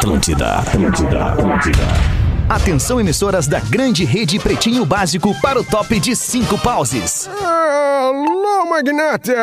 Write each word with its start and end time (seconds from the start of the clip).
Atlântida, 0.00 0.60
Atlântida, 0.60 1.24
Atlântida. 1.26 1.82
Atenção, 2.48 2.98
emissoras 2.98 3.46
da 3.46 3.60
grande 3.60 4.02
rede 4.02 4.38
Pretinho 4.38 4.86
Básico 4.86 5.38
para 5.42 5.60
o 5.60 5.64
top 5.64 6.00
de 6.00 6.16
cinco 6.16 6.56
pauses. 6.56 7.28
Alô, 7.28 8.64
magnata! 8.64 9.34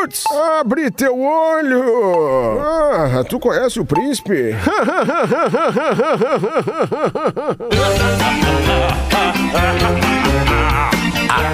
Roots! 0.00 0.22
Abre 0.60 0.92
teu 0.92 1.20
olho! 1.20 2.60
Ah, 2.60 3.24
tu 3.28 3.40
conhece 3.40 3.80
o 3.80 3.84
príncipe? 3.84 4.54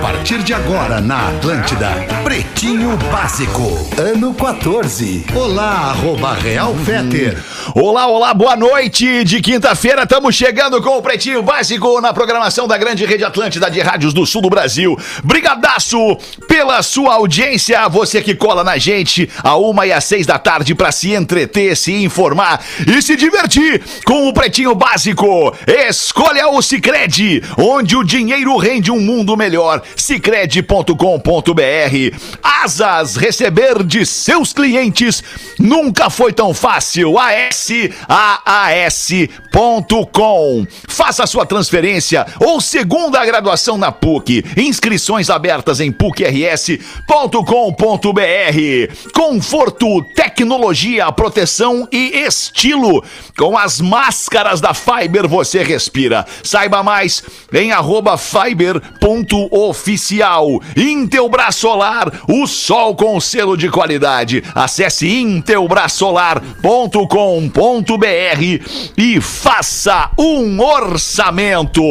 Partir 0.03 0.43
de 0.43 0.53
agora 0.53 1.01
na 1.01 1.29
Atlântida, 1.29 1.91
Pretinho 2.25 2.97
Básico, 3.13 3.89
ano 3.97 4.35
14. 4.35 5.25
Olá, 5.33 5.91
arroba 5.91 6.35
Real 6.35 6.75
Feter. 6.75 7.41
Olá, 7.71 8.09
olá, 8.09 8.35
boa 8.35 8.57
noite 8.57 9.23
de 9.25 9.41
quinta-feira. 9.41 10.03
Estamos 10.03 10.35
chegando 10.35 10.83
com 10.83 10.99
o 10.99 11.03
Pretinho 11.03 11.43
Básico 11.43 12.01
na 12.01 12.13
programação 12.13 12.67
da 12.67 12.77
grande 12.77 13.07
rede 13.07 13.25
Atlântida 13.25 13.71
de 13.71 13.81
rádios 13.81 14.13
do 14.13 14.27
sul 14.27 14.43
do 14.43 14.51
Brasil. 14.51 14.99
Brigadaço 15.23 16.19
pela 16.49 16.83
sua 16.83 17.15
audiência. 17.15 17.89
Você 17.89 18.21
que 18.21 18.35
cola 18.35 18.65
na 18.65 18.79
gente 18.79 19.31
a 19.45 19.57
uma 19.57 19.87
e 19.87 19.93
às 19.93 20.05
seis 20.05 20.27
da 20.27 20.41
tarde 20.41 20.75
para 20.75 20.91
se 20.91 21.13
entreter, 21.13 21.77
se 21.77 21.93
informar 22.03 22.61
e 22.85 23.01
se 23.01 23.15
divertir 23.17 23.81
com 24.05 24.29
o 24.29 24.35
Pretinho 24.35 24.75
Básico. 24.75 25.57
Escolha 25.67 26.49
o 26.49 26.61
Cicred, 26.61 27.45
onde 27.57 27.97
o 27.97 28.03
dinheiro 28.03 28.57
rende 28.57 28.91
um 28.91 29.01
mundo 29.01 29.37
melhor. 29.37 29.83
Cicred.com.br. 29.95 30.93
Asas, 32.43 33.17
receber 33.17 33.85
de 33.85 34.05
seus 34.05 34.53
clientes 34.53 35.23
nunca 35.59 36.11
foi 36.11 36.33
tão 36.33 36.53
fácil. 36.53 37.17
ASAAS.com. 38.09 40.67
Faça 40.89 41.27
sua 41.27 41.45
transferência 41.45 42.25
ou 42.41 42.59
segunda 42.61 43.25
graduação 43.25 43.77
na 43.77 43.91
PUC. 43.93 44.45
Inscrições 44.57 45.29
abertas 45.31 45.81
em 45.81 45.93
pucrs.com.br. 45.93 46.83
Conforto, 49.15 50.03
tecnologia, 50.15 51.13
proteção 51.13 51.87
e 51.93 52.19
estilo. 52.19 53.05
Com 53.37 53.59
as 53.59 53.81
máscaras 53.81 54.61
da 54.61 54.75
Fiber 54.75 55.29
você 55.29 55.63
respira. 55.63 56.27
Saiba 56.43 56.83
mais 56.83 57.23
em 57.53 57.71
arroba 57.73 58.19
fiber.oficial. 58.19 60.61
Intelbras 60.77 61.55
Solar, 61.57 62.13
o 62.29 62.47
sol 62.47 62.95
com 62.97 63.21
selo 63.21 63.55
de 63.57 63.69
qualidade. 63.69 64.43
Acesse 64.55 65.09
intelbrasolar.com.br 65.09 67.42
e 68.97 69.21
faça 69.21 70.11
um 70.19 70.61
orçamento. 70.61 71.83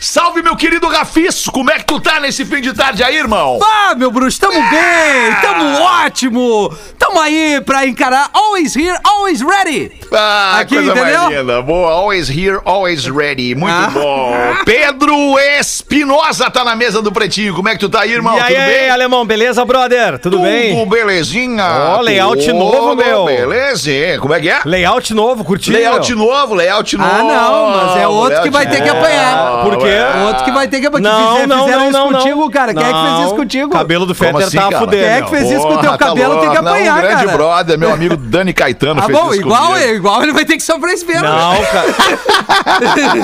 Salve, 0.00 0.42
meu 0.42 0.56
querido 0.56 0.88
Rafis, 0.88 1.44
como 1.46 1.70
é 1.70 1.78
que 1.78 1.84
tu 1.84 2.00
tá 2.00 2.20
nesse 2.20 2.44
fim 2.44 2.60
de 2.60 2.72
tarde 2.72 3.02
aí, 3.02 3.16
irmão? 3.16 3.58
Ah, 3.62 3.94
meu 3.96 4.10
bruxo, 4.10 4.40
tamo 4.40 4.60
bem, 4.70 5.34
tamo 5.42 5.80
ótimo, 5.80 6.74
tamo 6.98 7.20
aí 7.20 7.60
pra 7.64 7.86
encarar 7.86 8.30
Always 8.32 8.74
Here, 8.76 8.98
Always 9.04 9.40
Ready. 9.40 9.92
Ah, 10.12 10.58
Aqui, 10.60 10.74
coisa 10.76 10.90
entendeu? 10.92 11.20
mais 11.22 11.36
linda. 11.38 11.62
Boa, 11.62 11.90
always 11.92 12.28
here, 12.30 12.58
always 12.64 13.04
ready. 13.06 13.54
Muito 13.54 13.74
Ah. 13.74 13.90
bom. 13.92 14.32
Pedro 14.64 15.38
Espinosa 15.60 16.50
tá 16.50 16.64
na 16.64 16.74
mesa 16.74 17.02
do 17.02 17.12
Pretinho. 17.12 17.54
Como 17.54 17.68
é 17.68 17.72
que 17.72 17.78
tu 17.80 17.88
tá 17.90 18.00
aí, 18.00 18.12
irmão? 18.12 18.36
E 18.36 18.40
aí, 18.40 18.54
Tudo 18.54 18.62
aí, 18.64 18.78
bem? 18.78 18.90
alemão, 18.90 19.26
beleza, 19.26 19.64
brother? 19.64 20.18
Tudo, 20.18 20.38
bem? 20.40 20.74
Tudo 20.74 20.86
belezinha? 20.90 21.64
Ó, 21.96 22.00
layout 22.00 22.44
Tudo 22.44 22.58
novo, 22.58 22.94
meu. 22.96 23.24
Belezinha. 23.26 24.18
Como 24.18 24.32
é 24.32 24.40
que 24.40 24.48
é? 24.48 24.60
Layout 24.64 24.97
novo, 25.10 25.44
curtiu? 25.44 25.72
Layout 25.72 26.14
novo, 26.14 26.54
layout 26.54 26.96
novo. 26.96 27.10
Ah, 27.10 27.22
não, 27.22 27.70
mas 27.70 27.96
é 28.02 28.08
outro 28.08 28.42
que 28.42 28.50
vai 28.50 28.66
ter 28.68 28.82
que 28.82 28.88
apanhar. 28.88 29.62
Por 29.62 29.78
quê? 29.78 29.94
Outro 30.26 30.44
que 30.44 30.50
vai 30.50 30.68
ter 30.68 30.80
que... 30.80 30.90
que 30.90 31.00
Não, 31.00 31.46
não, 31.46 31.64
fizeram 31.64 31.80
não, 31.80 31.88
isso 31.90 31.98
não, 31.98 32.12
contigo, 32.12 32.40
não. 32.40 32.50
cara. 32.50 32.74
Quem 32.74 32.82
é 32.82 32.92
que 32.92 33.00
fez 33.00 33.18
isso 33.20 33.28
Não. 33.30 33.36
contigo? 33.36 33.70
Cabelo 33.70 34.06
do 34.06 34.14
Fetter 34.14 34.46
assim, 34.46 34.56
tá 34.56 34.62
cara? 34.64 34.78
fudendo. 34.78 35.02
Quem 35.02 35.12
é 35.12 35.22
que 35.22 35.30
fez 35.30 35.50
isso 35.50 35.60
com 35.66 35.74
o 35.74 35.78
teu 35.78 35.90
tá 35.92 35.98
cabelo? 35.98 36.40
Tem 36.40 36.50
que 36.50 36.56
apanhar, 36.56 36.96
um 36.96 37.00
grande 37.00 37.24
cara. 37.24 37.36
brother, 37.36 37.78
meu 37.78 37.92
amigo 37.92 38.16
Dani 38.28 38.52
Caetano 38.52 39.00
Ah, 39.00 39.04
fez 39.06 39.18
bom, 39.18 39.30
isso 39.32 39.40
igual, 39.40 39.78
igual 39.78 40.22
ele 40.22 40.32
vai 40.32 40.44
ter 40.44 40.56
que 40.56 40.62
sofrer 40.62 40.94
esse 40.94 41.04
mesmo. 41.04 41.22
Não, 41.24 41.62
cara. 41.72 41.86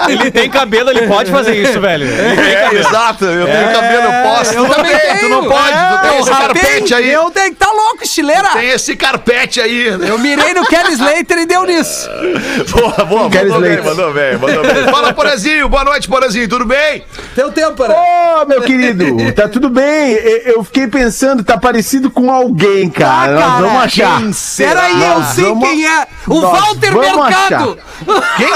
ele 0.09 0.31
tem 0.31 0.49
cabelo, 0.51 0.91
ele 0.91 1.07
pode 1.07 1.31
fazer 1.31 1.55
isso, 1.57 1.81
velho. 1.81 2.05
Ele 2.07 2.37
tem 2.43 2.53
É, 2.55 2.63
cabelo. 2.65 2.79
exato. 2.81 3.25
Eu 3.25 3.47
tenho 3.47 3.57
É, 3.71 3.73
cabelo, 3.73 4.03
eu 4.13 4.23
posso. 4.31 4.55
Eu 4.55 4.65
tu 4.67 4.75
também 4.75 4.97
tu 5.21 5.29
não 5.29 5.45
pode. 5.49 5.73
tu 5.73 6.09
tem 6.09 6.19
esse 6.21 6.31
carpete 6.31 6.95
aí. 6.95 7.11
Eu 7.13 7.31
tenho 7.31 7.51
que 7.51 7.57
tá 7.57 7.71
louco, 7.71 7.99
estileira. 8.03 8.49
Tem 8.51 8.69
esse 8.71 8.97
carpete 8.97 9.61
aí. 9.61 9.87
Eu 9.87 10.19
mirei 10.19 10.55
no 10.55 10.65
Kelly 10.67 10.93
Slater 10.93 11.39
e 11.39 11.47
deu 11.47 11.64
nisso. 11.67 12.09
Boa, 12.73 13.05
boa, 13.05 13.29
mandou 13.29 13.61
bem, 13.61 13.83
mandou 13.83 14.13
bem, 14.13 14.37
mandou 14.39 14.63
bem. 14.63 14.85
Fala, 14.91 15.13
Porazinho, 15.13 15.69
boa 15.69 15.85
noite, 15.85 16.09
Porazinho, 16.09 16.49
tudo 16.49 16.65
bem? 16.65 17.05
Teu 17.35 17.51
tempo, 17.53 17.87
né? 17.87 17.95
Ô, 17.95 18.45
meu 18.47 18.63
querido, 18.63 19.05
tá 19.35 19.49
tudo 19.49 19.69
bem? 19.69 20.13
Eu 20.45 20.63
fiquei 20.65 20.87
pensando, 20.87 21.43
tá 21.45 21.57
parecido 21.59 22.11
com 22.11 22.31
alguém, 22.31 22.89
cara. 22.91 23.33
Ah, 23.33 23.35
Nós 23.35 23.45
cara, 23.45 23.63
vamos 23.67 23.83
achar. 23.83 24.19
quem 24.21 24.33
será? 24.33 24.71
Peraí, 24.83 25.03
eu 25.03 25.19
Nós 25.21 25.27
sei 25.35 25.45
vamos- 25.45 25.69
quem 25.69 25.87
é. 25.87 26.07
O 26.27 26.41
nós 26.41 26.61
Walter 26.61 26.93
vamos 26.93 27.17
Mercado. 27.29 27.79
Quem? 28.37 28.49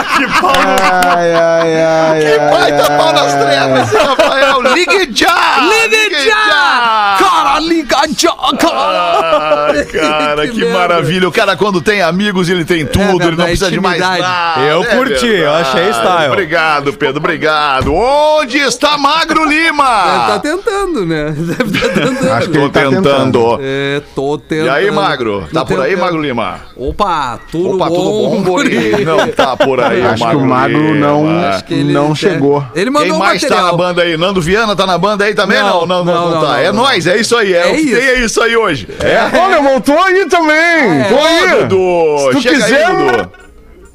Ai, 0.00 1.34
ai, 1.34 1.84
ai. 1.84 2.20
Que 2.20 2.26
ai, 2.38 2.50
baita 2.50 2.92
ai, 2.92 2.98
pau 2.98 3.12
nas 3.12 3.34
ai. 3.34 3.44
trevas, 3.44 3.92
Rafael. 3.92 4.62
Ligue 4.74 5.08
já! 5.14 5.58
Liga 5.60 6.20
já! 6.24 7.16
Cara, 7.18 7.47
liga 7.58 7.96
já, 8.16 8.32
cara. 8.58 9.68
Ai, 9.72 9.84
cara, 9.86 10.48
que, 10.48 10.54
Que 10.60 10.64
maravilha. 10.66 11.28
O 11.28 11.32
cara, 11.32 11.56
quando 11.56 11.80
tem 11.80 12.00
amigos, 12.02 12.48
ele 12.48 12.64
tem 12.64 12.84
tudo, 12.86 13.22
ele 13.22 13.36
não 13.36 13.44
precisa 13.44 13.70
de 13.70 13.80
mais 13.80 14.00
nada. 14.00 14.60
Eu 14.60 14.82
É 14.82 14.86
curti, 14.96 15.26
eu 15.26 15.52
verdade. 15.52 15.68
achei 15.68 15.90
style. 15.92 16.32
Obrigado, 16.32 16.92
Pedro, 16.92 17.18
obrigado. 17.18 17.92
Onde 17.94 18.58
está 18.58 18.96
Magro 18.98 19.44
Lima? 19.48 19.84
Tá 19.84 20.38
tentando, 20.42 21.04
né? 21.06 21.34
Deve 21.36 21.76
estar 21.76 21.88
tentando. 21.88 22.32
Acho 22.32 22.46
que 22.48 22.52
Tô 22.58 22.64
ele 22.64 22.70
tá 22.70 22.80
tentando. 22.88 23.58
É, 23.60 24.02
tô 24.14 24.38
tentando. 24.38 24.66
E 24.66 24.70
aí, 24.70 24.90
Magro? 24.90 25.48
Tá 25.52 25.60
Tô 25.60 25.66
por 25.66 25.80
aí. 25.82 25.96
Magro 25.96 26.20
Lima? 26.20 26.60
Opa, 26.76 27.38
tudo 27.50 27.76
Opa, 27.76 27.88
bom? 27.88 27.94
tudo 27.96 28.28
bom, 28.28 28.42
guri? 28.42 29.04
Não 29.04 29.28
tá 29.28 29.56
por 29.56 29.80
aí, 29.80 30.02
Acho 30.02 30.28
que 30.28 30.36
o 30.36 30.40
Magro 30.46 30.78
Lima. 30.94 30.94
não, 31.06 31.48
Acho 31.48 31.64
que 31.64 31.74
ele- 31.74 31.92
não 31.92 32.14
chegou. 32.14 32.64
Ele 32.74 32.90
mandou 32.90 33.06
Quem 33.08 33.16
um 33.16 33.18
mais 33.18 33.40
tá 33.42 33.48
material. 33.48 33.72
na 33.72 33.76
banda 33.78 34.02
aí? 34.02 34.16
Nando 34.16 34.40
Viana 34.40 34.76
tá 34.76 34.86
na 34.86 34.98
banda 34.98 35.24
aí 35.24 35.34
também? 35.34 35.58
Não, 35.58 35.86
Não, 35.86 35.86
não, 35.86 36.04
não, 36.04 36.14
não, 36.14 36.30
não, 36.30 36.40
tá. 36.40 36.46
não, 36.48 36.56
é 36.56 36.66
não. 36.72 36.82
nóis, 36.84 37.06
é 37.06 37.16
isso 37.16 37.36
aí. 37.36 37.47
É, 37.54 37.68
É 37.68 37.72
o 37.72 37.74
que 37.74 37.80
isso. 37.82 37.96
tem 38.00 38.08
é 38.08 38.18
isso 38.20 38.42
aí 38.42 38.56
hoje. 38.56 38.88
É. 39.00 39.36
Olha, 39.38 39.74
eu 39.74 39.80
tô 39.80 39.92
aí 39.98 40.26
também. 40.26 41.04
Tô 41.08 41.14
Ô, 41.14 41.24
aí. 41.24 41.64
Dudu, 41.64 42.18
Se 42.18 42.30
tu 42.30 42.40
chega 42.42 42.54
quiser, 42.56 42.84
aí, 42.86 42.94
Dudu. 42.96 43.30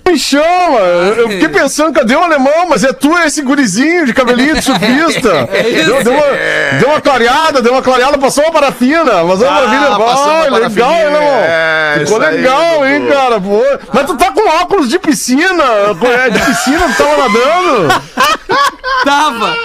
Me 0.06 0.18
chama. 0.20 0.80
Eu 1.18 1.30
fiquei 1.30 1.50
pensando, 1.50 1.94
cadê 1.94 2.16
o 2.16 2.20
alemão? 2.24 2.68
Mas 2.70 2.84
é 2.84 2.92
tu 2.94 3.18
esse 3.20 3.42
gurizinho 3.42 4.06
de 4.06 4.14
cabelinho 4.14 4.56
de 4.56 4.62
surfista. 4.62 5.50
isso. 5.68 5.86
deu, 5.86 6.04
deu 6.04 6.14
uma, 6.14 6.24
deu 6.80 6.90
uma 6.90 7.02
clareada, 7.02 7.62
deu 7.62 7.72
uma 7.74 7.82
clareada, 7.82 8.18
passou 8.18 8.44
uma 8.44 8.52
parafina. 8.54 9.24
Mas 9.24 9.42
uma 9.42 9.52
maravilha. 9.52 9.98
passou 9.98 10.28
uma 10.34 10.34
Vai, 10.34 10.50
legal, 10.50 10.52
parafininha. 10.52 11.08
alemão. 11.08 11.24
É, 11.44 11.96
Ficou 12.00 12.18
isso 12.20 12.28
aí, 12.30 12.36
legal, 12.38 12.86
hein, 12.88 13.00
Dudu. 13.02 13.14
cara? 13.14 13.42
Pô. 13.42 13.64
Mas 13.94 14.06
tu 14.06 14.18
tá 14.18 14.32
com 14.32 14.48
óculos 14.62 14.90
de 14.90 15.00
piscina. 15.00 15.64
É, 15.64 16.30
De 16.30 16.40
piscina, 16.40 16.82
tu 16.90 17.04
tava 17.04 17.18
nadando. 17.30 18.04
Tava. 19.06 19.56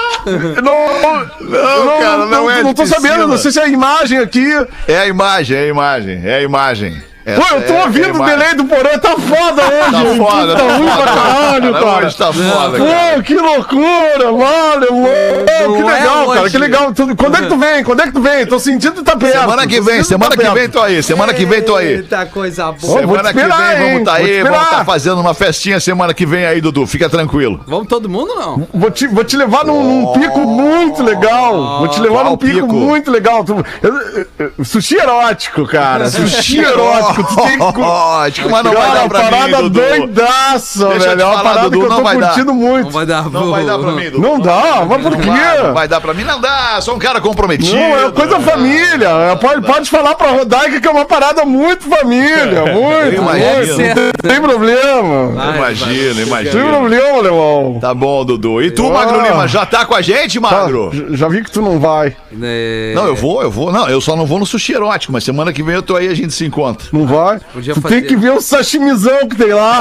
Não, 0.63 1.29
Não, 1.41 2.01
cara, 2.01 2.27
não, 2.27 2.51
é 2.51 2.63
Não 2.63 2.75
tô 2.75 2.85
sabendo, 2.87 3.09
piscina. 3.09 3.27
não 3.29 3.39
sei 3.39 3.53
se 3.53 3.61
é 3.61 3.65
a 3.65 3.69
imagem 3.69 4.19
aqui. 4.19 4.49
É 4.87 4.99
a 4.99 5.07
imagem, 5.07 5.57
é 5.57 5.61
a 5.63 5.67
imagem, 5.67 6.23
é 6.25 6.35
a 6.37 6.41
imagem. 6.43 7.03
Pô, 7.37 7.43
Essa 7.43 7.55
eu 7.57 7.67
tô 7.67 7.73
é- 7.73 7.77
é 7.77 7.85
ouvindo 7.85 8.21
o 8.23 8.25
delay 8.25 8.55
do 8.55 8.65
Porã, 8.65 8.99
tá 8.99 9.11
foda 9.11 9.63
hoje. 9.63 9.93
Tá 9.93 10.25
foda, 10.25 10.55
tá 10.57 10.59
tá 10.65 10.77
ruim 10.77 10.87
pra 10.89 11.05
caralho, 11.13 11.73
cara. 11.73 12.07
Hoje 12.07 12.17
tá 12.17 12.33
foda, 12.33 12.79
cara. 12.79 13.15
Pô, 13.17 13.23
que 13.23 13.35
loucura, 13.35 14.33
vale, 14.33 14.87
mano. 14.91 15.77
Que 15.77 15.83
não 15.83 15.91
é 15.91 15.95
legal, 15.95 16.29
cara, 16.31 16.51
que 16.51 16.59
legal. 16.59 16.93
Tu- 16.95 17.17
Quando 17.17 17.37
é 17.37 17.41
que 17.43 17.47
tu 17.49 17.57
vem? 17.59 17.85
Quando 17.85 18.01
é 18.01 18.07
que 18.07 18.13
tu 18.13 18.21
vem? 18.21 18.47
Tô 18.47 18.59
sentindo 18.59 18.95
que 18.95 19.03
tá 19.03 19.17
perto. 19.17 19.41
Semana 19.41 19.67
que 19.67 19.81
vem, 19.81 20.03
semana 20.05 20.37
tá 20.37 20.43
que 20.43 20.51
vem 20.51 20.69
tô 20.69 20.81
aí, 20.81 21.03
semana 21.03 21.35
que 21.35 21.45
vem 21.45 21.63
tô 21.63 21.77
aí. 21.77 21.93
Eita, 21.95 22.27
coisa 22.27 22.73
boa. 22.73 23.03
Ô, 23.03 23.07
vou 23.07 23.17
te 23.17 23.19
Semana 23.19 23.33
que 23.33 23.39
esperar, 23.41 23.77
vem 23.77 23.89
vamos 23.93 24.05
tá 24.05 24.13
Vou 24.19 24.25
te 24.27 24.31
aí, 24.33 24.43
vamos 24.43 24.69
tá 24.71 24.85
fazendo 24.85 25.21
uma 25.21 25.35
festinha 25.35 25.81
semana 25.81 26.15
que 26.15 26.25
vem 26.27 26.47
aí, 26.47 26.61
Dudu. 26.61 26.87
Fica 26.87 27.09
tranquilo. 27.09 27.61
Vamos 27.67 27.89
todo 27.89 28.09
mundo 28.09 28.31
ou 28.31 28.37
não? 28.41 28.69
Vou 28.73 28.91
te, 28.91 29.07
vou 29.07 29.25
te 29.25 29.37
levar 29.37 29.65
num, 29.65 29.83
num 29.83 30.13
pico 30.13 30.41
muito 30.41 31.03
legal. 31.03 31.79
Vou 31.81 31.89
te 31.89 32.01
levar 32.01 32.21
Qual 32.23 32.31
num 32.31 32.37
pico, 32.37 32.55
pico? 32.63 32.73
muito 32.75 33.11
legal. 33.11 33.45
Tu- 33.45 33.65
eu- 33.83 33.95
eu- 33.95 34.27
eu- 34.59 34.65
sushi 34.65 34.97
erótico, 34.97 35.67
cara. 35.67 36.09
Sushi 36.11 36.59
erótico. 36.61 37.18
Louco. 37.23 37.35
Tu 37.35 37.43
tem 37.43 37.59
que. 37.73 37.81
Lógico, 37.81 38.51
mas 38.51 38.65
não 38.65 38.73
vai 38.73 38.93
dar 38.93 39.09
pra 39.09 39.19
mim, 39.23 39.31
parada 39.31 39.69
doidaça, 39.71 40.89
Deixa 40.89 41.09
velho. 41.09 41.21
É 41.23 41.25
uma 41.27 41.43
parada 41.43 41.61
Dudu, 41.71 41.79
que 41.81 41.85
eu 41.85 41.89
não 41.91 41.97
tô 41.99 42.03
vai 42.03 42.17
dar. 42.19 42.27
curtindo 42.29 42.47
Não 42.47 42.55
muito. 42.55 42.91
vai 42.91 43.07
dar, 43.07 43.31
Não 43.31 43.51
vai 43.51 43.65
dar 43.65 43.79
pra 43.79 43.93
mim, 43.93 44.05
Dudu. 44.11 44.21
Não 44.21 44.41
dá, 44.41 44.87
mas 44.89 45.03
por 45.03 45.11
Não 45.13 45.19
quê? 45.21 45.29
vai, 45.31 45.63
não 45.63 45.75
vai 45.75 45.89
dar 45.89 46.01
pra 46.01 46.15
mim, 46.15 46.25
não 46.25 46.41
dá. 46.41 46.81
Sou 46.81 46.95
um 46.95 46.99
cara 46.99 47.21
comprometido. 47.21 47.75
Não, 47.77 48.07
é 48.07 48.11
coisa 48.11 48.41
família. 48.41 49.09
É, 49.09 49.37
Pode, 49.37 49.67
pode 49.67 49.91
falar 49.91 50.15
pra 50.15 50.31
Rodaica 50.33 50.81
que 50.81 50.87
é 50.87 50.91
uma 50.91 51.05
parada 51.05 51.45
muito 51.45 51.89
família. 51.89 52.65
Muito, 52.65 53.17
Eu 53.17 53.23
muito. 53.23 53.23
imagino. 53.23 53.79
Não 54.23 54.31
tem 54.31 54.41
problema. 54.41 55.29
Vai, 55.33 55.57
Imagina, 55.59 56.09
Não 56.09 56.15
tem 56.15 56.27
imagina. 56.27 56.65
problema, 56.69 57.19
alemão. 57.19 57.79
Tá 57.81 57.95
bom, 57.95 58.25
Dudu. 58.25 58.63
E 58.63 58.71
tu, 58.71 58.87
Ah. 58.87 58.91
Magro 58.93 59.23
Lima, 59.23 59.47
já 59.49 59.65
tá 59.67 59.85
com 59.85 59.95
a 59.95 60.01
gente, 60.03 60.41
Tá, 60.41 60.51
Magro? 60.51 60.91
já 61.17 61.29
vi 61.29 61.43
que 61.45 61.51
tu 61.51 61.63
não 61.63 61.79
vai. 61.79 62.17
É, 62.43 62.93
Não, 62.95 63.07
eu 63.07 63.15
vou, 63.15 63.43
eu 63.43 63.51
vou. 63.51 63.71
Não, 63.73 63.89
eu 63.89 64.01
só 64.01 64.17
não 64.17 64.27
vou 64.27 64.39
no 64.39 64.47
sushi 64.47 64.73
erótico, 64.75 65.13
mas 65.13 65.25
semana 65.25 65.53
que 65.53 65.63
vem 65.63 65.75
eu 65.75 65.83
tô 65.83 65.97
aí 65.97 66.07
e 66.07 66.11
a 66.11 66.15
gente 66.15 66.33
se 66.33 66.45
encontra. 66.45 66.87
Não 66.93 67.07
vai? 67.09 67.41
Podia 67.53 67.75
tu 67.75 67.81
fazer. 67.81 68.01
tem 68.01 68.09
que 68.09 68.17
ver 68.17 68.33
o 68.33 68.41
sashimizão 68.41 69.29
que 69.29 69.37
tem 69.37 69.53
lá. 69.53 69.81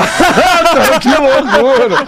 que 1.01 1.09
loucura. 1.09 2.07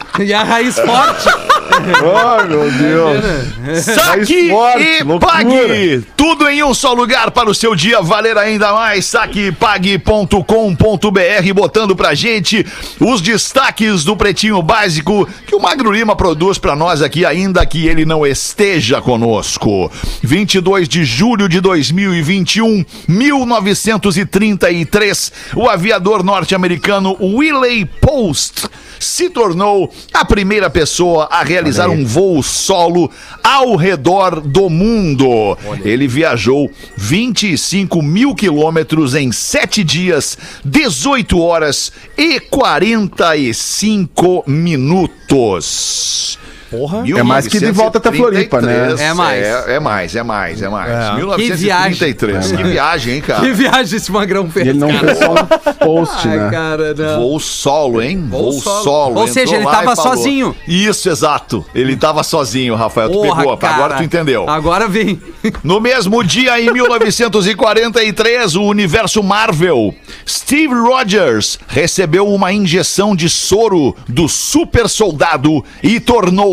E 0.30 0.34
a 0.34 0.42
raiz 0.42 0.78
forte. 0.78 1.28
Ai, 1.70 2.48
meu 2.48 2.70
Deus. 2.70 3.84
Saque 3.84 4.50
forte, 4.50 4.82
e 4.82 5.02
loucura. 5.02 5.32
pague! 5.32 6.04
Tudo 6.16 6.48
em 6.48 6.62
um 6.62 6.74
só 6.74 6.92
lugar 6.92 7.30
para 7.30 7.48
o 7.48 7.54
seu 7.54 7.74
dia 7.74 8.02
valer 8.02 8.36
ainda 8.36 8.72
mais. 8.72 9.06
Saquepague.com.br 9.06 11.54
botando 11.54 11.96
pra 11.96 12.14
gente 12.14 12.66
os 13.00 13.22
destaques 13.22 14.04
do 14.04 14.16
Pretinho 14.16 14.60
Básico 14.60 15.26
que 15.46 15.54
o 15.54 15.60
Magro 15.60 15.90
Lima 15.90 16.14
produz 16.14 16.58
pra 16.58 16.76
nós 16.76 17.00
aqui, 17.02 17.24
ainda 17.24 17.64
que 17.64 17.86
ele 17.86 18.04
não 18.04 18.26
esteja 18.26 19.00
conosco. 19.00 19.90
22 20.22 20.88
de 20.88 21.04
julho 21.04 21.48
de 21.48 21.60
2021, 21.60 22.84
1933, 23.08 25.32
o 25.56 25.68
aviador 25.68 26.22
norte-americano 26.22 27.16
Willie 27.20 27.86
Post 27.86 28.68
se 28.98 29.30
tornou 29.30 29.90
a 30.12 30.24
primeira 30.24 30.68
pessoa 30.68 31.28
a 31.30 31.42
realizar 31.42 31.88
um 31.88 32.04
voo 32.04 32.42
solo 32.42 33.10
ao 33.42 33.76
redor 33.76 34.40
do 34.40 34.68
mundo. 34.68 35.56
Ele 35.84 36.08
viajou 36.08 36.70
25 36.96 38.02
mil 38.02 38.34
quilômetros 38.34 39.14
em 39.14 39.32
7 39.32 39.84
dias, 39.84 40.36
18 40.64 41.40
horas 41.40 41.92
e 42.16 42.40
45 42.40 44.44
minutos. 44.46 46.38
Porra. 46.70 47.02
É 47.06 47.22
mais 47.22 47.48
que 47.48 47.58
de 47.58 47.72
volta 47.72 47.98
até 47.98 48.12
Floripa, 48.12 48.60
né? 48.60 48.94
É 48.98 49.12
mais. 49.12 49.42
É, 49.44 49.74
é 49.74 49.80
mais, 49.80 50.14
é 50.14 50.22
mais, 50.22 50.62
é 50.62 50.68
mais. 50.68 50.90
É. 50.90 51.14
1933. 51.16 52.52
Que 52.52 52.62
viagem, 52.62 53.14
hein, 53.16 53.20
cara? 53.20 53.40
Que 53.40 53.52
viagem 53.52 53.96
esse 53.96 54.12
magrão 54.12 54.48
fez. 54.48 54.66
E 54.66 54.68
ele 54.70 54.78
não 54.78 54.88
cara. 54.88 55.00
fez 55.00 55.18
só 55.18 55.32
um 55.32 55.72
post, 55.84 56.28
Ai, 56.28 56.36
né? 56.38 56.50
cara, 56.50 56.94
não. 56.94 57.20
Voo 57.20 57.40
solo, 57.40 58.00
hein? 58.00 58.24
Voo, 58.28 58.52
Voo 58.52 58.60
solo. 58.60 58.84
solo. 58.84 59.20
Ou 59.20 59.26
seja, 59.28 59.56
ele 59.56 59.64
lá 59.64 59.72
tava 59.72 59.96
sozinho. 59.96 60.54
Isso, 60.66 61.08
exato. 61.10 61.64
Ele 61.74 61.96
tava 61.96 62.22
sozinho, 62.22 62.76
Rafael. 62.76 63.08
Tu 63.10 63.14
Porra, 63.14 63.36
pegou, 63.42 63.56
cara. 63.56 63.74
agora 63.74 63.96
tu 63.96 64.02
entendeu. 64.04 64.48
Agora 64.48 64.86
vem. 64.86 65.20
No 65.64 65.80
mesmo 65.80 66.22
dia, 66.22 66.60
em 66.60 66.70
1943, 66.72 68.54
o 68.56 68.62
universo 68.62 69.22
Marvel, 69.22 69.94
Steve 70.28 70.74
Rogers 70.74 71.58
recebeu 71.66 72.28
uma 72.28 72.52
injeção 72.52 73.16
de 73.16 73.28
soro 73.28 73.96
do 74.08 74.28
super 74.28 74.88
soldado 74.88 75.64
e 75.82 75.98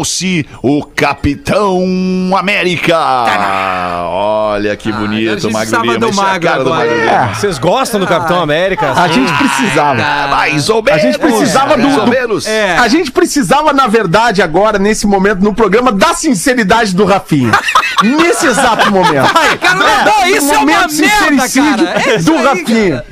tornou-se 0.08 0.46
o 0.64 0.84
Capitão 0.84 1.84
América. 2.38 2.98
Olha 4.10 4.76
que 4.76 4.90
Ah, 4.90 4.96
bonito, 4.96 5.40
gente 5.42 5.54
Magro 5.54 5.82
Lima. 5.82 6.00
do 6.00 6.08
é 6.08 6.10
a 6.10 6.14
Magro 6.14 6.50
cara 6.50 6.64
do. 6.64 6.70
Magro 6.70 6.94
É. 6.96 7.04
Lima. 7.04 7.34
Vocês 7.36 7.60
gostam 7.60 8.00
do 8.00 8.08
Capitão 8.08 8.42
América? 8.42 8.94
A 8.94 9.08
gente 9.10 9.32
precisava. 9.34 9.96
Mais 10.30 10.70
ou 10.70 10.82
menos. 10.82 11.00
A 11.00 11.06
gente 11.06 11.20
precisava 11.20 11.76
do- 11.78 11.84
Mais 11.84 11.98
ou 11.98 12.08
menos. 12.08 12.48
É. 12.48 12.78
A 12.78 12.88
gente 12.88 13.12
precisava, 13.12 13.74
na 13.74 13.88
verdade, 13.88 14.42
agora, 14.42 14.80
nesse 14.80 15.06
momento, 15.06 15.42
no 15.44 15.54
programa, 15.54 15.92
da 15.92 16.14
sinceridade 16.14 16.96
do 16.96 17.04
Rafinha. 17.06 17.52
nesse 18.04 18.48
exato 18.48 18.90
momento. 18.92 19.28
Cara, 19.60 19.76
não, 19.76 19.88
É, 19.88 20.06
não, 20.06 20.28
isso 20.28 20.54
é 20.54 20.58
uma 20.58 20.66
merda, 20.66 20.90
sincericídio 20.90 21.86
cara. 21.86 22.02
É 22.14 22.18
do 22.20 22.34
aí, 22.34 22.44
Rafinha. 22.46 23.04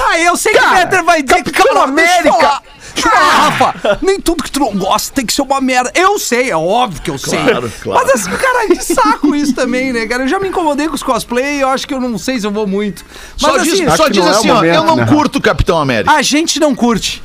Ah, 0.00 0.18
eu 0.18 0.36
sei 0.36 0.52
que 0.52 0.58
o 0.58 0.62
Cara, 0.62 0.76
Peter 0.86 1.04
vai 1.04 1.22
dizer 1.22 1.42
Capitão 1.42 1.74
cara, 1.74 1.86
deixa 1.92 2.12
eu 2.18 2.32
América. 2.32 2.62
Eu 3.00 3.10
falar, 3.10 3.48
Rafa, 3.48 3.98
nem 4.02 4.20
tudo 4.20 4.42
que 4.42 4.50
tu 4.50 4.60
não 4.60 4.74
gosta 4.76 5.12
tem 5.14 5.24
que 5.24 5.32
ser 5.32 5.42
uma 5.42 5.60
merda. 5.60 5.90
Eu 5.94 6.18
sei, 6.18 6.50
é 6.50 6.56
óbvio 6.56 7.00
que 7.02 7.10
eu 7.10 7.18
sei. 7.18 7.38
Claro, 7.38 7.72
claro. 7.82 8.04
Mas 8.06 8.14
assim, 8.14 8.30
cara, 8.30 8.66
de 8.68 8.84
saco 8.84 9.34
isso 9.34 9.54
também, 9.54 9.92
né, 9.92 10.06
cara? 10.06 10.24
Eu 10.24 10.28
já 10.28 10.38
me 10.38 10.48
incomodei 10.48 10.88
com 10.88 10.94
os 10.94 11.02
cosplay, 11.02 11.62
eu 11.62 11.68
acho 11.68 11.86
que 11.86 11.94
eu 11.94 12.00
não 12.00 12.18
sei 12.18 12.38
se 12.40 12.46
eu 12.46 12.50
vou 12.50 12.66
muito. 12.66 13.04
Mas 13.40 13.50
Só 13.52 13.56
assim, 13.58 13.70
diz, 13.84 13.94
só 13.94 14.04
que 14.06 14.12
diz 14.12 14.24
não 14.24 14.28
é 14.32 14.34
assim, 14.36 14.50
ó, 14.50 14.54
momento, 14.56 14.74
eu 14.74 14.84
não 14.84 14.96
né, 14.96 15.06
curto 15.06 15.40
Capitão 15.40 15.78
América. 15.78 16.12
a 16.12 16.22
gente 16.22 16.58
não 16.60 16.74
curte. 16.74 17.22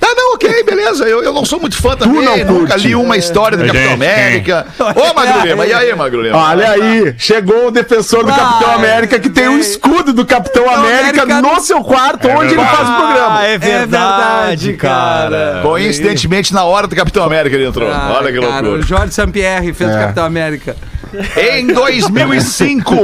Tá, 0.00 0.14
não, 0.14 0.34
ok, 0.34 0.62
beleza. 0.64 1.04
Eu, 1.04 1.22
eu 1.22 1.32
não 1.32 1.44
sou 1.44 1.60
muito 1.60 1.76
fã 1.76 1.94
também. 1.94 2.22
não 2.22 2.36
nunca 2.38 2.72
curte. 2.72 2.88
li 2.88 2.94
uma 2.94 3.16
história 3.18 3.56
do 3.58 3.64
Capitão 3.66 3.92
América. 3.92 4.66
Ô, 4.78 5.14
Magro 5.14 5.46
Lima, 5.46 5.66
e 5.66 5.72
aí, 5.74 5.94
Magro 5.94 6.22
Lima? 6.22 6.38
Olha 6.38 6.70
aí, 6.70 7.14
chegou 7.18 7.66
o 7.66 7.70
defensor 7.70 8.24
do 8.24 8.30
Ah, 8.30 8.34
Capitão 8.34 8.72
América 8.72 9.18
que 9.20 9.28
tem 9.28 9.48
o 9.48 9.52
bem. 9.52 9.60
escudo 9.60 10.12
do 10.14 10.24
Capitão 10.24 10.68
América 10.68 11.22
América 11.22 11.42
no 11.42 11.60
seu 11.60 11.84
quarto, 11.84 12.28
onde 12.28 12.54
ele 12.54 12.64
faz 12.64 12.88
o 12.88 12.92
programa. 12.96 13.38
Ah, 13.40 13.44
é 13.46 13.58
verdade, 13.58 14.66
verdade, 14.68 14.72
cara. 14.74 15.09
Cara. 15.10 15.60
Coincidentemente, 15.62 16.52
na 16.52 16.64
hora 16.64 16.86
do 16.86 16.94
Capitão 16.96 17.22
América 17.24 17.56
ele 17.56 17.66
entrou. 17.66 17.88
Ah, 17.90 18.16
Olha 18.18 18.32
que 18.32 18.40
cara, 18.40 18.62
o 18.66 18.70
loucura. 18.70 18.82
Jorge 18.82 19.14
Sampierre 19.14 19.72
fez 19.72 19.90
o 19.90 19.92
É. 19.94 19.98
Capitão 20.00 20.24
América. 20.24 20.76
Em 21.36 21.66
2005, 21.74 22.94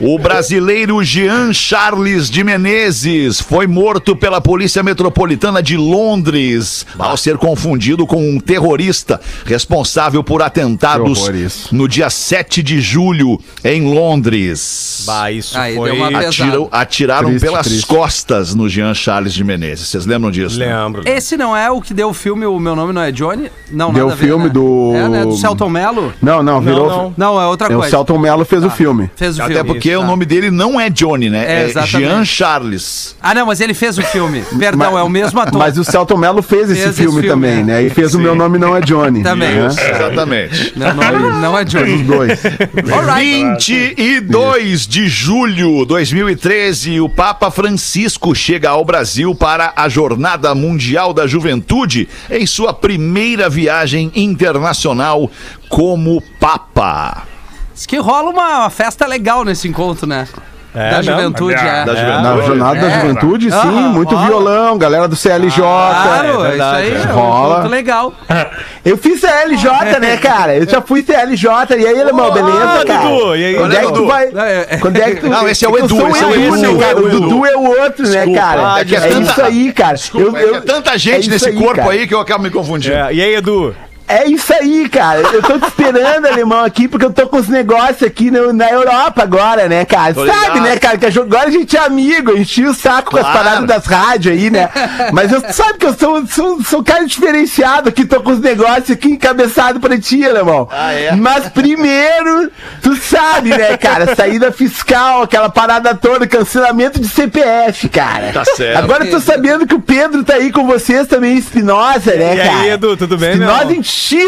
o 0.00 0.18
brasileiro 0.18 1.02
Jean 1.04 1.52
Charles 1.52 2.30
de 2.30 2.42
Menezes 2.42 3.40
foi 3.40 3.66
morto 3.66 4.16
pela 4.16 4.40
Polícia 4.40 4.82
Metropolitana 4.82 5.62
de 5.62 5.76
Londres 5.76 6.86
ao 6.98 7.16
ser 7.16 7.36
confundido 7.36 8.06
com 8.06 8.16
um 8.30 8.40
terrorista 8.40 9.20
responsável 9.44 10.24
por 10.24 10.40
atentados 10.42 11.70
no 11.70 11.86
dia 11.88 12.08
7 12.08 12.62
de 12.62 12.80
julho 12.80 13.38
em 13.62 13.82
Londres. 13.92 15.02
Bah, 15.06 15.30
isso 15.30 15.58
Aí, 15.58 15.74
foi... 15.76 16.00
Atiram- 16.14 16.68
atiraram 16.72 17.28
Triste, 17.30 17.44
pelas 17.44 17.66
triste. 17.66 17.86
costas 17.86 18.54
no 18.54 18.68
Jean 18.68 18.94
Charles 18.94 19.34
de 19.34 19.44
Menezes. 19.44 19.88
Vocês 19.88 20.06
lembram 20.06 20.30
disso? 20.30 20.58
né? 20.58 20.66
Lembro. 20.74 21.02
Esse 21.34 21.42
não 21.42 21.56
é 21.56 21.68
o 21.70 21.80
que 21.80 21.92
deu 21.92 22.08
o 22.10 22.14
filme 22.14 22.46
O 22.46 22.58
Meu 22.60 22.76
Nome 22.76 22.92
Não 22.92 23.02
É 23.02 23.10
Johnny? 23.10 23.50
Não, 23.70 23.92
Deu 23.92 24.08
ver, 24.10 24.16
filme 24.16 24.44
né? 24.44 24.50
do- 24.50 24.92
É, 24.94 25.08
né? 25.08 25.24
Do 25.24 25.36
Celton 25.36 25.68
Mello? 25.68 26.12
Não, 26.22 26.42
não, 26.42 26.60
virou. 26.60 26.88
não. 26.88 27.14
Não, 27.16 27.40
é 27.40 27.46
outra 27.46 27.66
É, 27.72 27.74
o 27.74 27.78
coisa. 27.80 27.90
Celton 27.90 28.18
Mello 28.18 28.44
fez 28.44 28.62
o 28.62 28.70
filme. 28.70 29.10
Fez 29.16 29.36
o 29.38 29.42
Até 29.42 29.54
filme. 29.54 29.68
porque 29.68 29.88
Isso, 29.90 29.98
o 29.98 30.02
tá. 30.02 30.06
nome 30.06 30.24
dele 30.24 30.50
não 30.50 30.80
é 30.80 30.88
Johnny, 30.88 31.28
né? 31.28 31.44
É, 31.44 31.62
É, 31.62 31.64
exatamente. 31.64 32.08
Jean 32.08 32.24
Charles. 32.24 33.16
Ah, 33.20 33.34
não, 33.34 33.46
mas 33.46 33.60
ele 33.60 33.74
fez 33.74 33.98
o 33.98 34.02
filme. 34.02 34.42
Perdão, 34.58 34.92
Mas- 34.92 35.00
é 35.00 35.02
o 35.02 35.08
mesmo 35.08 35.40
ator. 35.40 35.58
Mas 35.58 35.76
o 35.76 35.82
Celton 35.84 36.16
Mello 36.16 36.40
fez 36.42 36.70
esse 36.70 36.74
Fez 36.82 36.90
esse 36.90 37.02
filme, 37.02 37.20
filme, 37.22 37.28
também, 37.28 37.60
é. 37.60 37.64
né? 37.64 37.82
E 37.82 37.90
fez 37.90 38.14
o 38.14 38.18
Meu 38.20 38.34
Nome 38.36 38.58
Não 38.58 38.76
É 38.76 38.80
Johnny. 38.80 39.22
Também. 39.24 39.54
né? 39.54 39.66
Exatamente. 39.66 40.72
Meu 40.78 40.94
nome 40.94 41.40
não 41.40 41.58
é 41.58 41.64
Johnny. 41.64 41.94
Os 41.96 42.02
dois. 42.02 42.40
Alright. 42.92 43.94
22 43.96 44.86
de 44.86 45.08
julho 45.08 45.80
de 45.80 45.86
2013, 45.86 47.00
o 47.00 47.08
Papa 47.08 47.50
Francisco 47.50 48.34
chega 48.34 48.70
ao 48.70 48.84
Brasil 48.84 49.34
para 49.34 49.72
a 49.74 49.88
Jornada 49.88 50.54
Mundial 50.54 51.12
da 51.12 51.23
Juventude 51.26 52.08
em 52.30 52.46
sua 52.46 52.72
primeira 52.72 53.48
viagem 53.48 54.10
internacional 54.14 55.30
como 55.68 56.22
Papa. 56.38 57.26
Diz 57.74 57.86
que 57.86 57.96
rola 57.98 58.30
uma 58.30 58.70
festa 58.70 59.06
legal 59.06 59.44
nesse 59.44 59.66
encontro, 59.66 60.06
né? 60.06 60.28
É, 60.74 60.90
da 60.90 61.02
juventude, 61.02 61.54
é. 61.54 61.84
Da 61.84 61.94
juventude. 61.94 62.22
Na 62.22 62.36
Jornada 62.42 62.80
da 62.80 62.86
É. 62.88 63.00
Juventude, 63.00 63.50
sim, 63.52 63.66
muito 63.92 64.14
rola. 64.14 64.26
violão, 64.26 64.76
galera 64.78 65.06
do 65.06 65.14
CLJ. 65.14 65.56
Claro, 65.62 66.44
é 66.46 66.54
isso 66.54 66.62
aí 66.64 66.90
é. 66.90 66.94
é 66.94 67.02
Rola. 67.12 67.56
ponto 67.56 67.68
legal. 67.68 68.12
Eu 68.84 68.96
fiz 68.98 69.20
CLJ, 69.20 69.98
né, 70.00 70.16
cara? 70.16 70.56
Eu 70.56 70.68
já 70.68 70.80
fui 70.82 71.02
CLJ. 71.02 71.48
E 71.78 71.86
aí, 71.86 71.98
irmão, 72.00 72.30
beleza, 72.32 72.84
cara? 72.86 73.08
Dudu, 73.08 73.36
e 73.36 73.44
aí? 73.44 73.54
Quando 73.54 73.72
é 73.72 73.76
que 73.76 73.86
Dudu? 73.86 74.00
tu 74.00 74.06
vai... 74.06 74.24
É, 74.26 74.66
é. 74.70 74.76
Quando 74.78 74.96
é 74.96 75.10
que 75.10 75.20
tu... 75.20 75.28
Não, 75.28 75.48
esse 75.48 75.64
é 75.64 75.68
o 75.68 75.78
eu 75.78 75.84
Edu, 75.84 76.08
esse 76.08 76.22
é 76.22 76.26
o 76.26 76.34
Edu, 76.34 76.56
Edu, 76.56 76.56
né, 76.56 76.84
cara? 76.84 76.92
é 76.92 76.94
o 76.96 77.04
O 77.04 77.08
Edu. 77.08 77.20
Dudu 77.20 77.46
é 77.46 77.56
o 77.56 77.80
outro, 77.82 78.08
né, 78.08 78.34
cara? 78.34 78.74
Ah, 78.74 78.80
É, 78.80 78.84
que 78.84 78.96
é 78.96 79.00
tanta- 79.00 79.30
isso 79.30 79.42
aí, 79.42 79.72
cara. 79.72 79.94
Desculpa, 79.94 80.38
é 80.38 80.42
que 80.48 80.54
é 80.56 80.60
tanta 80.60 80.98
gente 80.98 81.20
isso 81.20 81.30
nesse 81.30 81.48
aí, 81.48 81.54
corpo 81.56 81.76
cara. 81.76 81.90
aí 81.92 82.06
que 82.06 82.14
eu 82.14 82.20
acabo 82.20 82.42
me 82.42 82.50
confundindo. 82.50 82.94
É, 82.94 83.14
e 83.14 83.22
aí, 83.22 83.34
Edu? 83.36 83.74
É 84.06 84.28
isso 84.28 84.52
aí, 84.52 84.88
cara. 84.88 85.20
Eu 85.20 85.42
tô 85.42 85.58
te 85.58 85.66
esperando, 85.66 86.26
alemão, 86.28 86.62
aqui, 86.62 86.86
porque 86.86 87.06
eu 87.06 87.12
tô 87.12 87.26
com 87.26 87.38
os 87.38 87.48
negócios 87.48 88.02
aqui 88.02 88.30
no- 88.30 88.52
na 88.52 88.68
Europa 88.70 89.22
agora, 89.22 89.66
né, 89.68 89.84
cara? 89.84 90.12
Tô 90.12 90.26
Sabe, 90.26 90.38
ligado. 90.40 90.60
né, 90.60 90.76
cara? 90.78 90.98
Que 90.98 91.06
agora 91.06 91.48
a 91.48 91.50
gente 91.50 91.76
é 91.76 91.80
amigo, 91.80 92.30
eu 92.30 92.38
enchi 92.38 92.64
o 92.64 92.74
saco 92.74 93.12
com 93.12 93.16
as 93.16 93.22
Claro. 93.22 93.38
paradas 93.38 93.66
das 93.66 93.86
rádios 93.86 94.34
aí, 94.36 94.50
né? 94.50 94.68
Mas 95.12 95.32
eu 95.32 95.40
sabe 95.52 95.78
que 95.78 95.86
eu 95.86 95.94
sou, 95.94 96.26
sou, 96.26 96.62
sou 96.62 96.80
um 96.80 96.84
cara 96.84 97.06
diferenciado 97.06 97.88
aqui, 97.88 98.04
tô 98.04 98.20
com 98.20 98.32
os 98.32 98.40
negócios 98.40 98.90
aqui 98.90 99.08
encabeçado 99.08 99.80
pra 99.80 99.98
ti, 99.98 100.24
alemão. 100.24 100.68
Ah, 100.70 100.92
é? 100.92 101.12
Mas 101.16 101.48
primeiro, 101.48 102.50
tu 102.82 102.94
sabe, 102.96 103.50
né, 103.50 103.76
cara? 103.76 104.14
Saída 104.14 104.52
fiscal, 104.52 105.22
aquela 105.22 105.48
parada 105.48 105.94
toda, 105.94 106.26
cancelamento 106.26 107.00
de 107.00 107.08
CPF, 107.08 107.88
cara. 107.88 108.32
Tá 108.32 108.44
certo. 108.44 108.78
Agora 108.78 109.04
eu 109.06 109.10
tô 109.10 109.18
sabendo 109.20 109.66
que 109.66 109.74
o 109.74 109.80
Pedro 109.80 110.22
tá 110.22 110.34
aí 110.34 110.52
com 110.52 110.66
vocês 110.66 111.06
também, 111.06 111.36
Espinosa, 111.38 112.14
né, 112.14 112.34
E 112.34 112.36
cara? 112.36 112.58
aí, 112.60 112.70
Edu, 112.70 112.96
tudo 112.96 113.16
bem, 113.16 113.36
meu? 113.36 113.48
Espinosa, 113.48 113.70
a 113.70 113.72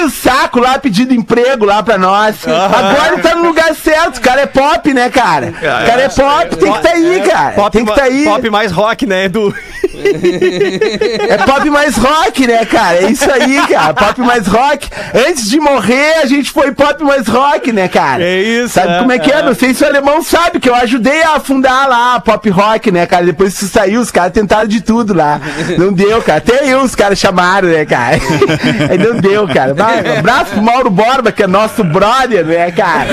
o 0.04 0.10
saco 0.10 0.60
lá 0.60 0.78
pedindo 0.78 1.14
emprego 1.14 1.64
lá 1.64 1.82
pra 1.82 1.98
nós. 1.98 2.36
Agora 2.46 3.12
ele 3.12 3.22
tá 3.22 3.34
no 3.34 3.46
lugar 3.48 3.74
certo. 3.74 4.18
O 4.18 4.20
cara 4.20 4.42
é 4.42 4.46
pop, 4.46 4.92
né, 4.92 5.10
cara? 5.10 5.48
O 5.58 5.86
cara 5.86 6.02
é 6.02 6.08
pop, 6.08 6.56
tem 6.56 6.72
que 6.72 6.82
tá 6.82 6.90
aí, 6.90 7.20
cara. 7.22 7.52
Pop, 7.52 7.70
Tem 7.70 7.84
que 7.84 7.94
tá 7.94 8.04
aí. 8.04 8.24
pop 8.24 8.50
mais 8.50 8.72
rock, 8.72 9.06
né, 9.06 9.24
Edu? 9.24 9.54
É 9.96 11.38
pop 11.38 11.70
mais 11.70 11.96
rock, 11.96 12.46
né, 12.46 12.64
cara? 12.64 12.98
É 12.98 13.10
isso 13.10 13.30
aí, 13.30 13.66
cara. 13.66 13.94
Pop 13.94 14.20
mais 14.20 14.46
rock. 14.46 14.88
Antes 15.28 15.48
de 15.48 15.58
morrer, 15.58 16.18
a 16.22 16.26
gente 16.26 16.50
foi 16.50 16.72
pop 16.72 17.02
mais 17.02 17.26
rock, 17.26 17.72
né, 17.72 17.88
cara? 17.88 18.22
É 18.22 18.42
isso, 18.42 18.74
Sabe 18.74 18.92
é, 18.92 18.98
como 18.98 19.12
é 19.12 19.18
que 19.18 19.30
é? 19.30 19.42
Não 19.42 19.54
sei 19.54 19.72
se 19.74 19.84
o 19.84 19.86
alemão 19.86 20.22
sabe, 20.22 20.60
que 20.60 20.68
eu 20.68 20.74
ajudei 20.74 21.22
a 21.22 21.36
afundar 21.36 21.88
lá 21.88 22.14
a 22.16 22.20
pop 22.20 22.48
rock, 22.50 22.90
né, 22.90 23.06
cara? 23.06 23.24
Depois 23.24 23.56
que 23.56 23.64
isso 23.64 23.72
saiu, 23.72 24.00
os 24.00 24.10
caras 24.10 24.32
tentaram 24.32 24.66
de 24.66 24.80
tudo 24.80 25.14
lá. 25.14 25.40
Não 25.78 25.92
deu, 25.92 26.20
cara. 26.22 26.38
Até 26.38 26.70
eu 26.70 26.82
os 26.82 26.94
caras 26.94 27.18
chamaram, 27.18 27.68
né, 27.68 27.84
cara? 27.84 28.16
Aí 28.90 28.98
não 28.98 29.18
deu, 29.20 29.46
cara. 29.46 29.55
Vai, 29.74 30.02
um 30.02 30.18
abraço 30.18 30.50
pro 30.52 30.62
Mauro 30.62 30.90
Borba, 30.90 31.32
que 31.32 31.42
é 31.42 31.46
nosso 31.46 31.82
brother, 31.84 32.44
né, 32.44 32.70
cara? 32.70 33.06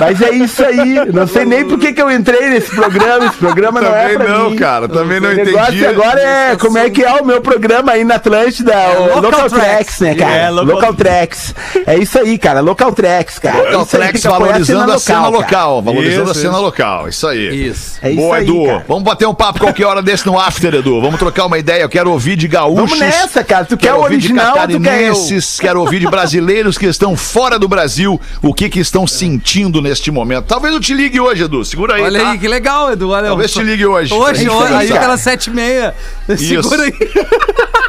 Mas 0.00 0.20
é 0.22 0.30
isso 0.30 0.64
aí. 0.64 0.94
Não 1.12 1.26
sei 1.26 1.44
nem 1.44 1.64
por 1.64 1.78
que, 1.78 1.92
que 1.92 2.00
eu 2.02 2.10
entrei 2.10 2.50
nesse 2.50 2.70
programa. 2.74 3.26
Esse 3.26 3.36
programa 3.36 3.80
não 3.80 3.94
é 3.94 4.02
Também 4.12 4.18
pra 4.18 4.28
não, 4.38 4.50
mim. 4.50 4.56
cara. 4.56 4.88
Também 4.88 5.20
não 5.20 5.30
O 5.30 5.34
negócio 5.34 5.74
entendi. 5.74 5.86
agora 5.86 6.20
é 6.20 6.56
como 6.56 6.78
é 6.78 6.90
que 6.90 7.02
é 7.04 7.12
o 7.12 7.24
meu 7.24 7.40
programa 7.40 7.92
aí 7.92 8.04
na 8.04 8.16
Atlântida, 8.16 8.74
o 8.98 9.02
Local 9.16 9.22
Local, 9.22 9.48
Tracks. 9.50 9.62
Tracks, 9.62 10.00
né, 10.00 10.14
cara? 10.14 10.34
É, 10.34 10.50
local... 10.50 10.74
Local- 10.76 10.94
Tracks. 10.94 11.54
É 11.86 11.96
isso 11.98 12.18
aí, 12.18 12.38
cara. 12.38 12.60
Local 12.60 12.92
Tracks, 12.92 13.38
cara. 13.38 13.58
Local 13.58 13.82
É 13.82 13.84
Tracks 13.84 14.22
valorizando 14.24 14.92
a 14.92 14.98
cena 14.98 15.28
local, 15.28 15.46
cara. 15.46 15.80
valorizando 15.82 16.28
a 16.28 16.32
Isso, 16.32 16.40
cena 16.40 16.52
isso. 16.54 16.62
local, 16.62 17.08
isso 17.08 17.26
aí. 17.26 17.68
Isso. 17.68 17.98
É 18.02 18.10
isso 18.10 18.16
Boa, 18.20 18.36
aí, 18.36 18.42
Edu. 18.44 18.66
cara. 18.66 18.84
Vamos 18.88 19.02
bater 19.04 19.26
um 19.26 19.34
papo 19.34 19.60
qualquer 19.60 19.84
hora 19.86 20.02
desse 20.02 20.26
no 20.26 20.38
After, 20.38 20.74
Edu. 20.74 21.00
Vamos 21.00 21.18
trocar 21.18 21.46
uma 21.46 21.58
ideia. 21.58 21.82
Eu 21.82 21.88
quero 21.88 22.10
ouvir 22.10 22.36
de 22.36 22.46
gaúchos. 22.48 22.76
Vamos 22.90 22.98
nessa, 22.98 23.42
cara. 23.44 23.64
Tu 23.64 23.76
quer 23.76 23.92
o 23.94 23.98
ouvir 23.98 24.18
de 24.18 24.26
original, 24.28 24.52
tu 24.52 24.52
quer 24.52 24.74
eu? 24.74 24.80
catarinenses, 24.80 25.58
quero 25.60 25.81
ouvir 25.82 26.00
de 26.00 26.06
brasileiros 26.06 26.78
que 26.78 26.86
estão 26.86 27.16
fora 27.16 27.58
do 27.58 27.68
Brasil, 27.68 28.20
o 28.40 28.54
que 28.54 28.68
que 28.68 28.80
estão 28.80 29.06
sentindo 29.06 29.82
neste 29.82 30.10
momento. 30.10 30.46
Talvez 30.46 30.74
eu 30.74 30.80
te 30.80 30.94
ligue 30.94 31.20
hoje, 31.20 31.44
Edu. 31.44 31.64
Segura 31.64 31.94
aí, 31.94 32.02
Olha 32.02 32.20
tá? 32.20 32.30
aí, 32.30 32.38
que 32.38 32.48
legal, 32.48 32.92
Edu. 32.92 33.10
Olha, 33.10 33.28
Talvez 33.28 33.52
te 33.52 33.62
ligue 33.62 33.86
hoje. 33.86 34.12
Hoje, 34.12 34.48
hoje, 34.48 34.74
aí, 34.74 34.88
pelas 34.88 35.20
sete 35.20 35.48
e 35.48 35.52
meia. 35.52 35.94
Segura 36.36 36.84
aí. 36.84 36.92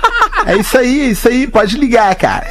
É 0.46 0.58
isso 0.58 0.78
aí, 0.78 1.00
é 1.00 1.06
isso 1.06 1.28
aí. 1.28 1.48
Pode 1.48 1.78
ligar, 1.78 2.14
cara. 2.16 2.46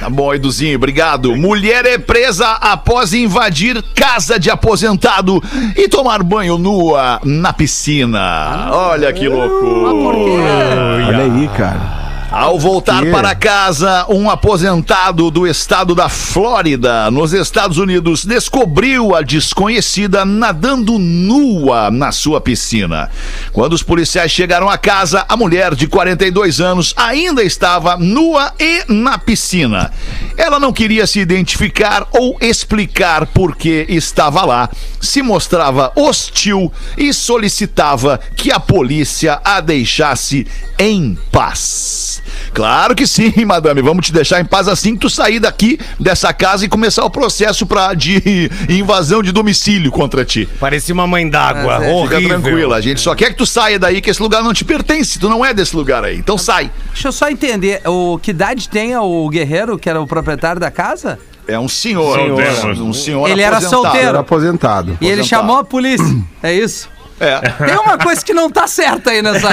Tá 0.00 0.10
bom, 0.10 0.34
Eduzinho, 0.34 0.76
obrigado. 0.76 1.36
Mulher 1.36 1.86
é 1.86 1.96
presa 1.96 2.48
após 2.60 3.12
invadir 3.12 3.80
casa 3.94 4.40
de 4.40 4.50
aposentado 4.50 5.42
e 5.76 5.88
tomar 5.88 6.22
banho 6.22 6.58
nua 6.58 7.20
na 7.24 7.52
piscina. 7.52 8.68
Olha 8.72 9.12
que 9.12 9.28
loucura. 9.28 11.04
Olha 11.06 11.24
aí, 11.24 11.48
cara. 11.56 12.01
Ao 12.32 12.58
voltar 12.58 13.04
para 13.10 13.34
casa, 13.34 14.06
um 14.08 14.30
aposentado 14.30 15.30
do 15.30 15.46
estado 15.46 15.94
da 15.94 16.08
Flórida, 16.08 17.10
nos 17.10 17.34
Estados 17.34 17.76
Unidos, 17.76 18.24
descobriu 18.24 19.14
a 19.14 19.20
desconhecida 19.20 20.24
nadando 20.24 20.98
nua 20.98 21.90
na 21.90 22.10
sua 22.10 22.40
piscina. 22.40 23.10
Quando 23.52 23.74
os 23.74 23.82
policiais 23.82 24.32
chegaram 24.32 24.70
à 24.70 24.78
casa, 24.78 25.26
a 25.28 25.36
mulher 25.36 25.74
de 25.74 25.86
42 25.86 26.58
anos 26.58 26.94
ainda 26.96 27.42
estava 27.42 27.98
nua 27.98 28.50
e 28.58 28.82
na 28.88 29.18
piscina. 29.18 29.92
Ela 30.34 30.58
não 30.58 30.72
queria 30.72 31.06
se 31.06 31.20
identificar 31.20 32.08
ou 32.12 32.38
explicar 32.40 33.26
por 33.26 33.54
que 33.54 33.84
estava 33.90 34.42
lá, 34.46 34.70
se 34.98 35.20
mostrava 35.20 35.92
hostil 35.94 36.72
e 36.96 37.12
solicitava 37.12 38.18
que 38.34 38.50
a 38.50 38.58
polícia 38.58 39.38
a 39.44 39.60
deixasse 39.60 40.46
em 40.78 41.18
paz. 41.30 42.21
Claro 42.52 42.94
que 42.94 43.06
sim, 43.06 43.32
madame. 43.44 43.82
Vamos 43.82 44.06
te 44.06 44.12
deixar 44.12 44.40
em 44.40 44.44
paz 44.44 44.68
assim 44.68 44.94
que 44.94 45.00
tu 45.00 45.10
sair 45.10 45.38
daqui 45.40 45.78
dessa 45.98 46.32
casa 46.32 46.64
e 46.64 46.68
começar 46.68 47.04
o 47.04 47.10
processo 47.10 47.66
pra, 47.66 47.94
de 47.94 48.50
invasão 48.68 49.22
de 49.22 49.32
domicílio 49.32 49.90
contra 49.90 50.24
ti. 50.24 50.48
Parecia 50.60 50.94
uma 50.94 51.06
mãe 51.06 51.28
d'água. 51.28 51.84
É, 51.84 52.02
Fica 52.02 52.20
tranquila. 52.20 52.76
A 52.76 52.80
gente 52.80 53.00
só 53.00 53.14
quer 53.14 53.30
que 53.30 53.36
tu 53.36 53.46
saia 53.46 53.78
daí, 53.78 54.00
que 54.00 54.10
esse 54.10 54.22
lugar 54.22 54.42
não 54.42 54.52
te 54.52 54.64
pertence. 54.64 55.18
Tu 55.18 55.28
não 55.28 55.44
é 55.44 55.52
desse 55.54 55.74
lugar 55.74 56.04
aí. 56.04 56.16
Então 56.18 56.36
sai. 56.38 56.70
Deixa 56.92 57.08
eu 57.08 57.12
só 57.12 57.28
entender. 57.28 57.80
O, 57.86 58.18
que 58.18 58.30
idade 58.30 58.68
tem 58.68 58.96
o 58.96 59.28
guerreiro, 59.28 59.78
que 59.78 59.88
era 59.88 60.00
o 60.00 60.06
proprietário 60.06 60.60
da 60.60 60.70
casa? 60.70 61.18
É 61.46 61.58
um 61.58 61.68
senhor. 61.68 62.18
Senhor. 62.18 62.82
Um 62.82 62.92
senhor 62.92 63.28
Ele 63.28 63.42
era 63.42 63.60
solteiro. 63.60 64.08
Era 64.08 64.20
aposentado. 64.20 64.96
E 65.00 65.06
ele 65.06 65.20
Aposentado. 65.22 65.28
chamou 65.28 65.56
a 65.58 65.64
polícia. 65.64 66.22
É 66.42 66.54
isso? 66.54 66.88
É. 67.22 67.38
Tem 67.66 67.76
uma 67.76 67.96
coisa 67.98 68.24
que 68.24 68.34
não 68.34 68.50
tá 68.50 68.66
certa 68.66 69.10
aí 69.10 69.22
nessa, 69.22 69.48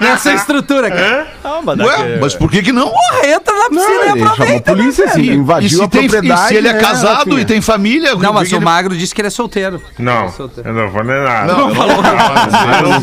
nessa 0.00 0.32
estrutura, 0.34 0.90
cara. 0.90 1.26
Ah, 1.44 1.60
mas 1.62 1.78
Ué, 1.78 1.96
daqui- 1.96 2.18
mas 2.20 2.34
por 2.34 2.50
que 2.50 2.62
que 2.62 2.72
não? 2.72 2.88
Porra, 2.88 3.26
entra 3.26 3.54
na 3.54 3.68
piscina 3.68 3.86
Não, 3.88 3.92
e 3.92 4.08
ele 4.08 4.08
chamou 4.08 4.26
a 4.28 4.32
aproveita. 4.32 4.74
né, 4.74 4.82
polícia, 4.82 5.04
assim, 5.04 5.20
E 5.22 5.30
invadiu 5.34 5.68
se 5.68 5.82
a 5.82 5.88
tem- 5.88 6.08
propriedade. 6.08 6.44
E 6.44 6.48
se 6.48 6.54
ele 6.56 6.68
é 6.68 6.72
né, 6.72 6.80
casado 6.80 7.38
e 7.38 7.44
tem 7.44 7.60
família... 7.60 8.14
Não, 8.16 8.32
mas 8.32 8.48
o 8.52 8.54
que 8.58 8.64
Magro 8.64 8.96
disse 8.96 9.14
que 9.14 9.20
ele 9.20 9.28
é 9.28 9.30
solteiro. 9.30 9.80
Não, 9.98 10.28
Solteiro. 10.30 10.68
eu 10.68 10.74
não 10.74 10.90
falei 10.92 11.20
nada. 11.22 11.52
Não, 11.52 11.68
não 11.68 11.74
falou 11.74 12.02
nada. 12.02 12.82
Não, 12.82 13.00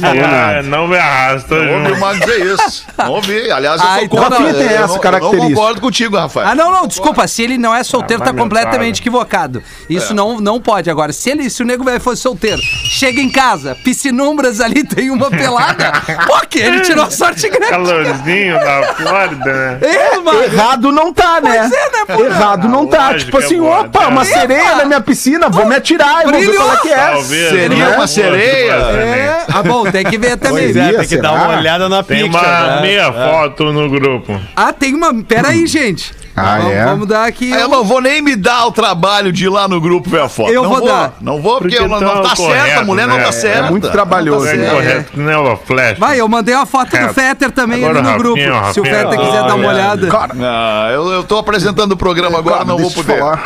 me, 0.64 0.70
não 0.70 0.88
me 0.88 0.98
arrasta 0.98 1.56
Não 1.56 1.74
ouvi 1.80 1.92
o. 1.92 2.00
Magro 2.00 2.20
dizer 2.20 2.54
isso. 2.54 2.86
Não 2.98 3.12
ouvi. 3.12 3.52
Aliás, 3.52 3.82
eu 3.82 3.88
Ah, 3.88 3.94
sou 3.96 4.04
então 4.04 4.20
contra. 4.24 4.40
não, 4.40 4.48
eu 4.48 4.54
tem 4.54 4.66
essa 4.68 4.76
não- 4.76 4.82
eu 4.84 4.88
não 4.90 5.00
característica. 5.00 5.48
concordo 5.56 5.82
contigo, 5.82 6.18
Rafael. 6.18 6.48
Ah, 6.48 6.56
não, 6.56 6.72
não, 6.72 6.88
desculpa. 6.88 7.28
Se 7.28 7.42
ele 7.44 7.58
não 7.58 7.74
é 7.74 7.84
solteiro, 7.84 8.22
Ah, 8.24 8.26
tá 8.26 8.34
não 8.34 8.44
completamente 8.44 9.00
equivocado. 9.00 9.64
Isso 9.90 10.14
não, 10.14 10.40
não 10.40 10.60
pode. 10.62 10.90
Agora, 10.90 11.14
se 11.14 11.30
ele, 11.30 11.50
se 11.50 11.62
o 11.64 11.66
nego 11.66 11.84
velho 11.84 12.00
fosse 12.02 12.22
solteiro, 12.22 12.62
chega 12.62 13.22
em 13.22 13.30
casa, 13.30 13.76
piscinumbras 14.10 14.60
ali, 14.60 14.84
tem 14.84 15.10
uma 15.10 15.30
pelada. 15.30 15.92
Pô, 16.25 16.39
que 16.50 16.60
ele 16.60 16.82
tirou 16.82 17.06
a 17.06 17.10
sorte 17.10 17.48
grande. 17.50 17.68
Calorzinho 17.68 18.60
da 18.60 18.94
Flórida, 18.96 19.54
né? 19.54 19.80
É, 19.82 20.20
mano. 20.20 20.44
Errado 20.44 20.92
não 20.92 21.13
tá, 21.13 21.39
né? 21.42 21.60
Pois 21.60 21.72
é, 21.72 21.89
né, 21.92 22.06
pô? 22.08 22.25
Errado 22.25 22.68
não 22.68 22.88
tá. 22.88 23.12
Lógico 23.12 23.25
Tipo 23.30 23.42
é 23.42 23.46
assim, 23.46 23.60
boa, 23.60 23.82
opa, 23.82 24.01
né? 24.01 24.08
uma 24.08 24.25
sereia 24.25 24.75
na 24.75 24.86
minha 24.86 25.01
piscina, 25.01 25.50
vou 25.50 25.66
me 25.66 25.75
atirar, 25.75 26.24
eu 26.24 26.32
vou 26.32 26.39
ver 26.39 26.48
Brilhou. 26.48 26.66
qual 26.66 26.78
é 26.78 26.82
que 26.82 26.89
é. 26.89 26.96
Talvez. 26.98 27.50
Seria 27.50 27.89
né? 27.89 27.96
uma 27.96 28.08
sereia? 28.08 28.74
É. 28.74 29.46
Ah, 29.54 29.63
bom, 29.63 29.89
tem 29.89 30.06
que 30.06 30.18
ver 30.18 30.38
também. 30.38 30.74
Pois 30.74 30.75
é, 30.75 30.94
tem 30.94 31.08
que 31.08 31.18
dar 31.18 31.30
será? 31.30 31.44
uma 31.44 31.58
olhada 31.58 31.89
na 31.89 32.04
Tem 32.04 32.24
picture. 32.24 32.46
uma 32.46 32.75
né? 32.75 32.82
meia 32.82 33.12
foto 33.13 33.72
no 33.72 33.89
grupo. 33.89 34.39
Ah, 34.56 34.74
tem 34.74 34.94
uma. 34.94 35.13
Pera 35.24 35.50
aí, 35.50 35.66
gente. 35.68 36.13
Ah, 36.39 36.58
vamos, 36.58 36.74
é? 36.74 36.86
vamos 36.86 37.08
dar 37.08 37.25
aqui. 37.25 37.51
Eu 37.51 37.67
não 37.67 37.84
vou 37.84 38.01
nem 38.01 38.22
me 38.22 38.36
dar 38.36 38.65
o 38.65 38.72
trabalho 38.72 39.31
de 39.31 39.46
ir 39.46 39.50
lá 39.50 39.67
no 39.67 39.79
grupo 39.79 40.10
ver 40.10 40.22
a 40.22 40.29
foto. 40.29 40.51
Eu 40.51 40.63
não 40.63 40.69
vou 40.69 40.86
dar. 40.86 41.13
Não 41.22 41.41
vou, 41.41 41.60
porque, 41.60 41.75
Porque 41.77 41.84
eu 41.84 41.88
não, 41.89 42.00
não 42.00 42.22
tá 42.24 42.29
tá 42.29 42.36
correto, 42.36 42.65
certa, 42.65 42.81
a 42.81 42.86
mulher 42.86 43.08
não 43.08 43.17
né? 43.17 43.24
tá 43.24 43.29
É 43.29 43.31
certa. 43.31 43.72
muito 43.72 43.89
trabalhoso, 43.89 44.48
É 44.48 44.53
né? 44.55 44.67
É. 44.67 44.69
correto 44.69 45.19
o 45.53 45.58
Flash. 45.65 46.00
Vai, 46.00 46.19
eu 46.19 46.27
mandei 46.27 46.55
uma 46.55 46.65
foto 46.65 46.89
do 46.91 46.98
É. 46.98 47.13
Fetter 47.13 47.51
também 47.51 47.84
Agora 47.84 48.00
ali 48.00 48.12
no 48.12 48.17
grupo. 48.17 48.39
Rafinha, 48.39 48.74
Se 48.74 48.79
o. 48.79 48.84
Fetter 48.84 49.19
quiser 49.19 49.39
Ah, 49.39 49.48
dar 49.48 49.55
uma 49.55 49.65
é. 49.65 49.67
olhada. 49.67 50.10
Ah, 50.41 50.89
eu, 50.91 51.08
eu 51.12 51.24
tô 51.24 51.38
apresentando 51.38 51.91
o 51.93 51.98
programa 51.98 52.38
agora, 52.39 52.63
não 52.65 52.77
vou 52.77 52.91
poder. 52.91 53.17
falar. 53.19 53.43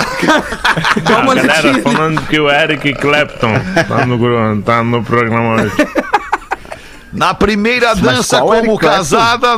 Dá 1.03 1.17
uma 1.19 1.35
galera 1.35 1.81
falando 1.81 2.21
que 2.27 2.39
o 2.39 2.49
Eric 2.49 2.93
Clapton 2.93 3.53
tá 3.87 4.05
no, 4.05 4.61
tá 4.61 4.83
no 4.83 5.03
programa 5.03 5.61
hoje. 5.61 5.73
Na 7.11 7.33
primeira 7.33 7.95
dança 7.95 8.39
como 8.39 8.77
casada. 8.77 9.57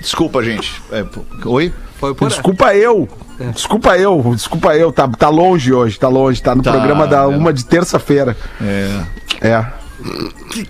Desculpa, 0.00 0.42
gente. 0.42 0.80
É, 0.92 1.04
oi? 1.44 1.72
Foi 1.98 2.14
por. 2.14 2.28
Desculpa 2.28 2.74
eu. 2.74 3.08
Desculpa 3.54 3.96
eu, 3.98 4.32
desculpa 4.34 4.74
eu. 4.76 4.92
Tá, 4.92 5.06
tá 5.08 5.28
longe 5.28 5.72
hoje, 5.72 5.98
tá 5.98 6.08
longe. 6.08 6.42
Tá 6.42 6.54
no 6.54 6.62
Tá, 6.62 6.72
programa 6.72 7.06
da 7.06 7.22
é. 7.22 7.26
uma 7.26 7.52
de 7.52 7.64
terça-feira. 7.64 8.36
É. 8.60 9.00
É. 9.40 9.66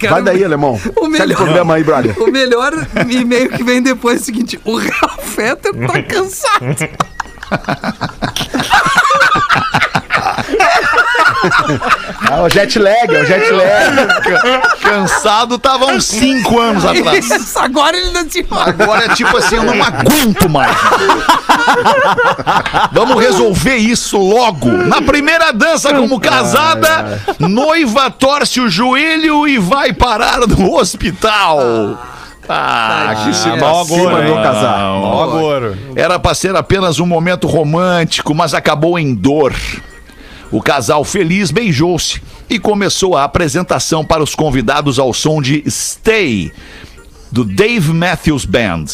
Vai 0.09 0.23
daí, 0.23 0.45
alemão. 0.45 0.75
O 0.97 1.05
Segue 1.05 1.09
melhor- 1.19 1.33
o 1.33 1.37
programa 1.45 1.75
aí, 1.75 1.85
brother. 1.85 2.21
O 2.23 2.31
melhor 2.31 2.73
e-mail 3.11 3.51
que 3.51 3.63
vem 3.65 3.83
depois 3.83 4.19
é 4.19 4.23
o 4.23 4.25
seguinte: 4.25 4.61
o 4.65 4.77
Real 4.77 5.19
Fetter 5.21 5.73
tá 5.87 6.03
cansado. 6.05 6.77
Ah, 12.31 12.43
o 12.43 12.49
jet 12.49 12.79
lag, 12.79 13.15
é 13.15 13.23
o 13.23 13.25
jet 13.25 13.51
lag. 13.51 14.79
Cansado 14.81 15.59
tava 15.59 15.87
uns 15.87 16.05
5 16.07 16.61
anos 16.61 16.85
atrás. 16.85 17.31
Isso, 17.31 17.59
agora 17.59 17.97
ele 17.97 18.11
não 18.11 18.27
tinha. 18.27 18.47
Agora 18.51 19.05
é 19.05 19.15
tipo 19.15 19.37
assim, 19.37 19.57
eu 19.57 19.65
não 19.65 19.83
aguento 19.83 20.49
mais. 20.49 20.77
Vamos 22.93 23.23
resolver 23.23 23.77
isso 23.77 24.19
logo. 24.19 24.71
Na 24.71 25.03
primeira 25.03 25.53
dança 25.53 25.95
como 25.95 26.19
casada, 26.21 27.21
noiva 27.39 28.11
torce 28.11 28.61
o 28.61 28.69
joelho 28.69 29.47
e 29.47 29.59
vai 29.59 29.93
parar 29.93 30.41
no 30.47 30.75
hospital. 30.77 31.59
Ah, 32.49 33.25
que 33.25 33.35
situação. 33.35 33.81
agouro, 33.81 34.13
mandou 34.13 34.37
casar. 34.37 34.79
Mal 34.79 35.23
agouro. 35.23 35.77
Era 35.97 36.19
pra 36.19 36.35
ser 36.35 36.55
apenas 36.55 37.01
um 37.01 37.07
momento 37.07 37.47
romântico, 37.47 38.35
mas 38.35 38.55
acabou 38.55 38.99
em 38.99 39.15
dor. 39.15 39.53
O 40.51 40.63
casal 40.63 41.05
feliz 41.05 41.51
beijou-se 41.51 42.23
e 42.49 42.59
começou 42.59 43.17
a 43.17 43.25
apresentação 43.25 44.05
para 44.05 44.23
os 44.23 44.35
convidados 44.35 44.99
ao 44.99 45.13
som 45.13 45.43
de 45.43 45.65
Stay, 45.69 46.53
do 47.33 47.45
Dave 47.45 47.93
Matthews 47.93 48.45
Band. 48.45 48.87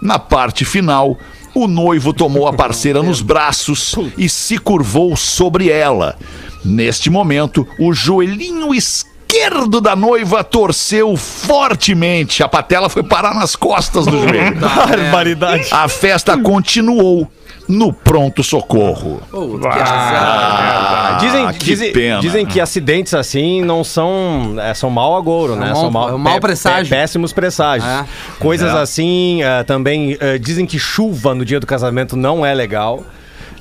Na 0.00 0.18
parte 0.18 0.64
final, 0.64 1.18
o 1.54 1.66
noivo 1.66 2.12
tomou 2.12 2.46
a 2.46 2.52
parceira 2.52 3.02
nos 3.02 3.20
braços 3.20 3.94
e 4.16 4.28
se 4.28 4.56
curvou 4.56 5.16
sobre 5.16 5.68
ela. 5.68 6.16
Neste 6.64 7.10
momento, 7.10 7.66
o 7.78 7.92
joelhinho 7.92 8.72
esquerdo 8.72 9.80
da 9.80 9.96
noiva 9.96 10.44
torceu 10.44 11.16
fortemente. 11.16 12.42
A 12.42 12.48
patela 12.48 12.88
foi 12.88 13.02
parar 13.02 13.34
nas 13.34 13.56
costas 13.56 14.06
do 14.06 14.20
joelho. 14.22 14.60
Barbaridade. 14.60 15.68
A 15.70 15.88
festa 15.88 16.38
continuou. 16.38 17.30
No 17.70 17.92
pronto-socorro. 17.92 19.20
Pô, 19.30 19.58
que 19.58 19.66
Ah. 19.68 21.16
Dizem, 21.20 21.48
que 21.52 21.64
dizem, 21.64 21.92
pena. 21.92 22.20
dizem 22.20 22.46
que 22.46 22.60
acidentes 22.60 23.14
assim 23.14 23.62
não 23.62 23.84
são. 23.84 24.54
é, 24.58 24.72
são 24.74 24.88
mau 24.90 25.16
agouro, 25.16 25.54
né? 25.56 25.66
mau- 25.66 25.76
são 25.76 25.90
mau, 25.90 26.08
é 26.08 26.14
um 26.14 26.22
pé- 26.24 26.40
presságio. 26.40 26.90
pé- 26.90 27.00
péssimos 27.02 27.32
presságios. 27.32 27.88
É. 27.90 28.04
Coisas 28.38 28.74
É. 28.74 28.78
assim 28.80 29.42
eh, 29.42 29.62
também. 29.64 30.16
eh, 30.20 30.38
dizem 30.38 30.64
que 30.66 30.78
chuva 30.78 31.34
no 31.34 31.44
dia 31.44 31.60
do 31.60 31.66
casamento 31.66 32.16
não 32.16 32.44
é 32.44 32.54
legal. 32.54 33.02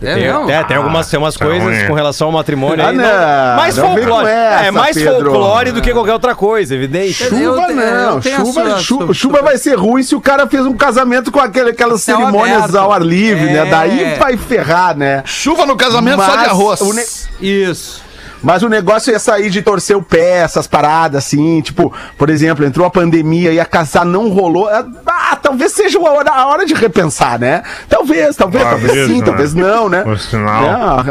É 0.01 0.13
tem, 0.13 0.24
mesmo? 0.24 0.50
é, 0.50 0.63
tem 0.63 0.77
algumas 0.77 1.10
tem 1.10 1.20
umas 1.20 1.36
tá 1.36 1.46
coisas 1.46 1.84
com 1.88 1.94
relação 1.94 2.27
ao 2.27 2.34
matrimônio 2.34 2.86
Ah, 2.86 2.89
aí. 2.89 2.96
não, 2.96 3.56
mais 3.58 3.75
não 3.75 3.86
folclore. 3.88 4.10
com 4.24 4.27
essa, 4.27 4.65
é 4.65 4.72
mais 4.72 4.98
Pedro. 4.98 5.32
folclore 5.32 5.72
do 5.72 5.82
que 5.82 5.91
qualquer 5.91 6.13
outra 6.13 6.34
coisa, 6.36 6.74
evidente. 6.74 7.22
Eu 7.24 7.29
Chuva 7.29 7.68
eu 7.70 7.75
não, 7.75 8.18
a 8.18 8.22
chuva, 8.22 8.51
sua- 8.53 8.79
chuva, 8.79 9.06
sua- 9.08 9.13
chuva 9.13 9.41
vai 9.41 9.58
ser 9.58 9.75
ruim 9.75 10.01
se 10.01 10.15
o 10.15 10.22
cara 10.22 10.48
fez 10.48 10.65
um 10.65 10.74
casamento 10.74 11.32
com 11.32 11.39
aquele, 11.39 11.72
aquelas 11.72 12.01
Céu 12.01 12.18
cerimônias 12.18 12.58
aberto. 12.63 12.77
ao 12.77 12.94
ar 12.94 13.01
livre, 13.01 13.50
É. 13.50 13.53
né? 13.53 13.65
Daí 13.65 14.15
vai 14.18 14.38
ferrar, 14.38 14.96
né? 14.96 15.22
Chuva 15.25 15.65
no 15.65 15.75
casamento 15.75 16.24
só 16.24 16.32
de 16.32 16.38
Mas 16.38 16.48
arroz. 16.48 16.79
ne- 16.96 17.48
Isso. 17.48 18.01
Mas 18.41 18.63
o 18.63 18.69
negócio 18.69 19.13
é 19.13 19.19
sair 19.19 19.50
de 19.50 19.62
torcer 19.62 19.98
o 19.98 20.01
pé, 20.01 20.39
essas 20.39 20.65
paradas 20.65 21.25
assim, 21.25 21.62
tipo, 21.62 21.93
por 22.17 22.29
exemplo, 22.29 22.65
entrou 22.65 22.86
a 22.86 22.89
pandemia 22.89 23.51
e 23.51 23.60
a 23.60 23.65
casar 23.65 24.05
não 24.05 24.29
rolou. 24.29 24.69
Ah, 25.05 25.36
talvez 25.41 25.74
seja 25.74 26.00
a 26.00 26.12
hora, 26.12 26.31
a 26.31 26.48
hora 26.48 26.65
de 26.65 26.74
repensar, 26.74 27.39
né? 27.39 27.63
Talvez, 27.89 28.36
talvez, 28.36 28.63
talvez 28.63 28.88
Talvez, 28.88 29.08
sim, 29.08 29.19
né? 29.19 29.25
talvez 29.25 29.53
não, 29.53 29.89
né? 29.89 30.03
Um 30.05 30.17
sinal. 30.17 31.05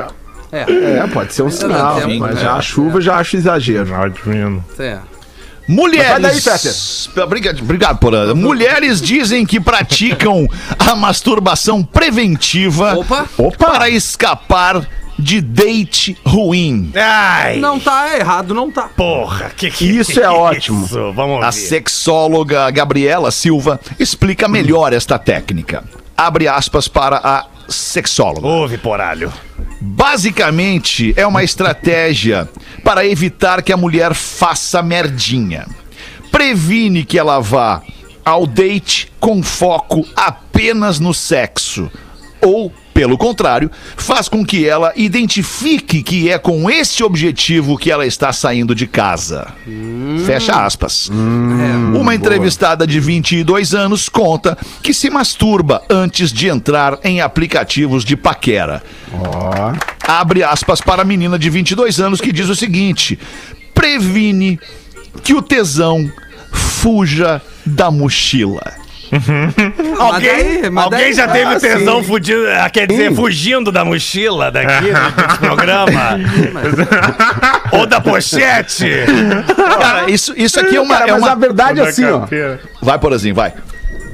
É, 0.50 0.58
É. 0.60 0.98
é, 0.98 1.06
pode 1.12 1.34
ser 1.34 1.42
um 1.42 1.46
Ainda 1.46 1.58
sinal, 1.58 2.00
tempo, 2.00 2.20
mas 2.20 2.36
né? 2.36 2.40
já 2.40 2.54
a 2.54 2.62
chuva 2.62 2.96
eu 2.96 3.02
já 3.02 3.16
acho 3.16 3.36
exagero. 3.36 3.86
Sinal 3.86 4.08
divino. 4.08 4.64
É. 4.78 4.98
Mulheres. 5.68 7.10
Daí. 7.14 7.22
Obrigado, 7.24 7.60
obrigado 7.60 7.98
Porã. 7.98 8.34
Mulheres 8.34 9.02
dizem 9.02 9.44
que 9.44 9.60
praticam 9.60 10.48
a 10.78 10.96
masturbação 10.96 11.84
preventiva 11.84 12.94
Opa. 12.96 13.26
Opa! 13.36 13.66
para 13.66 13.90
escapar 13.90 14.88
de 15.18 15.40
date 15.40 16.16
ruim. 16.24 16.92
Ai, 16.94 17.56
Não 17.58 17.78
tá 17.80 18.16
errado, 18.16 18.54
não 18.54 18.70
tá. 18.70 18.82
porra, 18.96 19.50
que 19.56 19.70
que 19.70 19.84
Isso 19.84 20.20
é 20.20 20.28
ótimo. 20.30 20.84
Isso, 20.84 21.12
vamos 21.12 21.42
A 21.44 21.50
ver. 21.50 21.52
sexóloga 21.52 22.70
Gabriela 22.70 23.30
Silva 23.30 23.80
explica 23.98 24.46
melhor 24.46 24.92
esta 24.92 25.18
técnica. 25.18 25.82
Abre 26.16 26.46
aspas 26.48 26.86
para 26.88 27.16
a 27.22 27.46
sexóloga. 27.68 28.46
Ouve, 28.46 28.78
poralho. 28.78 29.32
Basicamente, 29.80 31.12
é 31.16 31.26
uma 31.26 31.44
estratégia 31.44 32.48
para 32.84 33.06
evitar 33.06 33.62
que 33.62 33.72
a 33.72 33.76
mulher 33.76 34.14
faça 34.14 34.82
merdinha. 34.82 35.66
Previne 36.30 37.04
que 37.04 37.18
ela 37.18 37.40
vá 37.40 37.82
ao 38.24 38.46
date 38.46 39.12
com 39.18 39.42
foco 39.42 40.06
apenas 40.16 40.98
no 41.00 41.12
sexo. 41.14 41.90
Ou, 42.40 42.72
pelo 42.98 43.16
contrário, 43.16 43.70
faz 43.96 44.28
com 44.28 44.44
que 44.44 44.66
ela 44.66 44.92
identifique 44.96 46.02
que 46.02 46.28
é 46.28 46.36
com 46.36 46.68
esse 46.68 47.04
objetivo 47.04 47.78
que 47.78 47.92
ela 47.92 48.04
está 48.04 48.32
saindo 48.32 48.74
de 48.74 48.88
casa. 48.88 49.54
Fecha 50.26 50.64
aspas. 50.64 51.08
Uma 51.08 52.12
entrevistada 52.12 52.84
de 52.84 52.98
22 52.98 53.72
anos 53.72 54.08
conta 54.08 54.58
que 54.82 54.92
se 54.92 55.10
masturba 55.10 55.80
antes 55.88 56.32
de 56.32 56.48
entrar 56.48 56.98
em 57.04 57.20
aplicativos 57.20 58.04
de 58.04 58.16
paquera. 58.16 58.82
Abre 60.04 60.42
aspas 60.42 60.80
para 60.80 61.02
a 61.02 61.04
menina 61.04 61.38
de 61.38 61.48
22 61.48 62.00
anos 62.00 62.20
que 62.20 62.32
diz 62.32 62.48
o 62.48 62.56
seguinte: 62.56 63.16
previne 63.72 64.58
que 65.22 65.34
o 65.34 65.40
tesão 65.40 66.10
fuja 66.50 67.40
da 67.64 67.92
mochila. 67.92 68.87
Mas 69.10 70.22
daí- 70.22 70.70
mas 70.70 70.84
alguém 70.84 70.98
daí- 71.00 71.12
já 71.12 71.28
teve 71.28 71.54
Ah, 71.54 71.60
tesão 71.60 72.02
fugindo, 72.04 72.46
ah, 72.60 72.68
quer 72.70 72.86
dizer, 72.86 73.14
fugindo 73.14 73.72
da 73.72 73.84
mochila 73.84 74.50
daqui 74.50 74.86
do- 74.90 75.22
desse 75.26 75.38
programa? 75.40 76.18
Ou 77.72 77.86
da 77.86 78.00
pochete? 78.00 78.86
Cara, 79.80 80.10
isso, 80.10 80.32
isso 80.36 80.58
aqui 80.60 80.76
é 80.76 80.80
uma. 80.80 80.94
Cara, 80.98 81.08
é 81.08 81.12
mas 81.12 81.22
uma- 81.22 81.32
a 81.32 81.34
verdade 81.34 81.80
é 81.80 81.82
Da 81.84 81.88
assim, 81.88 82.04
ó. 82.04 82.26
Vai, 82.82 82.98
Porazinho, 82.98 83.34
vai. 83.34 83.52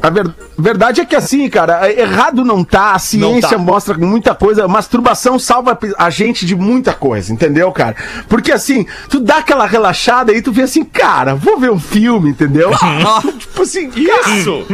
A 0.02 0.10
ver- 0.10 0.30
verdade 0.58 1.00
é 1.00 1.04
que 1.06 1.16
assim, 1.16 1.48
cara, 1.48 1.88
é- 1.88 2.00
errado 2.00 2.44
não 2.44 2.62
tá. 2.62 2.92
A 2.92 2.98
ciência 2.98 3.50
tá. 3.50 3.58
mostra 3.58 3.96
muita 3.96 4.34
coisa. 4.34 4.68
Masturbação 4.68 5.38
salva 5.38 5.78
a 5.96 6.10
gente 6.10 6.44
de 6.44 6.54
muita 6.54 6.92
coisa, 6.92 7.32
entendeu, 7.32 7.72
cara? 7.72 7.96
Porque 8.28 8.52
assim, 8.52 8.86
tu 9.08 9.18
dá 9.20 9.38
aquela 9.38 9.66
relaxada 9.66 10.32
e 10.32 10.42
tu 10.42 10.52
vê 10.52 10.62
assim, 10.62 10.84
cara, 10.84 11.34
vou 11.34 11.58
ver 11.58 11.70
um 11.70 11.80
filme, 11.80 12.30
entendeu? 12.30 12.70
tipo 13.38 13.62
assim, 13.62 13.90
isso! 13.96 14.66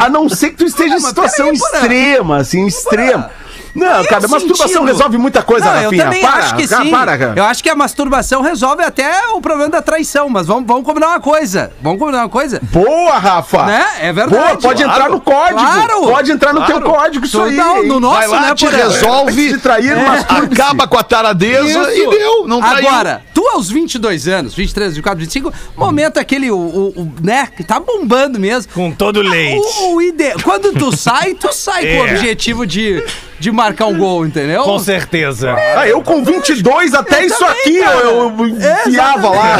a 0.00 0.08
não 0.08 0.28
ser 0.28 0.50
que 0.50 0.56
tu 0.56 0.64
esteja 0.64 0.96
em 0.96 1.00
mas 1.00 1.04
situação 1.08 1.46
Porã. 1.46 1.54
extrema, 1.78 2.36
assim, 2.38 2.66
extrema. 2.66 3.30
Não, 3.74 4.04
cara, 4.04 4.24
Eu 4.24 4.28
masturbação 4.28 4.68
sentindo. 4.68 4.84
resolve 4.84 5.18
muita 5.18 5.42
coisa, 5.42 5.64
Não, 5.66 5.76
eu 5.76 5.82
Rafinha. 5.84 6.04
também 6.04 6.20
para, 6.20 6.36
acho 6.36 6.56
que 6.56 6.68
cara, 6.68 6.84
sim. 6.84 6.90
para, 6.90 7.18
cara. 7.18 7.32
Eu 7.36 7.44
acho 7.44 7.62
que 7.62 7.70
a 7.70 7.74
masturbação 7.74 8.42
resolve 8.42 8.82
até 8.84 9.28
o 9.32 9.40
problema 9.40 9.70
da 9.70 9.80
traição, 9.82 10.28
mas 10.28 10.46
vamos, 10.46 10.64
vamos 10.66 10.84
combinar 10.84 11.08
uma 11.08 11.20
coisa. 11.20 11.72
Vamos 11.80 11.98
combinar 11.98 12.18
uma 12.20 12.28
coisa. 12.28 12.60
Boa, 12.70 13.18
Rafa! 13.18 13.64
Né? 13.66 13.84
É 14.00 14.12
verdade. 14.12 14.30
Boa, 14.42 14.56
pode 14.58 14.82
Claro. 14.84 14.98
entrar 14.98 15.10
no 15.10 15.20
código. 15.20 15.58
Claro. 15.58 16.00
Pode 16.02 16.32
entrar 16.32 16.52
no 16.52 16.66
teu 16.66 16.80
código, 16.82 17.24
isso 17.24 17.38
Tu- 17.38 17.44
aí. 17.44 17.56
não, 17.56 17.82
no 17.82 17.98
nosso, 18.00 18.18
Vai 18.18 18.28
lá, 18.28 18.40
né, 18.48 18.54
te 18.54 18.66
resolve, 18.66 19.50
Se 19.52 19.58
trair, 19.58 19.96
masturbe-se. 19.96 20.60
acaba 20.60 20.86
com 20.86 20.98
a 20.98 21.02
taradeza 21.02 21.66
Isso. 21.90 21.90
e 21.90 22.10
deu. 22.18 22.46
Não 22.46 22.60
traiu. 22.60 22.88
Agora, 22.88 23.22
tu 23.32 23.46
aos 23.48 23.70
22 23.70 24.28
anos, 24.28 24.54
23, 24.54 24.90
24, 24.94 25.18
25, 25.20 25.52
momento 25.76 26.18
aquele, 26.18 26.50
o, 26.50 26.56
o- 26.56 26.88
o, 27.02 27.12
né, 27.22 27.48
que 27.56 27.64
tá 27.64 27.80
bombando 27.80 28.38
mesmo. 28.38 28.70
Com 28.72 28.90
todo 28.92 29.20
leite. 29.22 29.60
O, 29.80 29.94
o 29.96 30.02
ide... 30.02 30.34
Quando 30.42 30.72
tu 30.72 30.94
sai, 30.96 31.34
tu 31.34 31.52
sai 31.52 31.82
com 31.86 32.02
o 32.02 32.06
É. 32.06 32.12
objetivo 32.12 32.66
de, 32.66 33.02
de 33.42 33.50
marcar 33.50 33.86
um 33.86 33.98
gol, 33.98 34.24
entendeu? 34.24 34.62
Com 34.62 34.78
certeza. 34.78 35.52
Ah, 35.76 35.86
eu 35.88 36.00
com 36.00 36.22
22, 36.24 36.94
até 36.94 37.22
Eu 37.22 37.26
isso 37.26 37.38
também, 37.38 37.60
aqui 37.60 37.80
cara. 37.80 37.96
eu, 37.98 38.34
eu 38.38 38.46
enfiava 38.86 39.28
lá. 39.30 39.56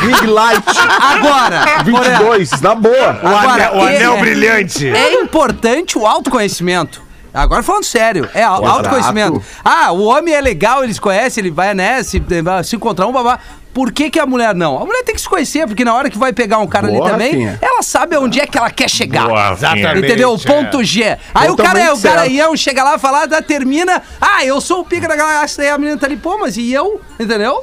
Ring 0.00 0.26
light. 0.26 0.64
Agora, 1.00 1.64
Porã, 1.84 2.02
22, 2.18 2.60
na 2.60 2.74
boa. 2.74 3.20
O 3.22 3.26
Agora, 3.28 3.52
anel, 3.68 3.76
o 3.76 3.80
anel 3.86 4.12
é- 4.16 4.20
brilhante. 4.20 4.88
É 4.88 5.14
importante 5.14 5.96
o 5.96 6.04
autoconhecimento. 6.06 7.00
Agora 7.32 7.62
falando 7.62 7.84
sério, 7.84 8.28
é 8.34 8.42
au- 8.42 8.66
autoconhecimento. 8.66 9.42
Ah, 9.64 9.92
o 9.92 10.04
homem 10.04 10.34
é 10.34 10.40
legal, 10.40 10.82
ele 10.82 10.92
se 10.94 11.00
conhece, 11.00 11.38
ele 11.38 11.50
vai, 11.50 11.74
né, 11.74 12.02
se, 12.02 12.20
se 12.64 12.76
encontrar 12.76 13.06
um 13.06 13.12
babá. 13.12 13.38
Por 13.76 13.92
que, 13.92 14.08
que 14.08 14.18
a 14.18 14.24
mulher 14.24 14.54
não? 14.54 14.78
A 14.80 14.86
mulher 14.86 15.02
tem 15.04 15.14
que 15.14 15.20
se 15.20 15.28
conhecer, 15.28 15.66
porque 15.66 15.84
na 15.84 15.92
hora 15.94 16.08
que 16.08 16.16
vai 16.16 16.32
pegar 16.32 16.56
um 16.60 16.66
cara 16.66 16.86
Boa, 16.88 17.02
ali 17.02 17.10
também, 17.12 17.30
Rafinha. 17.44 17.58
ela 17.60 17.82
sabe 17.82 18.16
onde 18.16 18.40
é 18.40 18.46
que 18.46 18.56
ela 18.56 18.70
quer 18.70 18.88
chegar. 18.88 19.26
Boa. 19.28 19.52
Exatamente. 19.52 19.98
Entendeu? 19.98 20.32
O 20.32 20.38
ponto 20.40 20.82
G. 20.82 21.18
Aí 21.34 21.50
o 21.50 21.56
cara, 21.56 21.78
é, 21.78 21.92
o 21.92 21.98
garanhão 21.98 22.56
chega 22.56 22.82
lá, 22.82 22.98
fala, 22.98 23.26
dá, 23.26 23.42
termina. 23.42 24.02
Ah, 24.18 24.42
eu 24.46 24.62
sou 24.62 24.80
o 24.80 24.84
pica 24.86 25.06
da 25.06 25.14
galáxia. 25.14 25.62
Aí 25.64 25.68
a 25.68 25.76
menina 25.76 25.98
tá 25.98 26.06
ali, 26.06 26.16
pô, 26.16 26.38
mas 26.38 26.56
e 26.56 26.72
eu? 26.72 27.02
Entendeu? 27.20 27.62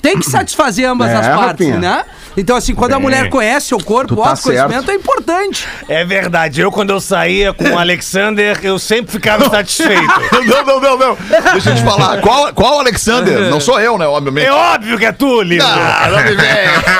Tem 0.00 0.16
que 0.16 0.30
satisfazer 0.30 0.88
ambas 0.88 1.10
É, 1.10 1.14
as 1.16 1.26
partes, 1.26 1.66
Rafinha. 1.66 1.78
né? 1.78 2.04
Então, 2.36 2.56
assim, 2.56 2.74
quando 2.74 2.92
a 2.92 2.96
Bem. 2.96 3.02
mulher 3.02 3.28
conhece 3.28 3.68
seu 3.68 3.78
corpo, 3.78 4.14
Tu 4.14 4.20
o 4.20 4.22
tá 4.22 4.30
autoconhecimento 4.30 4.74
certo. 4.86 4.90
é 4.90 4.94
importante. 4.94 5.68
É 5.88 6.04
verdade. 6.04 6.60
Eu, 6.60 6.72
quando 6.72 6.90
eu 6.90 7.00
saía 7.00 7.52
com 7.52 7.64
o 7.64 7.78
Alexander, 7.78 8.58
eu 8.62 8.78
sempre 8.78 9.12
ficava 9.12 9.48
satisfeito. 9.50 10.02
Não, 10.46 10.64
não, 10.64 10.80
não, 10.80 10.98
não. 10.98 11.18
Deixa 11.52 11.70
eu 11.70 11.74
te 11.76 11.82
falar. 11.82 12.20
Qual, 12.20 12.52
qual 12.52 12.80
Alexander? 12.80 13.38
Não 13.50 13.60
sou 13.60 13.78
eu, 13.80 13.96
né? 13.96 14.06
Obviamente. 14.06 14.46
É 14.46 14.52
óbvio 14.52 14.98
que 14.98 15.04
é 15.04 15.12
tu, 15.12 15.40
lindo. 15.42 15.64
Ah, 15.64 16.08
não 16.10 16.18
me 16.22 16.34
vem. 16.34 16.46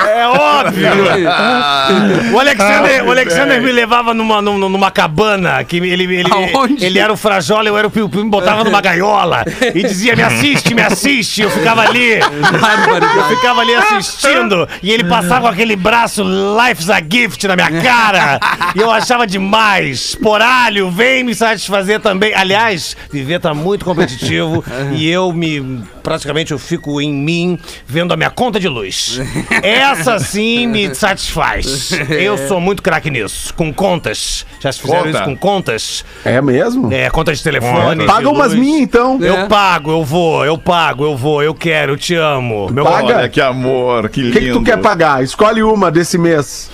É 0.23 0.27
óbvio. 0.27 0.89
O 2.33 2.39
Alexander, 2.39 3.05
o 3.05 3.11
Alexander 3.11 3.61
me 3.61 3.71
levava 3.71 4.13
numa, 4.13 4.41
numa, 4.41 4.69
numa 4.69 4.91
cabana, 4.91 5.63
que 5.63 5.77
ele, 5.77 6.03
ele, 6.03 6.23
Aonde? 6.31 6.83
ele 6.83 6.97
era 6.97 7.11
o 7.11 7.17
frajola, 7.17 7.67
eu 7.67 7.77
era 7.77 7.87
o 7.87 7.91
piu-piu, 7.91 8.23
me 8.23 8.29
botava 8.29 8.63
numa 8.63 8.81
gaiola 8.81 9.43
e 9.73 9.83
dizia, 9.83 10.15
me 10.15 10.23
assiste, 10.23 10.73
me 10.73 10.81
assiste. 10.81 11.41
Eu 11.41 11.51
ficava 11.51 11.81
ali, 11.81 12.19
eu 12.19 13.35
ficava 13.35 13.61
ali 13.61 13.75
assistindo 13.75 14.67
e 14.81 14.91
ele 14.91 15.03
passava 15.03 15.41
com 15.41 15.47
aquele 15.47 15.75
braço 15.75 16.23
Life's 16.23 16.89
a 16.89 16.99
Gift 16.99 17.47
na 17.47 17.55
minha 17.55 17.81
cara 17.81 18.39
e 18.75 18.79
eu 18.79 18.89
achava 18.89 19.27
demais. 19.27 20.15
Poralho, 20.15 20.89
vem 20.89 21.23
me 21.23 21.35
satisfazer 21.35 21.99
também. 21.99 22.33
Aliás, 22.33 22.95
viver 23.11 23.39
tá 23.39 23.53
muito 23.53 23.85
competitivo 23.85 24.63
e 24.93 25.07
eu 25.09 25.31
me, 25.33 25.83
praticamente 26.03 26.51
eu 26.51 26.59
fico 26.59 26.99
em 27.01 27.11
mim 27.13 27.57
vendo 27.87 28.13
a 28.13 28.17
minha 28.17 28.29
conta 28.29 28.59
de 28.59 28.67
luz. 28.67 29.19
Essa 29.63 30.19
sim 30.19 30.67
me 30.67 30.93
satisfaz. 30.93 31.91
Eu 32.09 32.37
sou 32.47 32.59
muito 32.59 32.83
craque 32.83 33.09
nisso, 33.09 33.53
com 33.53 33.73
contas. 33.73 34.45
Já 34.59 34.71
se 34.71 34.79
fizeram 34.81 35.03
Conta. 35.05 35.17
isso 35.17 35.23
com 35.23 35.35
contas? 35.35 36.05
É 36.23 36.41
mesmo? 36.41 36.93
É, 36.93 37.09
conta 37.09 37.33
de 37.33 37.41
telefone. 37.43 38.05
Paga 38.05 38.19
de 38.21 38.27
umas 38.27 38.53
luz. 38.53 38.59
minhas, 38.59 38.81
então. 38.81 39.19
É. 39.21 39.27
Eu 39.29 39.47
pago, 39.47 39.91
eu 39.91 40.03
vou, 40.03 40.45
eu 40.45 40.57
pago, 40.57 41.03
eu 41.05 41.17
vou, 41.17 41.41
eu 41.43 41.53
quero, 41.53 41.93
eu 41.93 41.97
te 41.97 42.15
amo. 42.15 42.69
Meu 42.71 42.83
Paga. 42.83 43.17
Olha 43.17 43.29
que 43.29 43.41
amor, 43.41 44.09
que 44.09 44.21
O 44.21 44.23
lindo. 44.25 44.39
que, 44.39 44.45
que 44.45 44.51
tu 44.51 44.63
quer 44.63 44.77
pagar? 44.77 45.23
Escolhe 45.23 45.63
uma 45.63 45.89
desse 45.91 46.17
mês. 46.17 46.69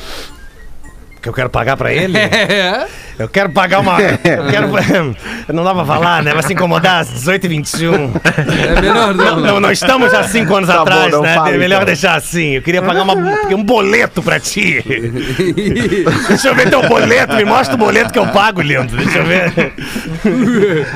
Que 1.21 1.29
eu 1.29 1.33
quero 1.33 1.49
pagar 1.49 1.77
pra 1.77 1.93
ele? 1.93 2.17
É. 2.49 2.87
Eu 3.19 3.27
quero 3.27 3.49
pagar 3.49 3.79
uma. 3.79 3.99
Eu 4.01 4.47
quero. 4.49 4.69
Não 5.53 5.63
dá 5.63 5.73
pra 5.73 5.83
falar, 5.85 6.23
né? 6.23 6.33
Vai 6.33 6.41
se 6.41 6.53
incomodar 6.53 7.01
às 7.01 7.09
18h21. 7.09 8.11
É 8.77 8.81
melhor 8.81 9.13
não. 9.13 9.39
Não, 9.39 9.59
não 9.59 9.71
estamos 9.71 10.13
há 10.13 10.23
cinco 10.23 10.55
anos 10.55 10.69
Tá 10.69 10.75
bom, 10.75 10.81
atrás, 10.83 11.11
não 11.11 11.21
né? 11.21 11.33
fala, 11.35 11.49
é 11.49 11.57
melhor 11.57 11.77
então. 11.77 11.85
deixar 11.87 12.15
assim. 12.15 12.51
Eu 12.55 12.61
queria 12.61 12.81
pagar 12.81 13.03
uma, 13.03 13.13
um 13.13 13.63
boleto 13.63 14.21
pra 14.23 14.39
ti. 14.39 14.81
Deixa 16.27 16.47
eu 16.47 16.55
ver 16.55 16.69
teu 16.69 16.87
boleto, 16.87 17.35
me 17.35 17.43
mostra 17.45 17.75
o 17.75 17.77
boleto 17.77 18.13
que 18.13 18.19
eu 18.19 18.27
pago, 18.27 18.61
lindo. 18.61 18.95
Deixa 18.95 19.17
eu 19.17 19.25
ver. 19.25 19.73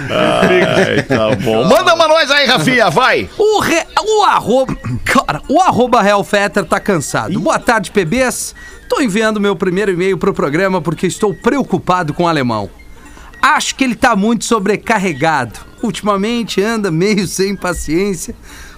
Ai, 0.10 1.02
tá 1.04 1.36
bom. 1.36 1.66
Manda 1.66 1.94
uma 1.94 2.08
nós 2.08 2.32
aí, 2.32 2.46
Rafinha, 2.46 2.90
vai. 2.90 3.30
O, 3.38 3.60
re... 3.60 3.84
o 4.02 4.24
arroba. 4.24 4.78
Cara, 5.04 5.42
o 5.50 5.60
arroba 5.62 6.02
Real 6.02 6.24
Fetter 6.24 6.64
tá 6.64 6.80
cansado. 6.80 7.38
Boa 7.40 7.60
tarde, 7.60 7.92
PBs. 7.92 8.56
Tô 8.88 9.02
enviando 9.02 9.39
meu 9.39 9.56
primeiro 9.56 9.91
e-mail 9.91 10.17
pro 10.17 10.34
programa 10.34 10.82
porque 10.82 11.08
estou 11.08 11.34
preocupado 11.34 12.13
com 12.13 12.24
o 12.24 12.28
alemão. 12.28 12.69
Acho 13.41 13.76
que 13.76 13.84
ele 13.84 13.96
tá 13.96 14.15
muito 14.15 14.46
sobrecarregado. 14.46 15.60
Ultimamente 15.82 16.62
anda 16.62 16.89
meio 16.89 17.28
sem 17.28 17.56
paciência 17.56 18.36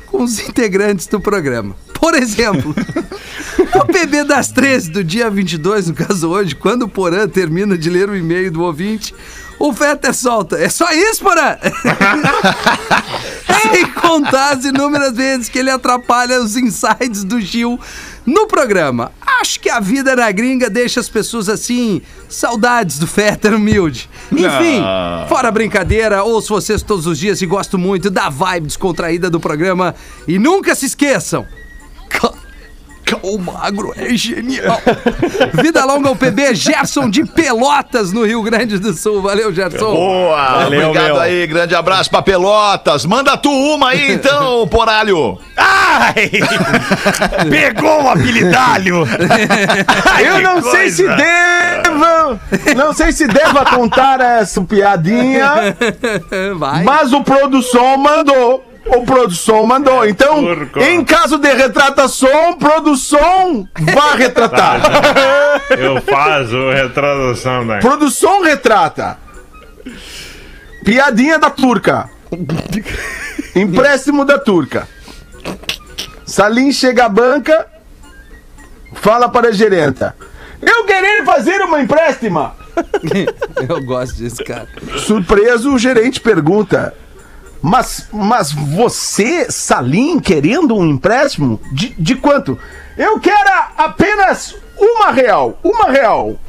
com 0.08 0.24
os 0.24 0.40
integrantes 0.40 1.08
do 1.08 1.20
programa. 1.20 1.76
Por 1.94 2.16
exemplo, 2.16 2.74
no 3.76 3.86
PB 3.86 4.24
das 4.24 4.52
13 4.52 4.92
do 4.92 5.04
dia 5.04 5.30
22, 5.30 5.90
no 5.90 5.94
caso 5.94 6.30
hoje, 6.30 6.56
quando 6.56 6.84
o 6.84 6.90
Porã 6.90 7.28
termina 7.28 7.78
de 7.78 7.90
ler 7.90 8.10
o 8.10 8.16
e-mail 8.16 8.52
do 8.52 8.64
ouvinte, 8.64 9.14
o 9.60 9.74
Fetter 9.74 10.14
solta. 10.14 10.58
É 10.58 10.70
só 10.70 10.92
isso, 10.92 11.24
Porã? 11.24 11.58
Sem 13.72 13.92
contar 13.92 14.54
as 14.54 14.66
inúmeras 14.66 15.16
vezes 15.16 15.50
que 15.50 15.60
ele 15.60 15.70
atrapalha 15.70 16.42
os 16.42 16.56
insights 16.56 17.24
do 17.24 17.40
Gil 17.40 17.80
no 18.26 18.48
programa. 18.48 19.12
Acho 19.46 19.60
que 19.60 19.70
a 19.70 19.80
vida 19.80 20.16
na 20.16 20.32
gringa 20.32 20.72
deixa 20.72 21.00
as 21.00 21.08
pessoas 21.08 21.50
assim, 21.50 22.02
saudades 22.28 22.98
do 22.98 23.06
Fetter 23.06 23.54
humilde. 23.54 24.10
Enfim, 24.32 24.82
fora 25.30 25.50
a 25.50 25.52
brincadeira, 25.52 26.24
ouço 26.24 26.52
vocês 26.52 26.82
todos 26.82 27.06
os 27.06 27.20
dias 27.20 27.44
e 27.44 27.46
gosto 27.46 27.78
muito 27.78 28.10
da 28.10 28.28
vibe 28.28 28.66
descontraída 28.66 29.30
do 29.30 29.40
programa. 29.40 29.94
E 30.28 30.40
nunca 30.40 30.74
se 30.74 30.88
esqueçam. 30.88 31.46
O 33.22 33.38
magro 33.38 33.94
é 33.96 34.16
genial. 34.16 34.82
Vida 35.62 35.86
longa 35.86 36.10
ao 36.10 36.16
PB 36.16 36.56
Gerson 36.56 37.10
de 37.10 37.24
Pelotas, 37.26 38.12
no 38.12 38.26
Rio 38.26 38.42
Grande 38.42 38.80
do 38.80 38.94
Sul. 38.94 39.22
Valeu, 39.22 39.54
Gerson. 39.54 39.92
Boa, 39.94 40.46
Valeu, 40.64 40.90
obrigado 40.90 41.14
meu. 41.14 41.20
aí, 41.22 41.46
grande 41.48 41.76
abraço 41.76 42.10
pra 42.10 42.22
Pelotas. 42.22 43.06
Manda 43.06 43.38
tu 43.38 43.50
uma 43.52 43.90
aí 43.90 44.12
então, 44.14 44.68
poralho. 44.70 45.38
Ai! 45.56 46.32
Pegou 47.50 48.04
o 48.04 48.10
apelidalho! 48.10 49.04
Ai, 50.12 50.28
Eu 50.28 50.42
não 50.42 50.62
sei 50.64 50.90
se 50.90 51.04
coisa. 51.04 51.16
devo. 51.18 52.40
Não 52.76 52.94
sei 52.94 53.12
se 53.12 53.28
devo 53.28 53.64
contar 53.76 54.20
essa 54.20 54.62
piadinha, 54.62 55.76
Vai. 56.58 56.84
mas 56.84 57.14
o 57.14 57.22
produção 57.24 57.98
mandou. 57.98 58.65
O 58.86 59.04
produção 59.04 59.66
mandou. 59.66 60.06
Então, 60.06 60.44
Turco. 60.44 60.80
em 60.80 61.04
caso 61.04 61.38
de 61.40 61.52
retratação, 61.54 62.54
produção 62.58 63.68
vai 63.80 64.18
retratar. 64.18 64.82
Eu 65.78 66.02
faço 66.02 66.70
retradução 66.70 67.66
daí. 67.66 67.80
Produção 67.82 68.44
retrata. 68.44 69.18
Piadinha 70.84 71.40
da 71.40 71.50
turca. 71.50 72.10
Empréstimo 73.56 74.24
da 74.24 74.38
turca. 74.38 74.88
Salim 76.26 76.72
chega 76.72 77.06
à 77.06 77.10
banca, 77.10 77.68
fala 78.94 79.30
para 79.30 79.50
a 79.50 79.52
gerenta. 79.52 80.16
Eu 80.62 80.86
queria 80.86 81.24
fazer 81.24 81.62
uma 81.62 81.82
empréstimo. 81.82 82.52
Eu 83.70 83.84
gosto 83.84 84.18
desse 84.18 84.44
cara. 84.44 84.68
Surpreso, 84.98 85.74
o 85.74 85.80
gerente 85.80 86.20
pergunta: 86.20 86.94
Mas, 87.62 88.08
mas 88.12 88.52
você, 88.52 89.50
Salim, 89.52 90.20
querendo 90.20 90.76
um 90.76 90.86
empréstimo? 90.86 91.60
De, 91.72 91.90
de 91.98 92.16
quanto? 92.16 92.58
Eu 92.98 93.20
quero 93.20 93.50
apenas 93.78 94.56
uma 94.78 95.12
real. 95.12 95.60
Uma 95.64 95.90
real. 95.90 96.40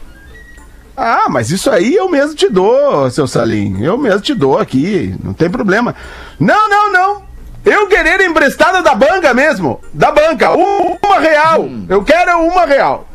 Ah, 0.97 1.27
mas 1.29 1.51
isso 1.51 1.71
aí 1.71 1.95
eu 1.95 2.09
mesmo 2.09 2.35
te 2.35 2.49
dou, 2.49 3.11
seu 3.11 3.27
Salim. 3.27 3.83
Eu 3.83 3.99
mesmo 3.99 4.21
te 4.21 4.35
dou 4.35 4.59
aqui, 4.59 5.15
não 5.23 5.33
tem 5.35 5.51
problema. 5.51 5.95
Não, 6.39 6.69
não, 6.69 6.93
não. 6.93 7.23
Eu 7.65 7.87
querer 7.89 8.21
emprestada 8.21 8.83
da 8.83 8.95
banca 8.95 9.35
mesmo. 9.35 9.81
Da 9.93 10.11
banca. 10.13 10.57
Um- 10.57 10.97
Uma 11.05 11.19
real. 11.19 11.69
Eu 11.89 12.03
quero 12.05 12.39
uma 12.41 12.65
real. 12.65 13.09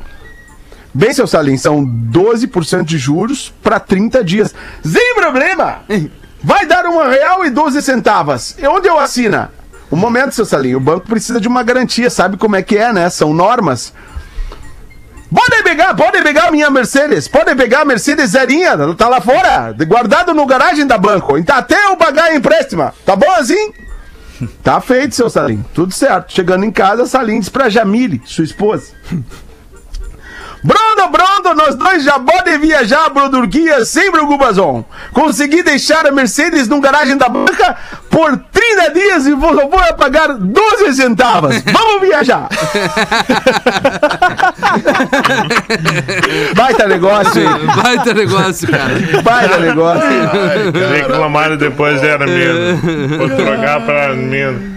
Bem, 0.94 1.14
seu 1.14 1.26
Salim, 1.26 1.56
são 1.58 1.86
12% 1.86 2.84
de 2.84 2.98
juros 2.98 3.54
para 3.64 3.80
30 3.80 4.24
dias. 4.24 4.54
Sem 4.84 5.16
problema! 5.16 5.80
Vai 6.44 6.66
dar 6.66 6.86
uma 6.86 7.08
real 7.08 7.46
e 7.46 7.50
12 7.50 7.82
centavos. 7.82 8.56
E 8.58 8.68
onde 8.68 8.88
eu 8.88 9.00
assina? 9.00 9.52
Um 9.92 9.98
momento, 9.98 10.34
seu 10.34 10.46
Salim, 10.46 10.74
o 10.76 10.80
banco 10.80 11.06
precisa 11.08 11.40
de 11.40 11.48
uma 11.48 11.64
garantia, 11.64 12.10
sabe 12.10 12.38
como 12.38 12.56
é 12.56 12.62
que 12.62 12.78
é, 12.78 12.92
né? 12.94 13.10
São 13.10 13.34
normas. 13.34 13.94
Pode 15.34 15.64
pegar, 15.64 15.94
pode 15.96 16.22
pegar 16.22 16.48
a 16.48 16.52
minha 16.52 16.70
Mercedes, 16.70 17.28
pode 17.28 17.56
pegar 17.56 17.82
a 17.82 17.86
Mercedes 17.86 18.32
zerinha, 18.32 18.78
tá 18.96 19.08
lá 19.08 19.22
fora, 19.22 19.74
guardado 19.88 20.34
no 20.34 20.46
garagem 20.46 20.86
da 20.86 20.98
banco. 20.98 21.38
Então 21.38 21.56
até 21.56 21.86
eu 21.86 21.96
pagar 21.96 22.36
empréstimo, 22.36 22.92
tá 23.06 23.16
bom 23.16 23.32
assim? 23.32 23.74
Tá 24.64 24.82
feito, 24.82 25.14
seu 25.14 25.30
Salim, 25.30 25.64
tudo 25.72 25.94
certo. 25.94 26.34
Chegando 26.34 26.66
em 26.66 26.72
casa, 26.72 27.06
Salim 27.06 27.40
diz 27.40 27.48
pra 27.48 27.70
Jamile, 27.70 28.20
sua 28.26 28.44
esposa. 28.44 28.88
Bruno, 31.08 31.32
Bruno, 31.42 31.56
nós 31.56 31.76
dois 31.76 32.04
já 32.04 32.20
podem 32.20 32.60
viajar 32.60 33.10
para 33.10 33.30
Turquia 33.30 33.84
sem 33.86 34.12
preocupação. 34.12 34.86
Consegui 35.12 35.64
deixar 35.64 36.06
a 36.06 36.12
Mercedes 36.12 36.68
no 36.68 36.80
garagem 36.80 37.18
da 37.18 37.28
banca 37.30 37.76
por 38.10 38.38
30 38.52 38.92
dias 38.94 39.26
e 39.28 39.34
vou, 39.34 39.54
vou 39.56 39.94
pagar 39.98 40.34
12 40.34 40.94
centavos. 40.94 41.62
Vamos 41.64 42.02
viajar. 42.02 42.48
Baita 46.56 46.88
negócio, 46.88 47.42
hein? 47.42 47.50
Baita 47.84 48.14
negócio, 48.14 48.68
cara. 48.70 48.94
Baita 49.24 49.58
negócio. 49.58 50.08
Reclamaram 50.94 51.58
depois 51.58 52.04
era 52.04 52.26
mesmo. 52.26 53.18
Vou 53.18 53.30
trocar 53.30 53.82
pra 53.86 54.14
mim. 54.14 54.71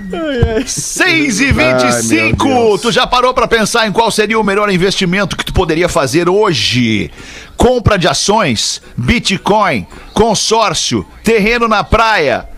6 0.66 1.40
e 1.40 1.44
Ai, 1.46 1.53
meu 1.53 1.88
25 1.88 2.48
Deus. 2.48 2.81
Tu 2.81 2.92
já 2.92 3.07
parou 3.07 3.35
pra 3.35 3.48
pensar 3.48 3.87
em 3.87 3.92
qual 3.92 4.11
seria 4.11 4.38
o 4.38 4.44
melhor 4.44 4.70
investimento 4.70 5.37
que 5.37 5.44
tu 5.44 5.53
poderia 5.53 5.88
fazer 5.88 6.29
hoje? 6.29 7.11
Compra 7.57 7.98
de 7.98 8.09
ações, 8.09 8.83
Bitcoin, 8.96 9.87
consórcio, 10.12 11.07
terreno 11.22 11.68
na 11.68 11.83
praia. 11.83 12.48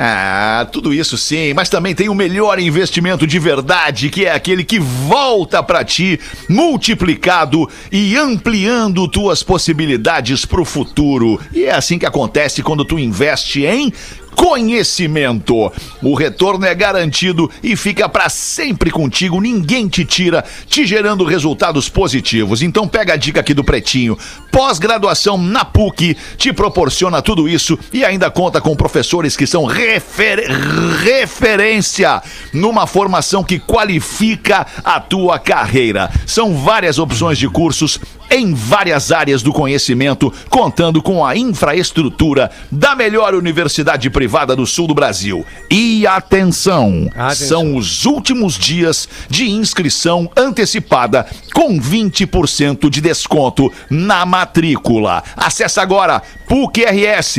Ah, 0.00 0.64
tudo 0.70 0.94
isso 0.94 1.18
sim, 1.18 1.52
mas 1.52 1.68
também 1.68 1.92
tem 1.92 2.08
o 2.08 2.14
melhor 2.14 2.60
investimento 2.60 3.26
de 3.26 3.36
verdade, 3.40 4.10
que 4.10 4.26
é 4.26 4.32
aquele 4.32 4.62
que 4.62 4.78
volta 4.78 5.60
pra 5.60 5.84
ti, 5.84 6.20
multiplicado 6.48 7.68
e 7.90 8.16
ampliando 8.16 9.08
tuas 9.08 9.42
possibilidades 9.42 10.44
pro 10.44 10.64
futuro. 10.64 11.40
E 11.52 11.64
é 11.64 11.74
assim 11.74 11.98
que 11.98 12.06
acontece 12.06 12.62
quando 12.62 12.84
tu 12.84 12.96
investe 12.96 13.66
em 13.66 13.92
conhecimento. 14.38 15.72
O 16.00 16.14
retorno 16.14 16.64
é 16.64 16.72
garantido 16.72 17.50
e 17.60 17.74
fica 17.74 18.08
pra 18.08 18.28
sempre 18.28 18.88
contigo, 18.90 19.40
ninguém 19.40 19.88
te 19.88 20.04
tira, 20.04 20.44
te 20.68 20.86
gerando 20.86 21.24
resultados 21.24 21.88
positivos. 21.88 22.62
Então 22.62 22.86
pega 22.86 23.14
a 23.14 23.16
dica 23.16 23.40
aqui 23.40 23.52
do 23.52 23.64
Pretinho. 23.64 24.16
Pós-graduação 24.52 25.36
na 25.36 25.64
PUC 25.64 26.16
te 26.36 26.52
proporciona 26.52 27.20
tudo 27.20 27.48
isso 27.48 27.76
e 27.92 28.04
ainda 28.04 28.30
conta 28.30 28.60
com 28.60 28.76
professores 28.76 29.36
que 29.36 29.46
são 29.46 29.64
refer- 29.64 30.46
referência 31.02 32.22
numa 32.52 32.86
formação 32.86 33.42
que 33.42 33.58
qualifica 33.58 34.66
a 34.84 35.00
tua 35.00 35.38
carreira. 35.38 36.10
São 36.26 36.54
várias 36.56 36.98
opções 36.98 37.38
de 37.38 37.48
cursos 37.48 37.98
em 38.30 38.54
várias 38.54 39.10
áreas 39.12 39.42
do 39.42 39.52
conhecimento, 39.52 40.32
contando 40.48 41.02
com 41.02 41.24
a 41.24 41.36
infraestrutura 41.36 42.50
da 42.70 42.94
melhor 42.94 43.34
universidade 43.34 44.10
privada 44.10 44.54
do 44.54 44.66
sul 44.66 44.86
do 44.86 44.94
Brasil. 44.94 45.44
E 45.70 46.06
atenção, 46.06 47.10
são 47.34 47.76
os 47.76 48.04
últimos 48.04 48.58
dias 48.58 49.08
de 49.28 49.50
inscrição 49.50 50.30
antecipada 50.36 51.26
com 51.54 51.78
20% 51.78 52.88
de 52.88 53.00
desconto 53.00 53.72
na 53.90 54.24
matrícula. 54.24 55.22
Acesse 55.36 55.80
agora 55.80 56.22
pucrs.br 56.46 57.38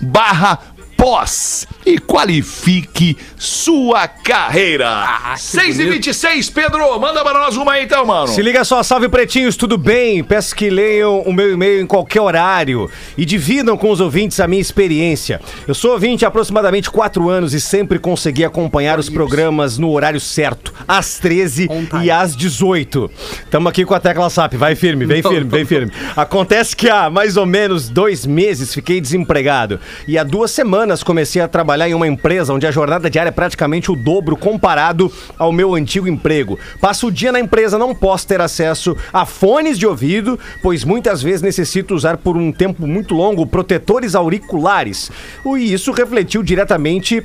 barra 0.00 0.75
pós 1.06 1.68
e 1.86 2.00
qualifique 2.00 3.16
sua 3.36 4.08
carreira. 4.08 5.06
6 5.36 5.78
e 5.78 5.84
26 5.84 6.50
Pedro, 6.50 6.98
manda 6.98 7.22
para 7.22 7.38
nós 7.38 7.56
uma 7.56 7.74
aí 7.74 7.84
então, 7.84 8.04
mano. 8.04 8.26
Se 8.26 8.42
liga 8.42 8.64
só, 8.64 8.82
salve 8.82 9.08
pretinhos, 9.08 9.56
tudo 9.56 9.78
bem? 9.78 10.24
Peço 10.24 10.52
que 10.56 10.68
leiam 10.68 11.20
o 11.20 11.32
meu 11.32 11.52
e-mail 11.52 11.80
em 11.80 11.86
qualquer 11.86 12.20
horário 12.20 12.90
e 13.16 13.24
dividam 13.24 13.76
com 13.76 13.92
os 13.92 14.00
ouvintes 14.00 14.40
a 14.40 14.48
minha 14.48 14.60
experiência. 14.60 15.40
Eu 15.68 15.76
sou 15.76 15.92
ouvinte 15.92 16.24
há 16.24 16.28
aproximadamente 16.28 16.90
4 16.90 17.30
anos 17.30 17.54
e 17.54 17.60
sempre 17.60 18.00
consegui 18.00 18.44
acompanhar 18.44 18.98
os 18.98 19.08
programas 19.08 19.78
no 19.78 19.92
horário 19.92 20.18
certo, 20.18 20.74
às 20.88 21.20
13 21.20 21.68
e 22.02 22.10
às 22.10 22.34
18. 22.34 23.08
Tamo 23.48 23.68
aqui 23.68 23.84
com 23.84 23.94
a 23.94 24.00
tecla 24.00 24.28
SAP, 24.28 24.54
vai 24.54 24.74
firme, 24.74 25.06
vem 25.06 25.22
firme, 25.22 25.48
vem 25.48 25.64
firme. 25.64 25.92
Acontece 26.16 26.74
que 26.74 26.90
há 26.90 27.08
mais 27.08 27.36
ou 27.36 27.46
menos 27.46 27.88
dois 27.88 28.26
meses 28.26 28.74
fiquei 28.74 29.00
desempregado 29.00 29.78
e 30.08 30.18
há 30.18 30.24
duas 30.24 30.50
semanas 30.50 30.95
comecei 31.02 31.40
a 31.42 31.48
trabalhar 31.48 31.88
em 31.88 31.94
uma 31.94 32.06
empresa 32.06 32.52
onde 32.52 32.66
a 32.66 32.70
jornada 32.70 33.10
diária 33.10 33.28
é 33.28 33.32
praticamente 33.32 33.90
o 33.90 33.96
dobro 33.96 34.36
comparado 34.36 35.12
ao 35.38 35.52
meu 35.52 35.74
antigo 35.74 36.08
emprego. 36.08 36.58
Passo 36.80 37.08
o 37.08 37.12
dia 37.12 37.32
na 37.32 37.40
empresa, 37.40 37.78
não 37.78 37.94
posso 37.94 38.26
ter 38.26 38.40
acesso 38.40 38.96
a 39.12 39.24
fones 39.24 39.78
de 39.78 39.86
ouvido, 39.86 40.38
pois 40.62 40.84
muitas 40.84 41.22
vezes 41.22 41.42
necessito 41.42 41.94
usar 41.94 42.16
por 42.16 42.36
um 42.36 42.52
tempo 42.52 42.86
muito 42.86 43.14
longo 43.14 43.46
protetores 43.46 44.14
auriculares. 44.14 45.10
E 45.44 45.72
isso 45.72 45.92
refletiu 45.92 46.42
diretamente 46.42 47.24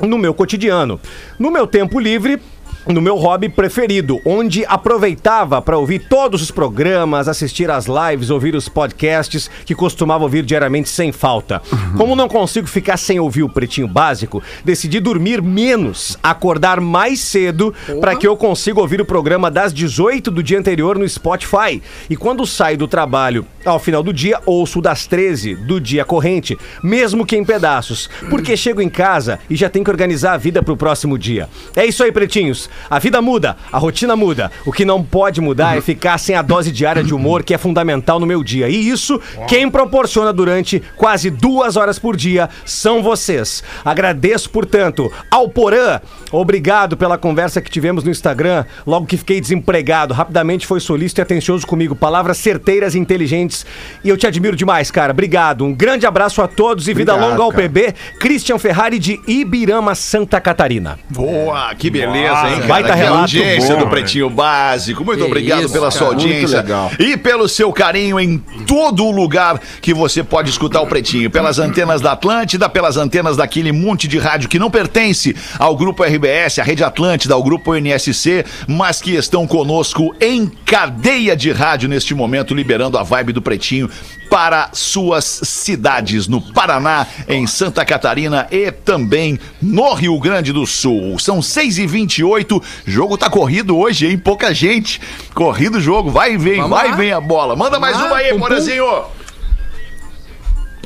no 0.00 0.18
meu 0.18 0.34
cotidiano. 0.34 1.00
No 1.38 1.50
meu 1.50 1.66
tempo 1.66 2.00
livre, 2.00 2.40
no 2.86 3.00
meu 3.00 3.16
hobby 3.16 3.48
preferido, 3.48 4.20
onde 4.24 4.64
aproveitava 4.66 5.62
para 5.62 5.78
ouvir 5.78 6.00
todos 6.08 6.42
os 6.42 6.50
programas, 6.50 7.28
assistir 7.28 7.70
às 7.70 7.86
lives, 7.86 8.30
ouvir 8.30 8.54
os 8.54 8.68
podcasts 8.68 9.50
que 9.64 9.74
costumava 9.74 10.24
ouvir 10.24 10.44
diariamente 10.44 10.88
sem 10.88 11.12
falta. 11.12 11.62
Como 11.96 12.16
não 12.16 12.28
consigo 12.28 12.66
ficar 12.66 12.96
sem 12.96 13.20
ouvir 13.20 13.42
o 13.42 13.48
Pretinho 13.48 13.88
Básico, 13.88 14.42
decidi 14.64 15.00
dormir 15.00 15.42
menos, 15.42 16.18
acordar 16.22 16.80
mais 16.80 17.20
cedo 17.20 17.74
para 18.00 18.16
que 18.16 18.26
eu 18.26 18.36
consiga 18.36 18.80
ouvir 18.80 19.00
o 19.00 19.04
programa 19.04 19.50
das 19.50 19.72
18 19.72 20.30
do 20.30 20.42
dia 20.42 20.58
anterior 20.58 20.98
no 20.98 21.08
Spotify. 21.08 21.82
E 22.08 22.16
quando 22.16 22.46
saio 22.46 22.78
do 22.78 22.88
trabalho 22.88 23.46
ao 23.64 23.78
final 23.78 24.02
do 24.02 24.12
dia, 24.12 24.40
ouço 24.44 24.80
das 24.80 25.06
13 25.06 25.54
do 25.54 25.80
dia 25.80 26.04
corrente, 26.04 26.58
mesmo 26.82 27.24
que 27.24 27.36
em 27.36 27.44
pedaços, 27.44 28.10
porque 28.28 28.56
chego 28.56 28.80
em 28.80 28.88
casa 28.88 29.38
e 29.48 29.56
já 29.56 29.68
tenho 29.68 29.84
que 29.84 29.90
organizar 29.90 30.32
a 30.32 30.36
vida 30.36 30.62
pro 30.62 30.76
próximo 30.76 31.18
dia. 31.18 31.48
É 31.76 31.86
isso 31.86 32.02
aí, 32.02 32.10
pretinhos. 32.10 32.68
A 32.88 32.98
vida 32.98 33.20
muda, 33.22 33.56
a 33.70 33.78
rotina 33.78 34.16
muda. 34.16 34.50
O 34.64 34.72
que 34.72 34.84
não 34.84 35.02
pode 35.02 35.40
mudar 35.40 35.76
é 35.76 35.80
ficar 35.80 36.18
sem 36.18 36.34
a 36.34 36.42
dose 36.42 36.70
diária 36.70 37.02
de 37.02 37.14
humor 37.14 37.42
que 37.42 37.54
é 37.54 37.58
fundamental 37.58 38.18
no 38.18 38.26
meu 38.26 38.42
dia. 38.42 38.68
E 38.68 38.88
isso, 38.88 39.20
quem 39.48 39.70
proporciona 39.70 40.32
durante 40.32 40.82
quase 40.96 41.30
duas 41.30 41.76
horas 41.76 41.98
por 41.98 42.16
dia 42.16 42.48
são 42.64 43.02
vocês. 43.02 43.62
Agradeço, 43.84 44.50
portanto, 44.50 45.10
ao 45.30 45.48
Porã. 45.48 46.00
Obrigado 46.30 46.96
pela 46.96 47.18
conversa 47.18 47.60
que 47.60 47.70
tivemos 47.70 48.04
no 48.04 48.10
Instagram, 48.10 48.64
logo 48.86 49.06
que 49.06 49.16
fiquei 49.16 49.40
desempregado. 49.40 50.14
Rapidamente 50.14 50.66
foi 50.66 50.80
solícito 50.80 51.20
e 51.20 51.22
atencioso 51.22 51.66
comigo. 51.66 51.94
Palavras 51.94 52.38
certeiras 52.38 52.94
e 52.94 52.98
inteligentes. 52.98 53.66
E 54.02 54.08
eu 54.08 54.16
te 54.16 54.26
admiro 54.26 54.56
demais, 54.56 54.90
cara. 54.90 55.12
Obrigado. 55.12 55.64
Um 55.64 55.74
grande 55.74 56.06
abraço 56.06 56.40
a 56.40 56.48
todos 56.48 56.88
e 56.88 56.94
vida 56.94 57.12
Obrigado, 57.12 57.30
longa 57.30 57.42
ao 57.42 57.50
cara. 57.50 57.68
PB. 57.68 57.94
Christian 58.18 58.58
Ferrari 58.58 58.98
de 58.98 59.20
Ibirama, 59.26 59.94
Santa 59.94 60.40
Catarina. 60.40 60.98
Boa, 61.10 61.74
que 61.74 61.90
beleza, 61.90 62.48
hein, 62.48 62.61
cara? 62.62 62.82
Baita 62.82 62.94
relato 62.94 63.20
audiência 63.20 63.74
bom, 63.74 63.82
do 63.82 63.90
Pretinho 63.90 64.30
Básico. 64.30 65.04
Muito 65.04 65.20
Que 65.20 65.24
obrigado 65.26 65.64
isso, 65.64 65.72
pela 65.72 65.90
sua 65.90 66.08
cara. 66.08 66.12
audiência. 66.12 66.58
Muito 66.58 66.68
legal. 66.68 66.90
E 66.98 67.16
pelo 67.16 67.48
seu 67.48 67.72
carinho 67.72 68.18
em 68.18 68.38
todo 68.66 69.10
lugar 69.10 69.60
que 69.80 69.92
você 69.92 70.22
pode 70.22 70.50
escutar 70.50 70.80
o 70.80 70.86
Pretinho. 70.86 71.30
Pelas 71.30 71.58
antenas 71.58 72.00
da 72.00 72.12
Atlântida, 72.12 72.68
pelas 72.68 72.96
antenas 72.96 73.36
daquele 73.36 73.72
monte 73.72 74.08
de 74.08 74.18
rádio 74.18 74.48
que 74.48 74.58
não 74.58 74.70
pertence 74.70 75.34
ao 75.58 75.76
Grupo 75.76 76.02
RBS, 76.02 76.58
à 76.58 76.62
Rede 76.62 76.84
Atlântida, 76.84 77.34
ao 77.34 77.42
Grupo 77.42 77.74
NSC, 77.74 78.44
mas 78.66 79.00
que 79.00 79.12
estão 79.14 79.46
conosco 79.46 80.14
em 80.20 80.50
cadeia 80.64 81.36
de 81.36 81.50
rádio 81.50 81.88
neste 81.88 82.14
momento, 82.14 82.54
liberando 82.54 82.98
a 82.98 83.02
vibe 83.02 83.32
do 83.32 83.42
Pretinho 83.42 83.88
para 84.32 84.70
suas 84.72 85.26
cidades 85.44 86.26
no 86.26 86.40
Paraná, 86.40 87.06
em 87.28 87.46
Santa 87.46 87.84
Catarina 87.84 88.48
e 88.50 88.72
também 88.72 89.38
no 89.60 89.92
Rio 89.92 90.18
Grande 90.18 90.54
do 90.54 90.66
Sul. 90.66 91.18
São 91.18 91.40
6h28, 91.40 92.62
jogo 92.86 93.18
tá 93.18 93.28
corrido 93.28 93.76
hoje, 93.76 94.06
hein? 94.06 94.16
Pouca 94.16 94.54
gente. 94.54 95.02
Corrido 95.34 95.76
o 95.76 95.80
jogo, 95.82 96.10
vai 96.10 96.32
e 96.32 96.38
vem, 96.38 96.62
Vamos 96.62 96.70
vai 96.70 96.88
e 96.88 96.90
lá. 96.92 96.96
vem 96.96 97.12
a 97.12 97.20
bola. 97.20 97.54
Manda 97.54 97.78
mais 97.78 97.94
lá, 97.94 98.06
uma 98.06 98.16
aí. 98.16 98.32
Morazinho. 98.32 98.86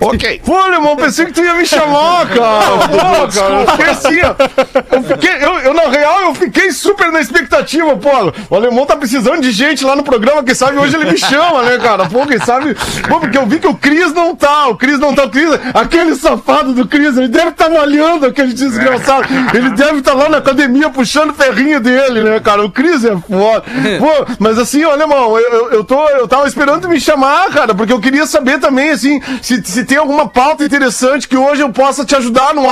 Ok. 0.00 0.42
Pô, 0.44 0.68
irmão, 0.68 0.94
pensei 0.94 1.24
que 1.26 1.32
tu 1.32 1.42
ia 1.42 1.54
me 1.54 1.64
chamar, 1.64 2.28
cara. 2.28 2.88
Pô, 2.88 3.28
cara, 3.28 3.54
eu 3.54 3.66
fiquei 3.68 3.86
assim, 3.86 4.20
ó. 4.22 4.94
Eu 4.96 5.02
fiquei, 5.02 5.30
eu, 5.40 5.58
eu, 5.60 5.74
na 5.74 5.88
real, 5.88 6.22
eu 6.22 6.34
fiquei 6.34 6.70
super 6.70 7.10
na 7.10 7.20
expectativa, 7.20 7.96
pô. 7.96 8.10
O 8.50 8.56
alemão 8.56 8.84
tá 8.84 8.96
precisando 8.96 9.40
de 9.40 9.50
gente 9.52 9.84
lá 9.84 9.96
no 9.96 10.02
programa, 10.02 10.42
quem 10.42 10.54
sabe 10.54 10.76
hoje 10.76 10.96
ele 10.96 11.10
me 11.10 11.18
chama, 11.18 11.62
né, 11.62 11.78
cara? 11.78 12.06
Pô, 12.06 12.26
quem 12.26 12.38
sabe. 12.38 12.76
Pô, 13.08 13.20
porque 13.20 13.38
eu 13.38 13.46
vi 13.46 13.58
que 13.58 13.66
o 13.66 13.74
Cris 13.74 14.12
não 14.12 14.36
tá, 14.36 14.68
o 14.68 14.76
Cris 14.76 14.98
não 14.98 15.14
tá, 15.14 15.24
o 15.24 15.30
Cris, 15.30 15.48
aquele 15.72 16.14
safado 16.14 16.74
do 16.74 16.86
Cris, 16.86 17.16
ele 17.16 17.28
deve 17.28 17.48
estar 17.48 17.64
tá 17.66 17.70
malhando 17.70 18.26
aquele 18.26 18.52
desgraçado. 18.52 19.26
Ele 19.54 19.70
deve 19.70 20.00
estar 20.00 20.12
lá 20.12 20.28
na 20.28 20.38
academia 20.38 20.90
puxando 20.90 21.30
o 21.30 21.34
ferrinho 21.34 21.80
dele, 21.80 22.22
né, 22.22 22.38
cara? 22.40 22.64
O 22.64 22.70
Cris 22.70 23.04
é 23.04 23.16
foda. 23.16 23.64
Pô, 23.98 24.34
mas 24.38 24.58
assim, 24.58 24.84
ó, 24.84 24.92
alemão, 24.92 25.38
eu, 25.38 25.70
eu, 25.72 25.84
tô, 25.84 26.06
eu 26.10 26.28
tava 26.28 26.46
esperando 26.46 26.88
me 26.88 27.00
chamar, 27.00 27.48
cara, 27.50 27.74
porque 27.74 27.92
eu 27.92 28.00
queria 28.00 28.26
saber 28.26 28.58
também, 28.58 28.90
assim, 28.90 29.20
se, 29.40 29.62
se 29.64 29.85
tem 29.86 29.98
alguma 29.98 30.28
pauta 30.28 30.64
interessante 30.64 31.28
que 31.28 31.36
hoje 31.36 31.62
eu 31.62 31.70
possa 31.70 32.04
te 32.04 32.14
ajudar 32.14 32.54
no 32.54 32.62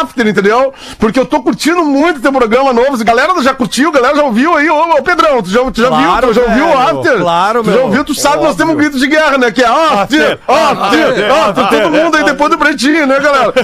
after, 0.00 0.26
entendeu? 0.26 0.72
Porque 0.98 1.20
eu 1.20 1.26
tô 1.26 1.42
curtindo 1.42 1.84
muito 1.84 2.20
teu 2.20 2.32
programa 2.32 2.72
novo. 2.72 3.00
A 3.00 3.04
galera 3.04 3.40
já 3.42 3.54
curtiu, 3.54 3.90
a 3.90 3.92
galera 3.92 4.16
já 4.16 4.22
ouviu 4.22 4.56
aí. 4.56 4.68
Ô, 4.68 4.96
ô 4.96 5.02
Pedrão, 5.02 5.42
tu 5.42 5.50
já, 5.50 5.60
tu 5.70 5.80
já 5.80 5.88
Claro, 5.88 6.32
viu? 6.32 6.34
Tu 6.34 6.34
já 6.34 6.42
ouviu 6.42 6.66
o 6.66 6.78
after? 6.78 7.18
claro, 7.18 7.62
tu 7.62 7.70
já 7.70 7.76
meu. 7.76 7.86
ouviu? 7.86 8.04
Tu 8.04 8.14
sabe, 8.14 8.36
nós 8.36 8.46
Óbvio. 8.50 8.56
temos 8.56 8.74
um 8.74 8.78
grito 8.78 8.98
de 8.98 9.06
guerra, 9.06 9.38
né? 9.38 9.50
Que 9.50 9.62
é 9.62 9.66
after, 9.66 10.38
after, 10.48 11.32
after. 11.32 11.68
Todo 11.68 11.90
mundo 11.90 12.16
aí 12.16 12.24
depois 12.24 12.50
do 12.50 12.58
pretinho, 12.58 13.06
né, 13.06 13.20
galera? 13.20 13.52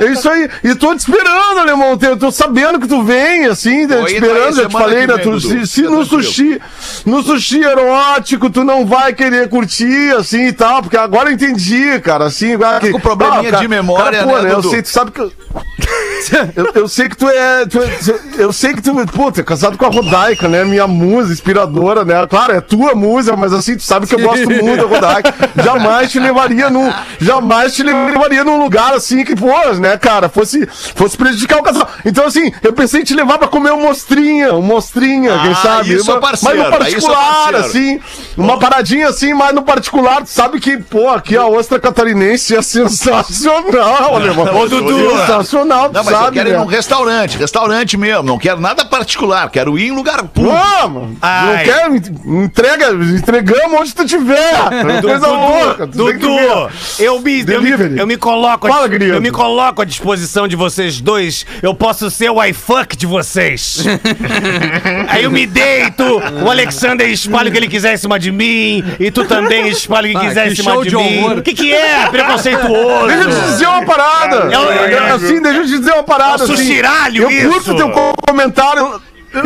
É 0.00 0.06
isso 0.10 0.28
aí. 0.28 0.48
E 0.64 0.74
tô 0.74 0.94
te 0.94 0.98
esperando, 1.00 1.58
alemão. 1.58 1.98
Eu 2.00 2.16
tô 2.16 2.30
sabendo 2.30 2.78
que 2.78 2.86
tu 2.88 3.02
vem, 3.02 3.46
assim, 3.46 3.86
te 3.86 3.94
esperando. 3.94 4.56
Já 4.56 4.66
te 4.66 4.72
falei, 4.72 5.00
que 5.00 5.06
né? 5.06 5.18
Tu, 5.18 5.40
se, 5.40 5.66
se 5.66 5.82
Fica 5.82 5.90
no 5.90 6.04
sushi, 6.04 6.60
no 7.04 7.22
sushi 7.22 7.62
erótico, 7.62 8.50
tu 8.50 8.64
não 8.64 8.84
vai 8.86 9.12
querer 9.12 9.48
curtir, 9.48 10.14
assim 10.16 10.46
e 10.46 10.52
tal, 10.52 10.82
porque 10.82 10.96
agora 10.96 11.30
eu 11.30 11.34
entendi, 11.34 11.98
cara, 12.00 12.26
assim. 12.26 12.45
Tá 12.58 12.80
com 12.92 13.00
probleminha 13.00 13.52
de 13.52 13.68
memória, 13.68 14.22
pô, 14.24 14.38
né, 14.38 14.50
Eu 14.52 14.56
Dudu? 14.56 14.70
sei, 14.70 14.82
tu 14.82 14.88
sabe 14.88 15.10
que 15.10 15.20
eu... 15.20 15.32
eu. 16.56 16.70
eu 16.82 16.88
sei 16.88 17.08
que 17.08 17.16
tu 17.16 17.28
é, 17.28 17.66
tu 17.66 17.80
é- 17.82 17.98
Eu 18.38 18.52
sei 18.52 18.74
que 18.74 18.82
tu. 18.82 18.94
Pô, 19.14 19.30
tu 19.30 19.40
é 19.40 19.44
casado 19.44 19.76
com 19.78 19.84
a 19.84 19.88
Rodaica, 19.88 20.48
né? 20.48 20.64
Minha 20.64 20.86
musa, 20.86 21.32
inspiradora, 21.32 22.04
né? 22.04 22.26
Claro, 22.26 22.52
é 22.52 22.60
tua 22.60 22.94
musa, 22.94 23.36
mas 23.36 23.52
assim, 23.52 23.76
tu 23.76 23.82
sabe 23.82 24.06
que 24.06 24.14
eu 24.14 24.18
gosto 24.20 24.48
muito 24.50 24.76
da 24.76 24.82
Rodaica. 24.88 25.34
Jamais 25.62 26.10
te 26.10 26.18
levaria 26.18 26.68
num. 26.70 26.92
Jamais 27.20 27.74
te 27.74 27.82
levaria 27.82 28.42
num 28.44 28.58
lugar 28.62 28.92
assim 28.94 29.24
que, 29.24 29.34
pô, 29.36 29.46
né, 29.80 29.96
cara, 29.96 30.28
fosse, 30.28 30.66
fosse 30.94 31.16
prejudicar 31.16 31.58
o 31.58 31.62
casal. 31.62 31.88
Então, 32.04 32.24
assim, 32.26 32.52
eu 32.62 32.72
pensei 32.72 33.02
em 33.02 33.04
te 33.04 33.14
levar 33.14 33.38
pra 33.38 33.48
comer 33.48 33.72
um 33.72 33.82
mostrinha, 33.82 34.54
um 34.54 34.62
mostrinha, 34.62 35.38
quem 35.40 35.52
Ah, 35.52 35.54
sabe? 35.56 35.94
isso 35.94 36.10
é 36.10 36.14
Mas- 36.14 36.22
parceiro, 36.22 36.58
mas 36.58 36.68
no 36.68 36.74
é 36.74 36.78
particular, 36.78 37.54
assim, 37.56 38.00
uma 38.36 38.58
paradinha 38.58 39.08
assim, 39.08 39.32
mas 39.34 39.54
no 39.54 39.62
particular, 39.62 40.22
tu 40.22 40.28
sabe 40.30 40.58
que, 40.60 40.76
pô, 40.78 41.08
aqui 41.10 41.36
a 41.36 41.46
ostra 41.46 41.78
catarinense 41.78 42.35
é 42.36 42.62
sensacional, 42.62 44.16
alemão. 44.16 44.56
Ô, 44.56 44.68
Dudu. 44.68 45.10
Sensacional, 45.20 45.90
Não, 45.92 46.04
mas 46.04 46.12
eu 46.12 46.18
sabe, 46.18 46.36
quero 46.36 46.48
ir 46.48 46.52
né? 46.52 46.58
num 46.58 46.66
restaurante, 46.66 47.36
restaurante 47.38 47.96
mesmo. 47.96 48.22
Não 48.22 48.38
quero 48.38 48.60
nada 48.60 48.84
particular, 48.84 49.50
quero 49.50 49.78
ir 49.78 49.88
em 49.88 49.92
lugar 49.92 50.22
público. 50.24 50.56
Vamos! 50.56 51.16
Não 51.20 51.64
quero, 51.64 51.96
entrega, 52.44 52.90
entregamos 52.92 53.80
onde 53.80 53.94
tu 53.94 54.04
tiver. 54.04 54.54
Coisa 55.02 55.26
louca. 55.26 55.86
Dudu, 55.86 56.28
eu 56.98 57.20
me, 57.20 57.44
eu, 57.46 57.62
me, 57.62 58.00
eu 58.00 58.06
me 58.06 58.16
coloco 58.16 58.66
Fala, 58.68 58.86
eu 58.86 59.20
me 59.20 59.30
coloco 59.30 59.82
à 59.82 59.84
disposição 59.84 60.48
de 60.48 60.56
vocês 60.56 61.00
dois. 61.00 61.46
Eu 61.62 61.74
posso 61.74 62.10
ser 62.10 62.30
o 62.30 62.42
iFuck 62.44 62.96
de 62.96 63.06
vocês. 63.06 63.84
Aí 65.08 65.24
eu 65.24 65.30
me 65.30 65.46
deito, 65.46 66.02
o 66.44 66.50
Alexander 66.50 67.08
espalha 67.08 67.48
o 67.48 67.52
que 67.52 67.58
ele 67.58 67.68
quiser 67.68 67.94
em 67.94 67.96
cima 67.96 68.18
de 68.18 68.30
mim, 68.32 68.84
e 68.98 69.10
tu 69.10 69.24
também 69.24 69.68
espalha 69.68 70.08
o 70.08 70.10
que 70.12 70.16
Ah, 70.16 70.28
quiser 70.28 70.46
que 70.46 70.52
em 70.52 70.56
cima 70.56 70.72
show 70.72 70.82
de, 70.84 70.90
de 70.90 70.96
mim. 70.96 71.38
O 71.38 71.42
que 71.42 71.54
que 71.54 71.72
é? 71.74 72.08
Preconceituoso. 72.26 73.06
Deixa 73.06 73.22
eu 73.22 73.30
te 73.30 73.40
dizer 73.46 73.66
uma 73.66 73.84
parada. 73.84 74.36
É 74.52 74.58
um- 74.58 75.14
assim, 75.14 75.40
deixa 75.40 75.58
eu 75.60 75.64
te 75.66 75.78
dizer 75.78 75.92
uma 75.92 76.02
parada. 76.02 76.30
É 76.30 76.40
um 76.40 76.44
assim. 76.44 76.56
sushiralho 76.56 77.22
Eu 77.24 77.30
isso. 77.30 77.48
curto 77.50 77.76
teu 77.76 77.90
comentário. 78.26 79.00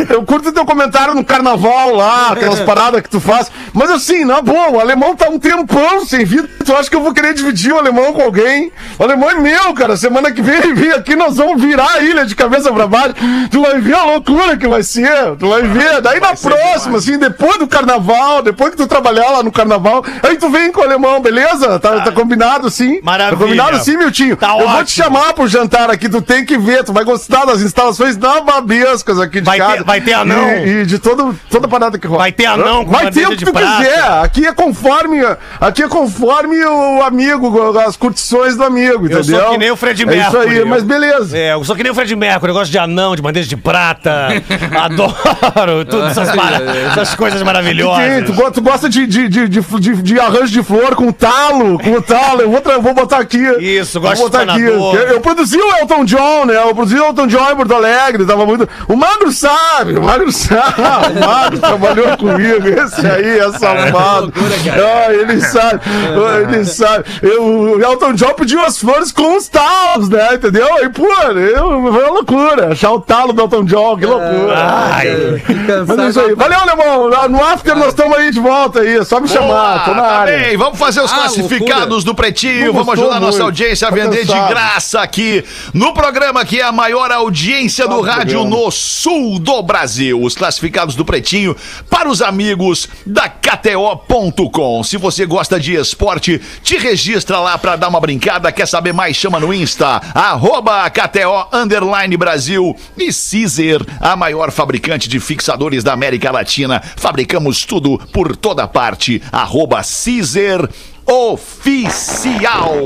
Eu 0.09 0.23
curto 0.23 0.51
teu 0.51 0.65
comentário 0.65 1.13
no 1.13 1.23
carnaval 1.23 1.95
lá, 1.95 2.29
aquelas 2.31 2.59
paradas 2.65 3.01
que 3.01 3.09
tu 3.09 3.19
faz. 3.19 3.51
Mas 3.73 3.89
assim, 3.89 4.25
na 4.25 4.41
boa, 4.41 4.69
o 4.69 4.79
alemão 4.79 5.15
tá 5.15 5.29
um 5.29 5.39
tempão 5.39 6.05
sem 6.05 6.25
vir. 6.25 6.49
Tu 6.65 6.73
acha 6.75 6.89
que 6.89 6.95
eu 6.95 7.01
vou 7.01 7.13
querer 7.13 7.33
dividir 7.33 7.73
o 7.73 7.77
alemão 7.77 8.13
com 8.13 8.21
alguém? 8.21 8.71
O 8.99 9.03
alemão 9.03 9.29
é 9.29 9.35
meu, 9.35 9.73
cara. 9.73 9.95
Semana 9.97 10.31
que 10.31 10.41
vem 10.41 10.73
vem 10.73 10.91
aqui, 10.91 11.15
nós 11.15 11.37
vamos 11.37 11.61
virar 11.61 11.89
a 11.95 11.99
ilha 12.01 12.25
de 12.25 12.35
cabeça 12.35 12.71
pra 12.71 12.87
baixo. 12.87 13.15
Tu 13.49 13.61
vai 13.61 13.79
ver 13.79 13.93
a 13.95 14.03
loucura 14.03 14.57
que 14.57 14.67
vai 14.67 14.83
ser. 14.83 15.35
Tu 15.39 15.47
vai 15.49 15.63
ver. 15.63 16.01
Daí 16.01 16.19
na 16.19 16.35
próxima, 16.35 16.97
assim, 16.97 17.17
depois 17.17 17.57
do 17.57 17.67
carnaval, 17.67 18.41
depois 18.41 18.71
que 18.71 18.77
tu 18.77 18.87
trabalhar 18.87 19.29
lá 19.31 19.43
no 19.43 19.51
carnaval, 19.51 20.03
aí 20.23 20.37
tu 20.37 20.49
vem 20.49 20.71
com 20.71 20.81
o 20.81 20.83
alemão, 20.83 21.19
beleza? 21.21 21.79
Tá, 21.79 22.01
tá 22.01 22.11
combinado 22.11 22.69
sim? 22.69 22.99
Maravilha. 23.01 23.37
Tá 23.37 23.43
combinado 23.43 23.83
sim, 23.83 23.97
Miltinho? 23.97 24.35
Tá 24.37 24.49
eu 24.59 24.67
vou 24.67 24.83
te 24.83 25.01
ótimo. 25.01 25.03
chamar 25.05 25.33
pro 25.33 25.47
jantar 25.47 25.89
aqui, 25.89 26.07
tu 26.09 26.21
tem 26.21 26.45
que 26.45 26.57
ver, 26.57 26.83
tu 26.83 26.93
vai 26.93 27.03
gostar 27.03 27.45
das 27.45 27.61
instalações 27.61 28.17
nababescas 28.17 29.19
aqui 29.19 29.39
de 29.41 29.45
Vai 29.45 29.57
ter- 29.59 29.80
vai 29.85 30.01
ter 30.01 30.13
anão. 30.13 30.49
E, 30.65 30.81
e 30.81 30.85
de 30.85 30.99
todo, 30.99 31.37
toda 31.49 31.67
parada 31.67 31.97
que 31.97 32.07
rola. 32.07 32.19
Vai 32.21 32.31
ter 32.31 32.45
anão 32.45 32.85
com 32.85 32.91
Vai 32.91 33.11
ter 33.11 33.27
o 33.27 33.35
que 33.35 33.45
tu 33.45 33.51
prata. 33.53 33.77
quiser. 33.83 34.01
Aqui 34.23 34.45
é 34.47 34.53
conforme, 34.53 35.19
aqui 35.59 35.83
é 35.83 35.87
conforme 35.87 36.63
o 36.65 37.03
amigo, 37.03 37.77
as 37.79 37.95
curtições 37.95 38.55
do 38.55 38.63
amigo, 38.63 39.07
Eu 39.07 39.19
entendeu? 39.19 39.41
sou 39.41 39.51
que 39.51 39.57
nem 39.57 39.71
o 39.71 39.75
Fred 39.75 40.03
É 40.03 40.05
isso 40.17 40.37
aí, 40.37 40.47
Mercury. 40.49 40.69
mas 40.69 40.83
beleza. 40.83 41.37
É, 41.37 41.53
eu 41.53 41.63
sou 41.63 41.75
que 41.75 41.83
nem 41.83 41.91
o 41.91 41.95
Fred 41.95 42.15
Mercury, 42.15 42.49
eu 42.51 42.55
gosto 42.55 42.71
de 42.71 42.77
anão, 42.77 43.15
de 43.15 43.21
bandeja 43.21 43.47
de 43.47 43.57
prata. 43.57 44.27
Adoro 44.81 45.85
todas 45.85 46.11
essas, 46.17 46.35
mara- 46.35 46.61
essas 46.91 47.15
coisas 47.15 47.39
Sim, 47.39 47.45
maravilhosas. 47.45 48.25
tu, 48.25 48.33
go- 48.33 48.51
tu 48.51 48.61
gosta 48.61 48.89
de, 48.89 49.05
de, 49.07 49.27
de, 49.27 49.47
de, 49.47 49.61
de- 50.01 50.19
arranjo 50.19 50.51
de 50.51 50.63
flor 50.63 50.95
com 50.95 51.11
talo, 51.11 51.79
com 51.79 52.01
talo. 52.01 52.41
Eu 52.41 52.51
vou, 52.51 52.61
vou 52.81 52.93
botar 52.93 53.17
aqui. 53.19 53.37
Isso, 53.59 53.99
vou 53.99 54.09
gosto 54.09 54.23
de 54.25 54.29
botar 54.31 54.51
aqui. 54.53 54.61
Eu, 54.61 54.93
eu 54.93 55.21
produzi 55.21 55.57
o 55.57 55.77
Elton 55.77 56.05
John, 56.05 56.45
né? 56.45 56.55
Eu 56.57 56.73
produzi 56.75 56.95
o 56.99 57.05
Elton 57.05 57.27
John 57.27 57.51
em 57.51 57.55
Porto 57.55 57.73
Alegre. 57.75 58.25
Tava 58.25 58.45
muito. 58.45 58.67
O 58.87 58.95
Magro 58.95 59.31
sabe, 59.31 59.55
o 59.99 60.03
Magro 60.03 60.31
sabe. 60.31 60.81
O 60.81 61.25
Magro 61.25 61.59
trabalhou 61.59 62.17
comigo. 62.17 62.67
Esse 62.67 63.05
aí 63.07 63.39
é 63.39 63.51
safado. 63.51 64.33
Ah, 64.71 65.13
ele 65.13 65.41
sabe. 65.41 65.81
Ah, 65.85 66.41
Ele 66.51 66.65
sabe. 66.65 67.05
Eu, 67.21 67.43
o 67.45 67.81
Elton 67.81 68.13
John 68.13 68.33
pediu 68.33 68.61
as 68.63 68.77
flores 68.77 69.11
com 69.11 69.37
os 69.37 69.47
talos, 69.47 70.09
né? 70.09 70.35
Entendeu? 70.35 70.67
E, 70.83 70.89
pô, 70.89 71.05
eu, 71.07 71.67
foi 71.91 72.03
uma 72.03 72.11
loucura. 72.11 72.71
Achar 72.71 72.91
o 72.91 72.99
talo 73.01 73.33
do 73.33 73.41
Elton 73.41 73.63
John, 73.65 73.97
que 73.97 74.05
loucura. 74.05 74.53
Ai, 74.55 75.41
Mas 75.87 75.99
é 75.99 76.07
isso 76.09 76.19
aí. 76.19 76.35
Valeu, 76.35 76.59
Alemão. 76.59 77.09
No 77.29 77.43
after 77.43 77.75
nós 77.75 77.89
estamos 77.89 78.17
aí 78.17 78.31
de 78.31 78.39
volta 78.39 78.79
aí. 78.81 78.97
É 78.97 79.03
só 79.03 79.19
me 79.19 79.27
chamar. 79.27 79.85
Tô 79.85 79.91
na 79.93 80.01
tá 80.01 80.07
área. 80.21 80.37
bem, 80.39 80.57
vamos 80.57 80.77
fazer 80.77 81.01
os 81.01 81.11
Ah, 81.11 81.15
classificados 81.15 82.03
do 82.03 82.13
Pretinho, 82.15 82.73
vamos 82.73 82.93
ajudar 82.93 83.15
a 83.17 83.19
nossa 83.19 83.43
audiência 83.43 83.87
a 83.87 83.91
Tá 83.91 83.95
vender 83.95 84.25
de 84.25 84.33
graça 84.47 85.01
aqui 85.01 85.43
no 85.73 85.93
programa 85.93 86.43
que 86.45 86.59
é 86.59 86.63
a 86.63 86.71
maior 86.71 87.11
audiência 87.11 87.87
do 87.87 88.01
Tá 88.03 88.13
rádio 88.13 88.39
programa. 88.39 88.63
no 88.65 88.71
sul 88.71 89.39
do 89.39 89.60
Brasil. 89.61 90.21
Os 90.21 90.35
classificados 90.35 90.95
do 90.95 91.05
Pretinho 91.05 91.55
para 91.89 92.09
os 92.09 92.21
amigos 92.21 92.87
da 93.05 93.29
KTO.com. 93.29 94.83
Se 94.83 94.97
você 94.97 95.25
gosta 95.25 95.59
de 95.59 95.73
esporte, 95.75 96.41
te 96.63 96.77
registra 96.77 97.39
lá 97.39 97.57
pra 97.57 97.75
dar 97.75 97.87
uma 97.89 97.99
brincada. 97.99 98.51
Quer 98.51 98.67
saber 98.67 98.93
mais? 98.93 99.15
Chama 99.15 99.39
no 99.39 99.53
Insta, 99.53 100.01
arroba 100.13 100.89
KTO 100.89 101.47
Underline 101.53 102.17
Brasil 102.17 102.75
e 102.97 103.09
Caesar, 103.11 103.85
a 103.99 104.15
maior 104.15 104.51
fabricante 104.51 105.07
de 105.07 105.19
fixadores 105.19 105.83
da 105.83 105.93
América 105.93 106.31
Latina. 106.31 106.81
Fabricamos 106.95 107.65
tudo 107.65 107.99
por 108.11 108.35
toda 108.35 108.67
parte. 108.67 109.21
Arroba 109.31 109.81
Caesar 109.81 110.69
Oficial. 111.05 112.77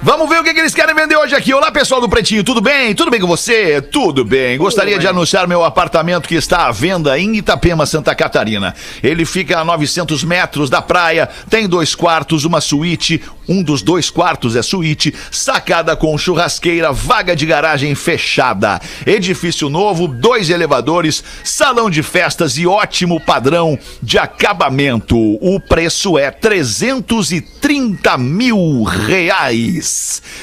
Vamos 0.00 0.28
ver 0.28 0.38
o 0.38 0.44
que, 0.44 0.54
que 0.54 0.60
eles 0.60 0.74
querem 0.74 0.94
vender 0.94 1.16
hoje 1.16 1.34
aqui. 1.34 1.52
Olá, 1.52 1.72
pessoal 1.72 2.00
do 2.00 2.08
Pretinho, 2.08 2.44
tudo 2.44 2.60
bem? 2.60 2.94
Tudo 2.94 3.10
bem 3.10 3.20
com 3.20 3.26
você? 3.26 3.82
Tudo 3.82 4.24
bem. 4.24 4.56
Gostaria 4.56 4.96
de 4.96 5.08
anunciar 5.08 5.48
meu 5.48 5.64
apartamento 5.64 6.28
que 6.28 6.36
está 6.36 6.68
à 6.68 6.70
venda 6.70 7.18
em 7.18 7.36
Itapema, 7.36 7.84
Santa 7.84 8.14
Catarina. 8.14 8.76
Ele 9.02 9.24
fica 9.24 9.58
a 9.58 9.64
900 9.64 10.22
metros 10.22 10.70
da 10.70 10.80
praia, 10.80 11.28
tem 11.50 11.68
dois 11.68 11.96
quartos, 11.96 12.44
uma 12.44 12.60
suíte, 12.60 13.20
um 13.48 13.60
dos 13.60 13.82
dois 13.82 14.08
quartos 14.08 14.54
é 14.54 14.62
suíte, 14.62 15.12
sacada 15.32 15.96
com 15.96 16.16
churrasqueira, 16.16 16.92
vaga 16.92 17.34
de 17.34 17.44
garagem 17.44 17.92
fechada. 17.96 18.80
Edifício 19.04 19.68
novo, 19.68 20.06
dois 20.06 20.48
elevadores, 20.48 21.24
salão 21.42 21.90
de 21.90 22.04
festas 22.04 22.56
e 22.56 22.68
ótimo 22.68 23.18
padrão 23.18 23.76
de 24.00 24.16
acabamento. 24.16 25.16
O 25.16 25.58
preço 25.58 26.16
é 26.16 26.30
330 26.30 28.16
mil 28.16 28.84
reais. 28.84 29.87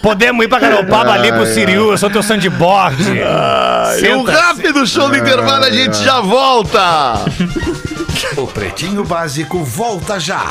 Podemos 0.02 0.46
ir 0.46 0.48
pra 0.48 0.60
Garopaba 0.60 1.14
ali 1.14 1.32
pro 1.32 1.46
Siriu, 1.46 1.92
eu 1.92 1.98
sou 1.98 2.10
teu 2.10 2.24
sandboard. 2.24 2.98
E 4.02 4.14
um 4.14 4.24
rápido 4.24 4.86
show 4.86 5.10
do 5.10 5.18
intervalo, 5.18 5.66
a 5.66 5.72
gente 5.72 5.98
já 6.04 6.22
volta. 6.22 7.26
O 8.38 8.48
Pretinho 8.48 9.04
Básico 9.04 9.64
volta 9.64 10.20
já. 10.20 10.46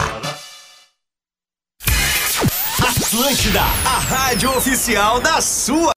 Atlântida, 2.80 3.60
a 3.60 3.98
rádio 4.14 4.50
oficial 4.56 5.20
da 5.20 5.40
sua. 5.40 5.91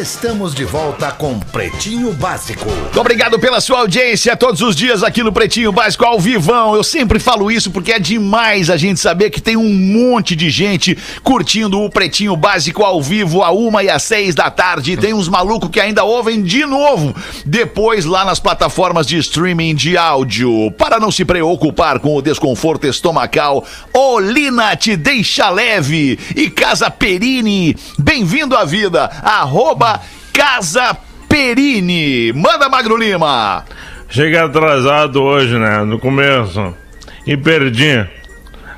Estamos 0.00 0.54
de 0.54 0.64
volta 0.64 1.12
com 1.12 1.38
Pretinho 1.38 2.14
Básico. 2.14 2.64
Muito 2.64 2.98
obrigado 2.98 3.38
pela 3.38 3.60
sua 3.60 3.80
audiência 3.80 4.34
todos 4.34 4.62
os 4.62 4.74
dias 4.74 5.02
aqui 5.02 5.22
no 5.22 5.30
Pretinho 5.30 5.70
Básico 5.70 6.06
ao 6.06 6.18
vivão. 6.18 6.74
Eu 6.74 6.82
sempre 6.82 7.18
falo 7.18 7.50
isso 7.50 7.70
porque 7.70 7.92
é 7.92 7.98
demais 7.98 8.70
a 8.70 8.78
gente 8.78 8.98
saber 8.98 9.28
que 9.28 9.38
tem 9.38 9.54
um 9.54 9.68
monte 9.68 10.34
de 10.34 10.48
gente 10.48 10.96
curtindo 11.22 11.78
o 11.78 11.90
Pretinho 11.90 12.34
Básico 12.34 12.82
ao 12.82 13.02
vivo 13.02 13.42
a 13.42 13.50
uma 13.50 13.82
e 13.82 13.90
às 13.90 14.02
seis 14.02 14.34
da 14.34 14.50
tarde. 14.50 14.96
Tem 14.96 15.12
uns 15.12 15.28
malucos 15.28 15.68
que 15.68 15.78
ainda 15.78 16.04
ouvem 16.04 16.42
de 16.42 16.64
novo 16.64 17.14
depois 17.44 18.06
lá 18.06 18.24
nas 18.24 18.40
plataformas 18.40 19.06
de 19.06 19.18
streaming 19.18 19.74
de 19.74 19.98
áudio. 19.98 20.70
Para 20.78 20.98
não 20.98 21.12
se 21.12 21.22
preocupar 21.22 21.98
com 21.98 22.16
o 22.16 22.22
desconforto 22.22 22.86
estomacal, 22.86 23.62
Olina 23.92 24.74
te 24.74 24.96
deixa 24.96 25.50
leve 25.50 26.18
e 26.34 26.48
Casa 26.48 26.90
Perini. 26.90 27.76
Bem-vindo 27.98 28.56
à 28.56 28.64
vida. 28.64 29.10
Arroba 29.22 29.81
Casa 30.32 30.96
Perini. 31.28 32.32
Manda, 32.32 32.68
Magro 32.68 32.96
Lima. 32.96 33.64
Cheguei 34.08 34.38
atrasado 34.38 35.22
hoje, 35.22 35.58
né? 35.58 35.84
No 35.84 35.98
começo. 35.98 36.74
E 37.26 37.36
perdi 37.36 38.06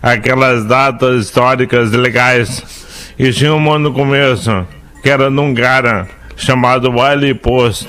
aquelas 0.03 0.65
datas 0.65 1.25
históricas 1.25 1.91
legais. 1.93 3.15
E 3.19 3.33
tinha 3.33 3.55
uma 3.55 3.79
no 3.79 3.93
começo, 3.93 4.67
que 5.03 5.11
era 5.11 5.31
num 5.31 5.55
cara 5.55 6.09
chamado 6.37 6.91
Wiley 6.91 7.35
Post, 7.35 7.89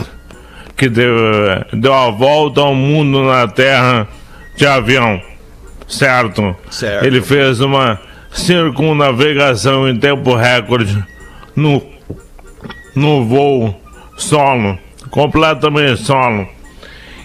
que 0.76 0.88
deu, 0.88 1.16
deu 1.74 1.94
a 1.94 2.10
volta 2.12 2.62
ao 2.62 2.76
mundo 2.76 3.24
na 3.24 3.48
Terra 3.48 4.08
de 4.56 4.66
avião. 4.66 5.22
Certo? 5.88 6.56
Certo. 6.70 7.06
Ele 7.06 7.22
fez 7.22 7.60
uma 7.60 8.00
circunnavegação 8.32 9.88
em 9.88 9.98
tempo 9.98 10.36
recorde 10.36 11.04
no 11.56 11.95
no 12.96 13.26
voo 13.26 13.76
solo, 14.18 14.78
completamente 15.10 15.98
solo. 16.02 16.48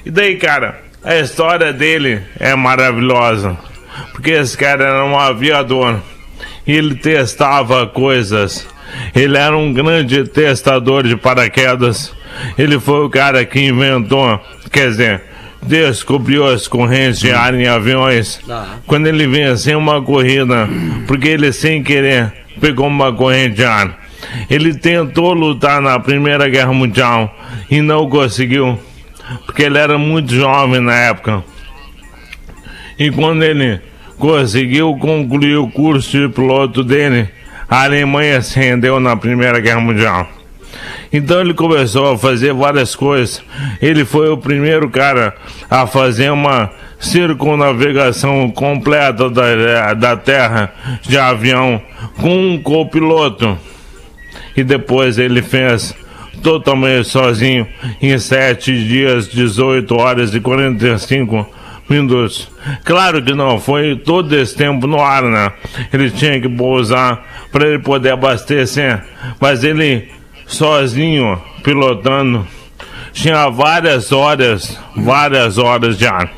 E 0.05 0.11
daí, 0.11 0.37
cara, 0.37 0.81
a 1.05 1.17
história 1.17 1.73
dele 1.73 2.21
é 2.39 2.55
maravilhosa. 2.55 3.57
porque 4.13 4.31
esse 4.31 4.57
cara 4.57 4.85
era 4.85 5.05
um 5.05 5.19
aviador. 5.19 5.99
E 6.67 6.73
ele 6.73 6.95
testava 6.95 7.87
coisas. 7.87 8.67
Ele 9.15 9.37
era 9.37 9.57
um 9.57 9.73
grande 9.73 10.25
testador 10.25 11.03
de 11.07 11.17
paraquedas. 11.17 12.13
Ele 12.57 12.79
foi 12.79 13.05
o 13.05 13.11
cara 13.11 13.45
que 13.45 13.61
inventou, 13.61 14.41
quer 14.71 14.91
dizer, 14.91 15.23
descobriu 15.63 16.47
as 16.47 16.69
correntes 16.69 17.19
de 17.21 17.33
ar 17.33 17.55
em 17.55 17.67
aviões. 17.67 18.41
Quando 18.87 19.07
ele 19.07 19.27
venceu 19.27 19.79
uma 19.79 20.01
corrida, 20.03 20.69
porque 21.07 21.29
ele 21.29 21.53
sem 21.53 21.83
querer 21.83 22.33
pegou 22.61 22.87
uma 22.87 23.13
corrente 23.13 23.57
de 23.57 23.65
ar. 23.65 23.99
Ele 24.49 24.75
tentou 24.75 25.33
lutar 25.33 25.81
na 25.81 25.99
Primeira 25.99 26.49
Guerra 26.49 26.73
Mundial 26.73 27.35
e 27.71 27.81
não 27.81 28.09
conseguiu, 28.09 28.79
porque 29.47 29.63
ele 29.63 29.79
era 29.79 29.99
muito 29.99 30.35
jovem 30.35 30.81
na 30.81 30.95
época. 30.95 31.43
E 32.99 33.11
quando 33.11 33.43
ele 33.43 33.81
conseguiu 34.19 34.95
concluir 34.97 35.57
o 35.57 35.71
curso 35.71 36.11
de 36.11 36.29
piloto 36.29 36.85
dele, 36.85 37.29
a 37.69 37.85
Alemanha 37.85 38.43
se 38.43 38.59
rendeu 38.59 39.01
na 39.01 39.17
Primeira 39.17 39.61
Guerra 39.61 39.81
Mundial. 39.81 40.29
Então 41.13 41.41
ele 41.41 41.55
começou 41.55 42.13
a 42.13 42.19
fazer 42.19 42.53
várias 42.53 42.95
coisas. 42.95 43.43
Ele 43.81 44.05
foi 44.05 44.29
o 44.29 44.37
primeiro 44.37 44.89
cara 44.91 45.35
a 45.69 45.87
fazer 45.87 46.31
uma 46.31 46.71
circunnavegação 47.01 48.51
completa 48.51 49.29
da, 49.31 49.95
da 49.95 50.17
Terra 50.17 50.73
de 51.03 51.19
avião 51.19 51.81
com 52.21 52.55
um 52.55 52.63
copiloto. 52.63 53.59
E 54.57 54.65
depois 54.65 55.19
ele 55.19 55.43
fez 55.43 55.95
totalmente 56.43 57.09
sozinho 57.09 57.67
em 58.01 58.19
7 58.19 58.73
dias, 58.87 59.29
18 59.29 59.95
horas 59.95 60.35
e 60.35 60.41
45 60.41 61.47
minutos. 61.89 62.51
Claro 62.85 63.23
que 63.23 63.35
não 63.35 63.59
foi 63.59 63.97
todo 63.97 64.35
esse 64.35 64.57
tempo 64.57 64.87
no 64.87 65.03
ar, 65.03 65.23
né? 65.25 65.53
Ele 65.93 66.11
tinha 66.11 66.41
que 66.41 66.49
pousar 66.49 67.27
para 67.51 67.67
ele 67.67 67.79
poder 67.79 68.13
abastecer, 68.13 69.03
mas 69.41 69.65
ele 69.65 70.09
sozinho 70.47 71.41
pilotando 71.63 72.47
tinha 73.13 73.49
várias 73.49 74.13
horas, 74.13 74.79
várias 74.97 75.59
horas 75.59 75.99
de 75.99 76.07
ar. 76.07 76.31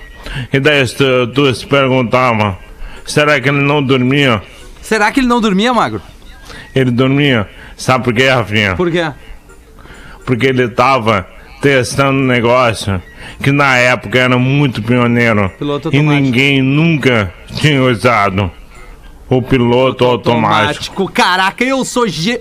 E 0.53 0.59
daí 0.59 0.87
tu, 0.89 1.27
tu 1.29 1.55
se 1.55 1.67
perguntava, 1.67 2.59
será 3.05 3.41
que 3.41 3.49
ele 3.49 3.61
não 3.61 3.83
dormia? 3.83 4.43
Será 4.81 5.13
que 5.13 5.21
ele 5.21 5.27
não 5.27 5.41
dormia, 5.41 5.73
Magro? 5.75 6.01
Ele 6.75 6.91
dormia, 6.91 7.49
sabe 7.77 8.05
por 8.05 8.15
quê, 8.15 8.29
Rafinha? 8.29 8.75
Por 8.77 8.91
quê? 8.91 9.11
Porque 10.25 10.47
ele 10.47 10.69
tava 10.69 11.27
testando 11.61 12.19
um 12.19 12.27
negócio 12.27 13.01
que 13.43 13.53
na 13.53 13.77
época 13.77 14.19
era 14.19 14.39
muito 14.39 14.83
pioneiro 14.83 15.51
Piloto 15.59 15.89
e 15.93 15.97
automático. 15.97 16.23
ninguém 16.23 16.63
nunca 16.63 17.33
tinha 17.55 17.83
usado 17.83 18.51
o 19.29 19.41
piloto 19.41 20.05
automático. 20.05 21.11
Caraca, 21.11 21.63
eu 21.65 21.85
sou 21.85 22.07
ge... 22.09 22.41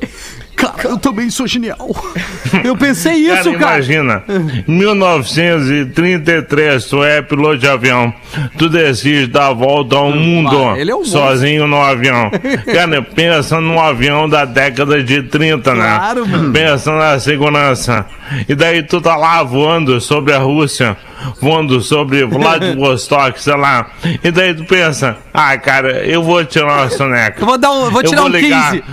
Cara, 0.62 0.90
eu 0.90 0.98
também 0.98 1.30
sou 1.30 1.48
genial. 1.48 1.78
Eu 2.64 2.76
pensei 2.76 3.14
isso, 3.14 3.44
Cara, 3.46 3.58
cara. 3.58 3.74
imagina, 3.76 4.24
1933, 4.68 6.86
tu 6.86 7.04
é 7.04 7.22
piloto 7.22 7.58
de 7.58 7.68
avião, 7.68 8.14
tu 8.58 8.68
decide 8.70 9.28
dar 9.28 9.48
a 9.48 9.54
volta 9.54 9.96
ao 9.96 10.12
mundo 10.12 10.70
Ah, 10.70 10.78
ele 10.78 10.92
é 10.92 10.96
um 10.96 11.06
sozinho 11.06 11.66
no 11.68 11.82
avião. 11.82 12.30
Cara, 12.74 13.02
pensa 13.02 13.60
num 13.62 13.80
avião 13.80 14.28
da 14.28 14.44
década 14.46 15.02
de 15.04 15.24
30, 15.24 15.72
Claro, 15.74 16.26
né? 16.26 16.38
mano. 16.38 16.52
Pensa 16.54 16.92
na 16.92 17.20
segurança. 17.20 18.06
E 18.48 18.56
daí 18.56 18.82
tu 18.84 19.02
tá 19.02 19.16
lá 19.16 19.44
voando 19.44 20.00
sobre 20.00 20.34
a 20.34 20.38
Rússia, 20.40 20.96
voando 21.42 21.82
sobre 21.82 22.26
Vladivostok, 22.26 23.42
sei 23.42 23.56
lá. 23.58 23.92
E 24.24 24.32
daí 24.32 24.54
tu 24.54 24.64
pensa, 24.66 25.18
ah, 25.34 25.58
cara, 25.58 26.06
eu 26.06 26.24
vou 26.24 26.44
tirar 26.46 26.78
uma 26.84 26.90
soneca. 26.90 27.42
Eu 27.42 27.46
vou, 27.46 27.58
dar 27.58 27.72
um, 27.72 27.90
vou 27.90 28.02
Eu 28.02 28.10
tirar 28.10 28.22
vou 28.22 28.30
um 28.30 28.34
ligar, 28.34 28.72
15. 28.72 28.84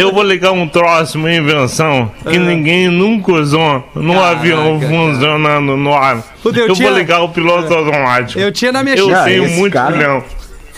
eu 0.00 0.12
vou 0.12 0.22
ligar 0.22 0.52
um 0.52 0.68
troço, 0.68 1.18
uma 1.18 1.32
invenção 1.32 2.10
que 2.28 2.38
ninguém 2.38 2.88
nunca 2.88 3.32
usou 3.32 3.88
num 3.94 4.12
Ah. 4.12 4.22
Caraca, 4.22 4.38
avião 4.40 4.80
cara. 4.80 4.92
funcionando 4.92 5.76
no 5.76 5.94
ar. 5.94 6.22
Puta, 6.42 6.58
eu 6.58 6.68
eu 6.68 6.74
tinha- 6.74 6.88
vou 6.88 6.98
ligar 6.98 7.20
o 7.22 7.28
piloto 7.28 7.72
automático. 7.72 8.40
Eu 8.40 8.50
tinha 8.52 8.72
na 8.72 8.82
minha 8.82 8.96
Eu 8.96 9.08
X6. 9.08 9.24
tenho 9.24 9.48
muito 9.50 9.72
cara- 9.72 9.90
milhão. 9.96 10.24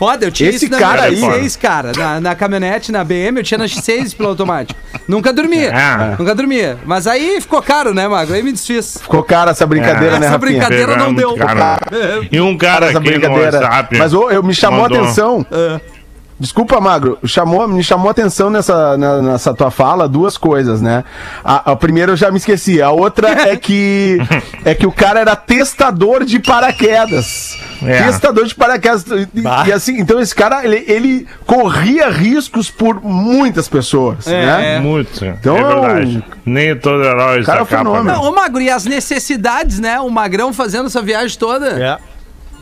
Foda, 0.05 0.27
eu 0.27 0.31
tinha 0.33 0.51
Esse 0.51 0.67
isso 0.67 0.71
na 0.75 0.79
cara 0.79 1.11
minha 1.11 1.33
aí- 1.33 1.41
X6, 1.45 1.57
cara. 1.61 1.93
Na, 1.97 2.21
na 2.21 2.35
caminhonete, 2.35 2.93
na 2.93 3.03
BM, 3.03 3.39
eu 3.39 3.43
tinha 3.43 3.59
na 3.59 3.65
X6 3.65 4.15
piloto 4.15 4.43
automático. 4.43 4.79
Nunca 5.09 5.33
dormia. 5.33 5.71
É. 5.71 6.17
Nunca 6.19 6.35
dormia. 6.35 6.79
Mas 6.85 7.07
aí 7.07 7.41
ficou 7.41 7.63
caro, 7.63 7.95
né, 7.95 8.07
Magro? 8.07 8.35
Aí 8.35 8.43
me 8.43 8.53
desfiz. 8.53 8.99
Ficou 9.01 9.23
cara 9.23 9.53
essa 9.53 9.67
brincadeira, 9.67 10.17
É. 10.17 10.19
né, 10.19 10.27
Essa 10.27 10.37
Rafinha? 10.37 10.39
brincadeira 10.39 10.97
não 10.97 11.15
deu. 11.15 11.35
caro. 11.37 11.61
E 12.31 12.41
um 12.41 12.57
cara 12.57 12.87
Essa 12.91 12.99
aqui 12.99 13.11
no 13.11 13.19
brincadeira. 13.21 13.61
WhatsApp. 13.61 13.99
Mas 13.99 14.13
ô, 14.15 14.31
eu 14.31 14.43
me 14.43 14.55
chamou 14.55 14.81
a 14.81 14.83
mandou- 14.89 15.05
atenção. 15.05 15.47
Desculpa, 16.39 16.81
Magro, 16.81 17.17
chamou, 17.25 17.67
me 17.69 17.83
chamou 17.83 18.09
a 18.09 18.11
atenção 18.11 18.51
nessa, 18.51 18.97
nessa 18.97 19.55
tua 19.55 19.71
fala 19.71 20.09
duas 20.09 20.37
coisas, 20.37 20.81
né? 20.81 21.05
A, 21.45 21.73
a 21.73 21.77
primeira 21.77 22.13
eu 22.13 22.17
já 22.17 22.31
me 22.31 22.39
esqueci, 22.39 22.83
a 22.83 22.91
outra 22.91 23.49
é 23.49 23.55
que 23.57 24.19
é 24.65 24.75
que 24.75 24.87
o 24.87 24.91
cara 24.91 25.21
era 25.21 25.37
testador 25.37 26.25
de 26.25 26.41
paraquedas. 26.41 27.57
É. 27.83 28.03
Testador 28.03 28.47
de 28.47 28.55
paraquedas. 28.55 29.05
E, 29.09 29.69
e 29.69 29.73
assim, 29.73 29.99
então 30.01 30.19
esse 30.19 30.35
cara, 30.35 30.65
ele, 30.65 30.85
ele 30.89 31.27
corria 31.47 32.09
riscos 32.09 32.69
por 32.69 33.01
muitas 33.03 33.69
pessoas, 33.69 34.27
né? 34.27 34.81
Muito. 34.81 35.25
Então, 35.25 35.57
é 35.57 35.65
verdade. 35.65 36.25
Nem 36.45 36.77
todo 36.77 37.03
herói 37.05 37.45
cara 37.45 37.59
é 37.59 37.63
um 37.63 37.65
acaba, 37.65 37.85
fenômeno. 37.85 38.05
né? 38.05 38.13
Não, 38.13 38.25
ô 38.25 38.35
Magro, 38.35 38.61
e 38.61 38.69
as 38.69 38.85
necessidades, 38.85 39.79
né? 39.79 40.01
O 40.01 40.11
Magrão 40.11 40.53
fazendo 40.53 40.87
essa 40.87 41.01
viagem 41.01 41.39
toda. 41.39 41.69
É. 41.81 42.14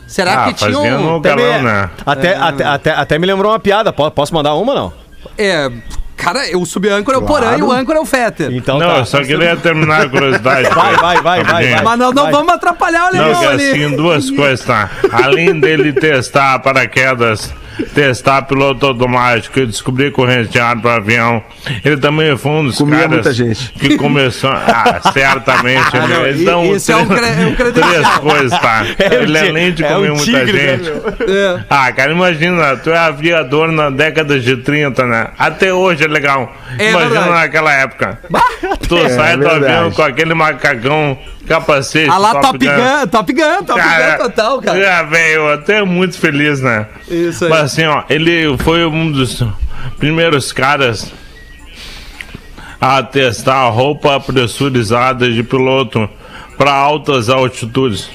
Será 0.07 0.43
Ah, 0.45 0.47
que 0.47 0.53
tinha 0.65 0.77
um. 0.77 1.19
galão, 1.21 1.63
né? 1.63 1.89
Até, 2.05 2.35
até, 2.35 2.63
até, 2.63 2.91
até 2.91 3.19
me 3.19 3.25
lembrou 3.25 3.51
uma 3.51 3.59
piada. 3.59 3.91
Po- 3.91 4.11
Posso 4.11 4.33
mandar 4.33 4.53
uma 4.53 4.71
ou 4.73 4.77
não? 4.77 4.93
É. 5.37 5.71
Cara, 6.15 6.41
o 6.57 6.65
subâncora 6.65 7.17
é 7.17 7.19
o 7.19 7.23
Porã 7.23 7.57
e 7.57 7.61
o 7.63 7.71
âncora 7.71 7.97
é 7.97 8.01
o 8.01 8.05
Fetter. 8.05 8.51
Então 8.53 8.77
Não, 8.77 8.87
tá. 8.87 8.97
eu 8.99 9.05
só 9.05 9.19
queria 9.21 9.55
terminar 9.57 10.03
a 10.03 10.09
curiosidade. 10.09 10.69
Vai, 10.73 10.95
vai, 10.95 11.21
vai, 11.21 11.43
vai, 11.43 11.67
vai. 11.73 11.83
Mas 11.83 11.99
não, 11.99 12.11
não 12.13 12.23
Vai. 12.23 12.31
vamos 12.31 12.53
atrapalhar 12.53 13.09
o 13.11 13.15
Não, 13.15 13.23
alemão 13.25 13.39
que 13.41 13.45
ali. 13.47 13.71
assim, 13.71 13.95
duas 13.95 14.29
coisas, 14.31 14.63
tá? 14.65 14.89
Além 15.11 15.59
dele 15.59 15.91
testar 15.91 16.59
paraquedas, 16.59 17.53
testar 17.93 18.41
piloto 18.43 18.85
automático 18.85 19.59
e 19.59 19.65
descobrir 19.65 20.11
corrente 20.11 20.49
de 20.49 20.59
ar 20.59 20.79
para 20.79 20.95
avião, 20.95 21.43
ele 21.83 21.97
também 21.97 22.35
foi 22.37 22.51
um 22.51 22.65
dos 22.65 22.77
Comia 22.77 22.95
caras 22.99 23.11
muita 23.11 23.33
gente. 23.33 23.71
que 23.73 23.97
começou... 23.97 24.51
Ah, 24.83 25.11
certamente. 25.13 25.95
Ah, 25.95 26.07
não, 26.07 26.27
então, 26.29 26.65
i- 26.65 26.75
isso 26.75 26.91
é 26.91 26.95
um 26.97 27.05
cre- 27.07 27.25
é 27.25 27.45
um 27.47 27.55
credencial. 27.55 27.91
três 27.91 28.07
coisas, 28.17 28.59
tá? 28.59 28.85
ele, 28.99 29.33
ti- 29.39 29.49
além 29.49 29.71
de 29.71 29.83
é 29.83 29.87
comer 29.93 30.11
um 30.11 30.15
muita 30.15 30.39
tigre, 30.45 30.53
né, 30.53 30.77
gente... 30.77 31.31
É. 31.31 31.63
Ah, 31.69 31.91
cara, 31.91 32.11
imagina, 32.11 32.75
tu 32.77 32.89
é 32.89 32.97
aviador 32.97 33.71
na 33.71 33.89
década 33.89 34.39
de 34.39 34.57
30, 34.57 35.05
né? 35.05 35.27
Até 35.37 35.73
hoje 35.73 36.03
é 36.03 36.07
legal. 36.07 36.53
É 36.77 36.89
imagina 36.91 37.09
verdade. 37.21 37.29
naquela 37.39 37.73
época. 37.73 38.19
Tu 38.87 39.09
sai 39.09 39.37
do 39.37 39.47
avião 39.47 39.91
com 39.91 40.01
aquele 40.01 40.33
macacão, 40.33 41.17
capacete. 41.47 42.09
Ah 42.09 42.17
lá, 42.17 42.41
Top 42.41 42.57
Gun, 42.57 43.07
Top 43.11 43.33
Gun, 43.33 43.63
Top 43.65 43.81
Gun 43.81 44.17
total, 44.17 44.61
cara. 44.61 44.79
É, 44.79 45.03
velho, 45.03 45.53
até 45.53 45.83
muito 45.83 46.17
feliz, 46.17 46.61
né? 46.61 46.87
Isso 47.07 47.45
aí. 47.45 47.49
Mas 47.49 47.61
assim, 47.61 47.85
ó, 47.85 48.03
ele 48.09 48.57
foi 48.59 48.85
um 48.85 49.11
dos 49.11 49.43
primeiros 49.97 50.51
caras 50.51 51.11
a 52.79 53.01
testar 53.01 53.69
roupa 53.69 54.19
pressurizada 54.19 55.31
de 55.31 55.41
piloto 55.43 56.09
para 56.57 56.73
altas 56.73 57.29
altitudes. 57.29 58.09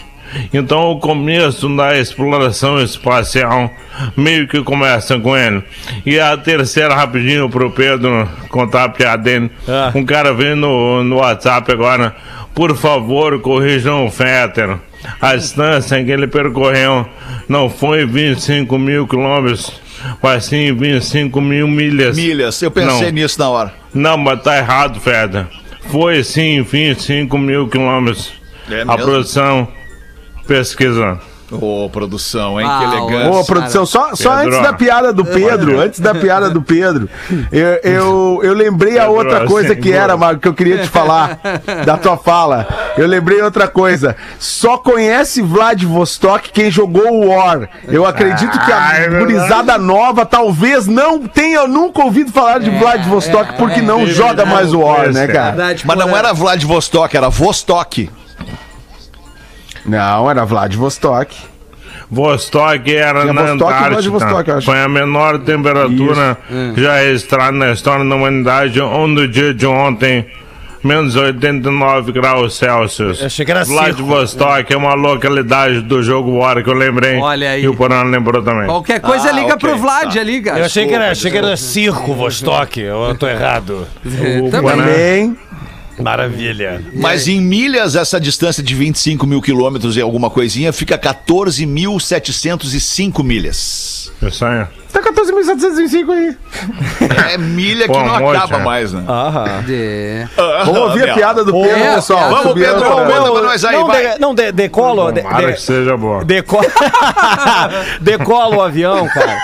Então 0.53 0.91
o 0.93 0.99
começo 0.99 1.74
da 1.74 1.99
exploração 1.99 2.81
espacial 2.81 3.70
meio 4.16 4.47
que 4.47 4.62
começa 4.62 5.18
com 5.18 5.37
ele. 5.37 5.62
E 6.05 6.20
a 6.20 6.37
terceira, 6.37 6.95
rapidinho 6.95 7.49
pro 7.49 7.70
Pedro 7.70 8.29
contar 8.51 8.85
a 8.85 8.89
piada 8.89 9.22
dele. 9.22 9.51
Ah. 9.66 9.91
Um 9.95 10.05
cara 10.05 10.33
veio 10.35 10.57
no, 10.57 11.03
no 11.03 11.16
WhatsApp 11.16 11.72
agora. 11.72 12.14
Por 12.59 12.76
favor, 12.76 13.40
corrijam 13.40 14.04
o 14.04 14.11
Fetter. 14.11 14.78
A 15.20 15.36
distância 15.36 16.02
que 16.02 16.11
ele 16.11 16.26
percorreu 16.26 17.06
não 17.48 17.70
foi 17.70 18.04
25 18.04 18.76
mil 18.76 19.06
quilômetros, 19.06 19.80
mas 20.20 20.46
sim 20.46 20.74
25 20.74 21.40
mil 21.40 21.68
milhas. 21.68 22.16
Milhas, 22.16 22.61
eu 22.61 22.68
pensei 22.72 23.06
Não. 23.06 23.12
nisso 23.12 23.38
na 23.38 23.48
hora. 23.48 23.72
Não, 23.94 24.18
mas 24.18 24.42
tá 24.42 24.59
errado, 24.59 24.98
Fetter. 24.98 25.46
Foi 25.82 26.24
sim 26.24 26.61
25 26.62 27.38
mil 27.38 27.68
quilômetros. 27.68 28.32
É 28.68 28.80
a 28.80 28.84
mesmo? 28.86 29.02
produção 29.04 29.68
pesquisa. 30.48 31.20
Ô, 31.51 31.88
produção, 31.88 32.61
hein? 32.61 32.66
Ah, 32.68 32.78
que 32.78 32.96
elegância. 32.96 33.30
Ô, 33.30 33.44
produção, 33.44 33.86
só, 33.86 34.14
só 34.14 34.36
Pedro. 34.36 34.46
antes 34.46 34.62
da 34.62 34.72
piada 34.74 35.12
do 35.12 35.24
Pedro, 35.24 35.80
antes 35.80 35.99
da 35.99 36.14
piada 36.14 36.51
do 36.51 36.61
Pedro, 36.61 37.09
eu, 37.51 37.68
eu, 37.82 38.40
eu 38.42 38.53
lembrei 38.53 38.99
a 38.99 39.09
outra 39.09 39.46
coisa 39.46 39.72
assim, 39.72 39.80
que 39.80 39.92
era. 39.92 40.16
Marco, 40.16 40.40
que 40.40 40.49
eu 40.49 40.55
queria 40.55 40.78
te 40.78 40.88
falar 40.88 41.38
da 41.86 41.96
tua 41.96 42.16
fala. 42.16 42.66
Eu 42.99 43.07
lembrei 43.07 43.40
outra 43.40 43.66
coisa. 43.66 44.14
Só 44.38 44.76
conhece 44.76 45.40
Vladivostok 45.40 46.51
quem 46.53 46.70
jogou 46.70 47.11
o 47.12 47.28
War. 47.28 47.68
Eu 47.86 48.05
acredito 48.05 48.59
que 48.59 48.72
a 48.72 48.99
é 48.99 49.09
gurizada 49.09 49.78
nova 49.78 50.26
talvez 50.26 50.86
não 50.86 51.26
tenha 51.26 51.66
nunca 51.66 52.03
ouvido 52.03 52.30
falar 52.30 52.59
de 52.59 52.70
Vladivostok 52.70 53.57
porque 53.57 53.80
não 53.80 54.03
é, 54.03 54.07
joga 54.07 54.42
é, 54.42 54.46
mais 54.46 54.74
o 54.74 54.80
War, 54.80 55.12
né, 55.12 55.24
é. 55.24 55.28
cara? 55.28 55.49
Verdade, 55.51 55.86
Mas 55.86 55.99
não 55.99 56.16
era 56.16 56.32
Vladivostok, 56.32 57.16
era 57.16 57.28
Vostok. 57.28 58.11
Não, 59.89 60.30
era 60.30 60.45
Vladivostok. 60.45 61.34
Vostok 62.11 62.95
era 62.95 63.20
Tinha 63.20 63.32
na 63.32 63.43
Vostok 63.43 63.62
Antártida. 63.64 63.91
Vladivostok, 63.91 64.49
eu 64.51 64.57
acho. 64.59 64.64
Foi 64.66 64.80
a 64.80 64.89
menor 64.89 65.39
temperatura 65.41 66.39
já 66.76 66.97
registrada 66.97 67.53
na 67.53 67.70
história 67.72 68.05
da 68.05 68.14
humanidade, 68.14 68.80
onde 68.80 69.22
o 69.22 69.28
dia 69.28 69.53
de 69.53 69.66
ontem, 69.66 70.26
menos 70.82 71.16
89 71.16 72.12
graus 72.12 72.57
Celsius. 72.57 73.20
Eu 73.20 73.26
achei 73.26 73.45
que 73.45 73.51
era 73.51 73.62
circo. 73.62 73.78
Vladivostok 73.78 74.72
é 74.72 74.76
uma 74.76 74.95
localidade 74.95 75.82
do 75.82 76.03
jogo 76.03 76.39
War 76.39 76.62
que 76.64 76.70
eu 76.70 76.74
lembrei. 76.74 77.18
Olha 77.18 77.51
aí. 77.51 77.64
E 77.64 77.68
o 77.68 77.74
Porã 77.76 78.03
lembrou 78.05 78.43
também. 78.43 78.64
Qualquer 78.66 79.01
coisa 79.03 79.28
Ah, 79.28 79.32
liga 79.32 79.55
ok, 79.55 79.68
pro 79.68 79.76
Vlad 79.76 80.14
tá. 80.14 80.20
ali, 80.20 80.41
cara. 80.41 80.61
Eu 80.61 80.64
achei 80.64 80.86
que 80.86 80.95
era, 80.95 81.11
achei 81.11 81.30
que 81.30 81.36
era 81.36 81.55
circo 81.59 82.14
Vostok, 82.14 82.80
eu 82.80 83.14
tô 83.18 83.26
errado. 83.28 83.86
É, 84.07 84.41
Também. 84.51 84.70
Também. 84.76 85.39
Maravilha. 86.01 86.82
Mas 86.94 87.28
em 87.28 87.40
milhas, 87.40 87.96
essa 87.96 88.20
distância 88.20 88.62
de 88.62 88.74
25 88.74 89.26
mil 89.26 89.42
quilômetros 89.42 89.96
e 89.96 90.01
alguma 90.01 90.30
coisinha 90.30 90.72
fica 90.72 90.96
14.705 90.99 93.24
milhas. 93.24 94.12
Isso 94.22 94.44
aí. 94.44 94.66
Tá 94.93 95.03
14.705 95.03 96.11
aí. 96.11 96.36
É 97.32 97.36
milha 97.39 97.86
que 97.86 97.93
Pô, 97.93 98.01
não 98.01 98.18
monte, 98.18 98.36
acaba 98.36 98.59
né? 98.59 98.64
mais, 98.64 98.93
né? 98.93 99.05
Aham. 99.07 99.64
É. 99.68 100.26
Vamos 100.64 100.80
ouvir 100.80 101.11
a 101.11 101.14
piada 101.14 101.45
do 101.45 101.53
Pedro, 101.53 101.70
É, 101.78 101.95
pessoal. 101.97 102.30
Vamos, 102.30 102.55
Pedro, 102.55 102.78
pra- 102.80 103.05
manda 103.05 103.30
pra 103.32 103.43
nós 103.43 103.64
aí, 103.64 103.76
não, 103.76 103.86
vai. 103.86 104.12
de- 104.14 104.18
não 104.20 104.34
de- 104.34 104.53
decolo. 104.53 105.12
de- 105.12 105.22
de- 105.22 105.53
que 105.53 105.61
seja 105.61 105.97
boa. 105.97 106.24
Decola... 106.24 106.64
Decola 108.01 108.57
o 108.57 108.62
avião, 108.62 109.07
cara. 109.09 109.36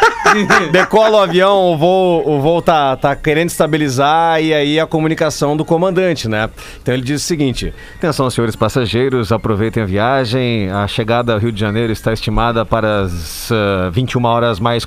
Decola 0.72 1.18
o 1.18 1.20
avião, 1.22 1.72
o 1.72 1.76
voo, 1.78 2.28
o 2.28 2.40
voo 2.40 2.61
tá, 2.62 2.97
tá 2.97 3.14
querendo 3.14 3.49
estabilizar 3.51 4.42
e 4.42 4.53
aí 4.53 4.80
a 4.80 4.86
comunicação 4.86 5.57
do 5.57 5.64
comandante, 5.64 6.28
né? 6.28 6.49
Então 6.82 6.92
ele 6.95 7.03
diz 7.05 7.22
o 7.22 7.24
seguinte: 7.24 7.72
Atenção, 7.99 8.28
senhores 8.30 8.57
passageiros, 8.57 9.30
aproveitem 9.30 9.82
a 9.82 9.86
viagem. 9.86 10.70
A 10.70 10.86
chegada 10.88 11.32
ao 11.34 11.38
Rio 11.38 11.53
de 11.53 11.61
Janeiro 11.61 11.92
está 11.92 12.12
estimada 12.12 12.64
para 12.64 13.03
as 13.03 13.51
ah, 13.53 13.90
21 13.92 14.24
horas 14.24 14.59
mais 14.59 14.84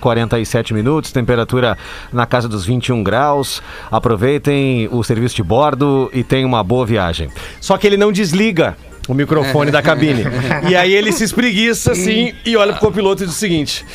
47 0.48 0.74
minutos, 0.74 1.12
temperatura 1.12 1.78
na 2.12 2.26
casa 2.26 2.48
dos 2.48 2.66
21 2.66 3.04
graus. 3.04 3.62
Aproveitem 3.91 4.88
o 4.91 5.04
serviço 5.04 5.36
de 5.36 5.43
bordo 5.43 6.10
e 6.14 6.24
tenham 6.24 6.48
uma 6.48 6.64
boa 6.64 6.86
viagem. 6.86 7.30
Só 7.60 7.78
que 7.78 7.86
ele 7.86 7.98
não 7.98 8.12
desliga 8.12 8.76
o 9.08 9.14
microfone 9.14 9.70
da 9.72 9.82
cabine. 9.82 10.24
E 10.70 10.76
aí 10.76 10.93
ele 10.93 11.12
se 11.12 11.24
espreguiça 11.24 11.91
assim 11.91 12.34
e 12.45 12.56
olha 12.56 12.74
pro 12.74 12.82
copiloto 12.82 13.24
e 13.24 13.26
diz 13.26 13.36
o 13.36 13.38
seguinte. 13.38 13.86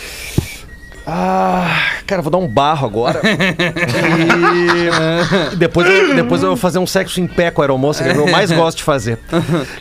Ah, 1.07 1.89
cara, 2.07 2.23
vou 2.23 2.31
dar 2.31 2.39
um 2.39 2.47
barro 2.47 2.87
agora. 2.87 3.21
E 5.53 5.57
depois 5.57 5.89
eu, 5.89 6.15
depois 6.15 6.43
eu 6.43 6.49
vou 6.51 6.57
fazer 6.57 6.79
um 6.79 6.87
sexo 6.87 7.21
em 7.21 7.27
pé 7.27 7.51
com 7.51 7.61
a 7.61 7.65
aeromoça, 7.65 8.03
que 8.03 8.11
é 8.11 8.13
o 8.13 8.17
que 8.17 8.21
eu 8.21 8.31
mais 8.31 8.51
gosto 8.53 8.79
de 8.79 8.85
fazer. 8.85 9.19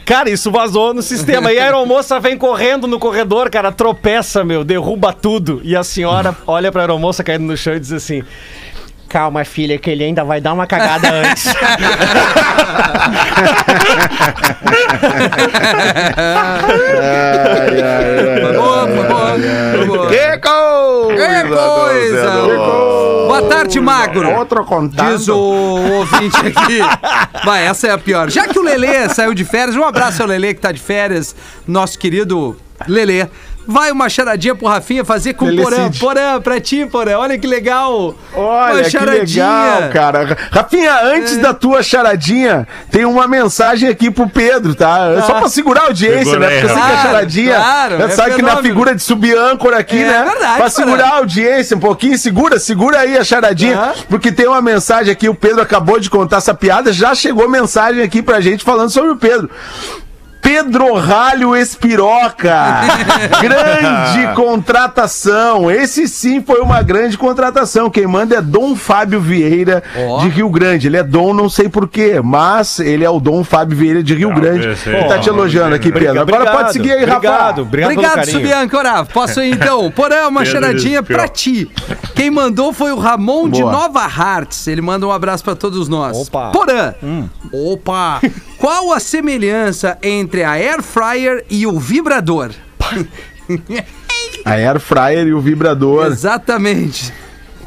Cara, 0.05 0.29
isso 0.29 0.49
vazou 0.51 0.93
no 0.93 1.01
sistema. 1.01 1.51
E 1.51 1.59
a 1.59 1.63
aeromoça 1.65 2.19
vem 2.19 2.37
correndo 2.37 2.87
no 2.87 2.97
corredor, 2.99 3.49
cara, 3.49 3.71
tropeça, 3.71 4.43
meu, 4.43 4.63
derruba 4.63 5.13
tudo. 5.13 5.61
E 5.63 5.75
a 5.75 5.83
senhora 5.83 6.35
olha 6.47 6.71
pra 6.71 6.81
aeromoça 6.81 7.23
caindo 7.23 7.43
no 7.43 7.55
chão 7.57 7.75
e 7.75 7.79
diz 7.79 7.91
assim: 7.91 8.23
Calma, 9.07 9.43
filha, 9.43 9.77
que 9.77 9.89
ele 9.89 10.03
ainda 10.03 10.23
vai 10.23 10.39
dar 10.39 10.53
uma 10.53 10.65
cagada 10.65 11.11
antes. 11.11 11.45
Foi 18.41 18.53
boa, 18.53 18.87
foi 18.87 19.03
boa. 19.07 19.35
Foi 19.75 19.85
boa. 19.85 20.09
Que 21.15 21.17
coisa! 21.17 21.43
Que 21.43 21.49
coisa! 21.49 22.31
torcedor. 22.31 23.27
Boa 23.27 23.41
tarde, 23.43 23.79
Magro. 23.79 24.29
Outro 24.31 24.65
contato. 24.65 25.17
Diz 25.17 25.27
o 25.27 25.37
ouvinte 25.37 26.37
aqui. 26.37 26.79
Vai, 27.45 27.65
essa 27.65 27.87
é 27.87 27.91
a 27.91 27.97
pior. 27.97 28.29
Já 28.29 28.47
que 28.47 28.59
o 28.59 28.61
Lelê 28.63 29.07
saiu 29.09 29.33
de 29.33 29.45
férias, 29.45 29.75
um 29.75 29.83
abraço 29.83 30.21
ao 30.21 30.27
Lelê 30.27 30.53
que 30.53 30.59
tá 30.59 30.71
de 30.71 30.79
férias, 30.79 31.35
nosso 31.67 31.97
querido 31.97 32.57
Lelê. 32.87 33.27
Vai 33.67 33.91
uma 33.91 34.09
charadinha 34.09 34.55
pro 34.55 34.67
Rafinha 34.67 35.05
fazer 35.05 35.33
com 35.33 35.45
o 35.45 35.47
Lelê 35.49 35.63
Porã. 35.63 35.91
Porã, 35.99 36.41
pra 36.41 36.59
ti, 36.59 36.85
Porã. 36.85 37.17
Olha 37.19 37.37
que 37.37 37.45
legal. 37.47 38.15
Olha, 38.33 38.73
uma 38.81 38.83
que 38.83 38.97
legal, 38.97 39.89
cara. 39.93 40.37
Rafinha, 40.51 40.99
antes 41.03 41.37
É. 41.37 41.41
da 41.41 41.53
tua 41.53 41.83
charadinha, 41.83 42.67
tem 42.89 43.05
uma 43.05 43.27
mensagem 43.27 43.87
aqui 43.87 44.09
pro 44.09 44.27
Pedro, 44.27 44.73
tá? 44.73 45.13
É 45.17 45.21
Só 45.21 45.35
pra 45.35 45.47
segurar 45.47 45.81
a 45.81 45.85
audiência, 45.85 46.25
Segura 46.25 46.39
né? 46.39 46.47
aí, 46.47 46.59
Porque 46.61 46.71
eu 46.71 46.75
sei 46.75 46.83
que 46.87 46.91
a 46.91 47.01
charadinha. 47.01 47.55
claro, 47.55 47.95
é 48.01 48.09
sabe 48.09 48.35
que 48.35 48.41
na 48.41 48.57
figura 48.57 48.95
de 48.95 49.03
subir 49.03 49.37
âncora 49.37 49.77
aqui, 49.77 50.01
É 50.01 50.07
né? 50.07 50.23
verdade, 50.29 50.57
pra 50.57 50.69
segurar 50.69 51.07
a 51.09 51.17
audiência 51.17 51.77
um 51.77 51.79
pouquinho, 51.79 52.17
segura, 52.17 52.59
segura 52.59 52.99
aí 52.99 53.17
a 53.17 53.23
charadinha. 53.23 53.77
Tá. 53.77 53.93
Porque 54.09 54.31
tem 54.31 54.47
uma 54.47 54.61
mensagem 54.61 55.11
aqui, 55.11 55.29
o 55.29 55.35
Pedro 55.35 55.61
acabou 55.61 55.99
de 55.99 56.09
contar 56.09 56.37
essa 56.37 56.53
piada, 56.53 56.91
já 56.91 57.13
chegou 57.13 57.47
mensagem 57.47 58.01
aqui 58.01 58.21
pra 58.21 58.41
gente 58.41 58.63
falando 58.63 58.89
sobre 58.89 59.11
o 59.11 59.15
Pedro. 59.15 59.49
Pedro 60.51 60.95
Ralho 60.95 61.55
Espiroca. 61.55 62.81
grande 63.39 64.35
contratação. 64.35 65.71
Esse 65.71 66.09
sim 66.09 66.43
foi 66.43 66.59
uma 66.59 66.81
grande 66.83 67.17
contratação. 67.17 67.89
Quem 67.89 68.05
manda 68.05 68.35
é 68.35 68.41
Dom 68.41 68.75
Fábio 68.75 69.21
Vieira 69.21 69.81
Ó. 69.95 70.19
de 70.19 70.27
Rio 70.27 70.49
Grande. 70.49 70.87
Ele 70.87 70.97
é 70.97 71.03
Dom, 71.03 71.33
não 71.33 71.47
sei 71.47 71.69
porquê, 71.69 72.19
mas 72.21 72.81
ele 72.81 73.05
é 73.05 73.09
o 73.09 73.17
Dom 73.17 73.45
Fábio 73.45 73.77
Vieira 73.77 74.03
de 74.03 74.13
Rio 74.13 74.29
Ah, 74.31 74.35
Grande. 74.35 74.67
Ele 74.67 75.03
tá 75.05 75.19
te 75.19 75.29
elogiando 75.29 75.73
aqui, 75.73 75.89
Pedro. 75.89 76.19
Agora 76.19 76.41
Obrigado, 76.41 76.57
pode 76.57 76.73
seguir 76.73 76.91
aí, 76.91 77.05
Rafa. 77.05 77.15
Obrigado, 77.17 77.61
obrigado, 77.61 78.65
Obrigado. 78.65 79.07
Posso 79.13 79.41
ir 79.41 79.53
então? 79.53 79.89
Porã, 79.95 80.27
uma 80.27 80.41
Pedro 80.41 80.51
charadinha 80.51 81.01
pra 81.01 81.29
ti. 81.29 81.71
Quem 82.13 82.29
mandou 82.29 82.73
foi 82.73 82.91
o 82.91 82.99
Ramon 82.99 83.49
de 83.49 83.61
Boa. 83.61 83.71
Nova 83.71 84.01
Hartz. 84.01 84.67
Ele 84.67 84.81
manda 84.81 85.07
um 85.07 85.13
abraço 85.13 85.45
pra 85.45 85.55
todos 85.55 85.87
nós. 85.87 86.27
Opa. 86.27 86.51
Porã. 86.51 86.93
Opa. 87.53 88.19
Qual 88.61 88.93
a 88.93 88.99
semelhança 88.99 89.97
entre 90.03 90.43
a 90.43 90.51
Air 90.51 90.83
Fryer 90.83 91.43
e 91.49 91.65
o 91.65 91.79
vibrador? 91.79 92.51
A 94.45 94.51
Air 94.51 94.79
Fryer 94.79 95.25
e 95.27 95.33
o 95.33 95.41
vibrador. 95.41 96.05
Exatamente. 96.05 97.11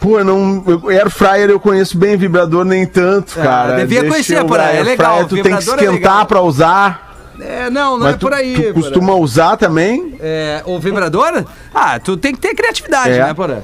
Pô, 0.01 0.23
não, 0.23 0.63
eu- 0.67 0.89
Air 0.89 1.11
Fryer 1.11 1.51
eu 1.51 1.59
conheço 1.59 1.99
bem, 1.99 2.17
vibrador 2.17 2.65
nem 2.65 2.87
tanto, 2.87 3.35
cara. 3.35 3.75
Ah, 3.75 3.77
devia 3.79 4.01
Deixa 4.03 4.13
conhecer, 4.15 4.37
eu- 4.39 4.47
porra, 4.47 4.65
é 4.71 4.83
legal, 4.85 5.15
Fryer 5.15 5.29
tu 5.29 5.35
tem 5.35 5.43
que 5.45 5.51
é 5.53 5.59
esquentar 5.59 5.91
legal. 5.93 6.27
pra 6.27 6.41
usar. 6.43 7.33
É, 7.41 7.69
não, 7.69 7.99
não 7.99 8.05
Mas 8.07 8.15
é 8.15 8.19
tu, 8.19 8.21
por 8.21 8.33
aí. 8.33 8.55
tu 8.55 8.63
Porã. 8.63 8.73
costuma 8.75 9.15
usar 9.17 9.57
também? 9.57 10.15
É, 10.21 10.63
o 10.65 10.79
vibrador? 10.79 11.45
Ah, 11.75 11.99
tu 11.99 12.17
tem 12.17 12.33
que 12.33 12.41
ter 12.41 12.55
criatividade, 12.55 13.11
É. 13.15 13.25
né, 13.25 13.35
Porã? 13.35 13.59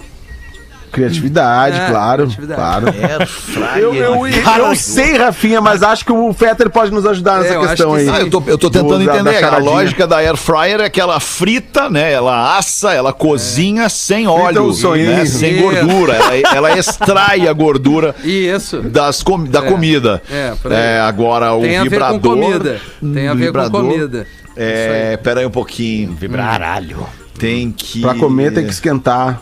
Criatividade, 0.90 1.78
É, 1.78 1.88
claro. 1.88 2.22
criatividade. 2.24 2.60
Claro. 2.60 2.86
Air 2.88 3.26
fryer. 3.26 3.78
Eu, 3.78 3.94
eu, 3.94 4.26
eu 4.26 4.74
sei, 4.76 5.16
Rafinha, 5.16 5.60
mas 5.60 5.82
acho 5.82 6.04
que 6.04 6.12
o 6.12 6.32
Fetter 6.32 6.68
pode 6.70 6.90
nos 6.92 7.06
ajudar 7.06 7.38
nessa 7.40 7.54
É, 7.54 7.56
eu 7.56 7.60
questão 7.68 7.90
que 7.94 8.00
aí. 8.00 8.08
Ah, 8.08 8.20
eu 8.20 8.30
tô, 8.30 8.42
eu 8.46 8.58
tô 8.58 8.70
tentando 8.70 8.98
Do- 8.98 9.04
da- 9.06 9.12
da 9.12 9.20
entender. 9.32 9.44
a 9.44 9.58
lógica 9.58 10.06
da 10.06 10.16
air 10.16 10.36
fryer 10.36 10.80
é 10.80 10.90
que 10.90 11.00
ela 11.00 11.20
frita, 11.20 11.88
né? 11.88 12.12
Ela 12.12 12.56
assa, 12.58 12.92
ela 12.92 13.12
cozinha 13.12 13.88
sem 13.88 14.26
óleo, 14.26 14.68
né, 14.68 15.26
sem 15.26 15.52
Isso. 15.54 15.62
gordura. 15.62 16.14
Ela, 16.14 16.36
ela 16.56 16.78
extrai 16.78 17.46
a 17.48 17.52
gordura 17.52 18.14
Isso. 18.24 18.80
das 18.82 19.22
com, 19.22 19.44
da 19.44 19.60
É. 19.60 19.62
comida. 19.62 20.22
É. 20.30 20.52
É, 20.70 21.00
agora 21.00 21.54
o 21.54 21.60
Tem 21.62 21.76
a 21.78 21.82
ver 21.84 21.90
vibrador. 21.90 22.20
com 22.20 22.28
comida. 22.28 22.80
Tem 23.14 23.28
a 23.28 23.34
ver 23.34 23.44
vibrador, 23.46 23.80
com 23.82 23.88
comida. 23.90 24.26
É, 24.56 25.16
pera 25.22 25.40
aí 25.40 25.46
um 25.46 25.50
pouquinho. 25.50 26.12
Vibraralho. 26.18 27.06
Tem 27.38 27.70
que. 27.70 28.00
Pra 28.02 28.14
comer 28.14 28.52
tem 28.52 28.64
que 28.66 28.72
esquentar. 28.72 29.40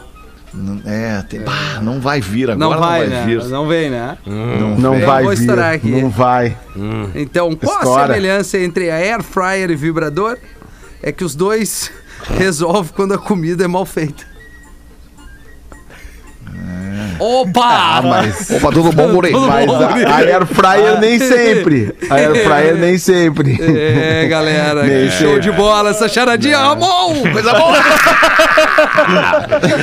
É, 0.87 1.23
tem... 1.29 1.41
Bah, 1.43 1.81
não 1.83 2.01
vai 2.01 2.21
vir 2.21 2.51
agora, 2.51 2.59
Não 2.59 2.71
não 2.73 2.81
vai, 2.81 3.01
vai, 3.01 3.09
né? 3.09 3.25
vir. 3.27 3.45
Não 3.45 3.69
vem, 3.69 3.91
né? 3.91 4.17
Não 4.27 4.95
Eu 4.95 5.07
vai 5.07 5.23
vou 5.25 5.33
vir. 5.35 5.41
estourar 5.41 5.75
aqui. 5.75 5.91
Não 5.91 6.09
vai. 6.11 6.57
Então, 7.15 7.55
qual 7.55 7.77
a 7.77 7.79
Estoura. 7.81 8.07
semelhança 8.15 8.59
entre 8.59 8.91
a 8.91 8.95
air 8.97 9.23
fryer 9.23 9.71
e 9.71 9.77
vibrador? 9.77 10.39
É 11.03 11.13
que 11.13 11.23
os 11.25 11.35
dois 11.35 11.91
resolvem 12.39 12.93
quando 12.95 13.15
a 13.15 13.19
comida 13.19 13.65
é 13.65 13.69
mal 13.69 13.85
feita. 13.87 14.25
Opa! 17.19 17.69
Ah, 17.99 18.03
mas. 18.03 18.51
Opa, 18.51 18.71
tudo 18.71 18.93
bom, 18.93 19.09
Morei? 19.09 19.33
Mas 19.33 19.71
a, 19.71 19.89
a 19.89 20.19
Air 20.19 20.47
Fryer 20.47 21.01
nem 21.01 21.19
sempre. 21.19 21.95
A 22.09 22.15
Air 22.15 22.45
Fryer 22.45 22.77
nem 22.77 22.99
sempre. 22.99 23.59
É, 23.61 24.27
galera, 24.29 24.83
Nem 24.85 25.09
que 25.09 25.15
show 25.17 25.39
de 25.41 25.51
bola 25.51 25.91
essa 25.91 26.09
charadinha, 26.09 26.59
Ramon! 26.59 27.23
Coisa 27.33 27.55
boa! 27.55 27.77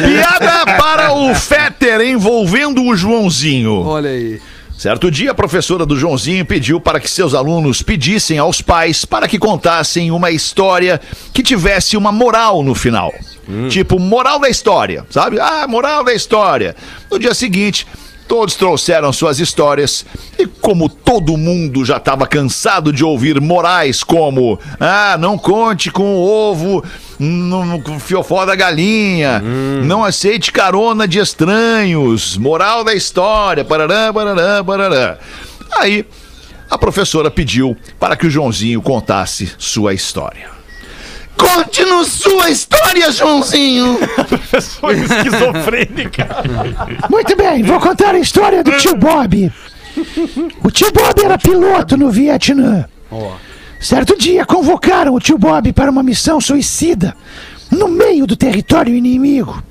Piada 0.08 0.78
para 0.78 1.14
o 1.14 1.34
Fetter 1.36 2.02
envolvendo 2.02 2.84
o 2.84 2.96
Joãozinho. 2.96 3.86
Olha 3.86 4.10
aí. 4.10 4.40
Certo 4.78 5.10
dia, 5.10 5.32
a 5.32 5.36
professora 5.36 5.86
do 5.86 5.98
Joãozinho 5.98 6.46
pediu 6.46 6.82
para 6.82 7.00
que 7.00 7.10
seus 7.10 7.34
alunos 7.34 7.82
pedissem 7.82 8.38
aos 8.38 8.62
pais 8.62 9.06
para 9.06 9.26
que 9.28 9.40
contassem 9.40 10.12
uma 10.12 10.32
história 10.32 11.00
que 11.34 11.42
tivesse 11.42 11.96
uma 11.96 12.12
moral 12.12 12.62
no 12.62 12.76
final. 12.76 13.14
Tipo, 13.70 14.00
moral 14.00 14.40
da 14.40 14.50
história, 14.50 15.06
sabe? 15.10 15.40
Ah, 15.40 15.68
moral 15.68 16.04
da 16.04 16.14
história. 16.14 16.76
No 17.12 17.20
dia 17.20 17.34
seguinte, 17.34 17.86
todos 18.28 18.56
trouxeram 18.56 19.14
suas 19.14 19.40
histórias 19.40 20.06
e 20.38 20.48
como 20.48 20.90
todo 20.90 21.38
mundo 21.38 21.86
já 21.86 21.98
estava 21.98 22.26
cansado 22.26 22.92
de 22.92 23.04
ouvir 23.04 23.40
morais 23.40 24.04
como 24.04 24.60
ah, 24.80 25.16
não 25.20 25.38
conte 25.38 25.92
com 25.92 26.16
o 26.16 26.28
ovo 26.28 26.84
no, 27.20 27.66
no 27.66 28.00
fiofó 28.00 28.46
da 28.46 28.56
galinha, 28.56 29.42
não 29.84 30.04
aceite 30.04 30.52
carona 30.52 31.08
de 31.08 31.20
estranhos, 31.20 32.38
moral 32.38 32.84
da 32.84 32.94
história, 32.94 33.64
parará, 33.64 34.12
parará, 34.12 34.64
parará. 34.64 35.18
Aí, 35.78 36.06
a 36.70 36.78
professora 36.78 37.30
pediu 37.32 37.78
para 38.00 38.16
que 38.16 38.28
o 38.28 38.30
Joãozinho 38.30 38.82
contasse 38.82 39.52
sua 39.58 39.94
história. 39.94 40.50
Conte-nos 41.38 42.08
sua 42.08 42.50
história, 42.50 43.12
Joãozinho. 43.12 43.98
Pessoa 44.50 44.94
esquizofrênica. 44.94 46.28
Muito 47.10 47.36
bem, 47.36 47.64
vou 47.64 47.80
contar 47.80 48.16
a 48.16 48.20
história 48.20 48.64
do 48.64 48.72
tio 48.78 48.96
Bob. 48.96 49.52
O 50.64 50.72
tio 50.72 50.92
Bob 50.92 51.24
era 51.24 51.38
piloto 51.38 51.98
no 51.98 52.10
Vietnã. 52.10 52.86
Certo 53.80 54.18
dia 54.18 54.46
convocaram 54.46 55.14
o 55.14 55.20
tio 55.20 55.38
Bob 55.38 55.72
para 55.74 55.92
uma 55.92 56.04
missão 56.04 56.40
suicida 56.42 57.16
no 57.72 57.88
meio 57.88 58.26
do 58.26 58.36
território 58.36 58.96
inimigo. 58.96 59.62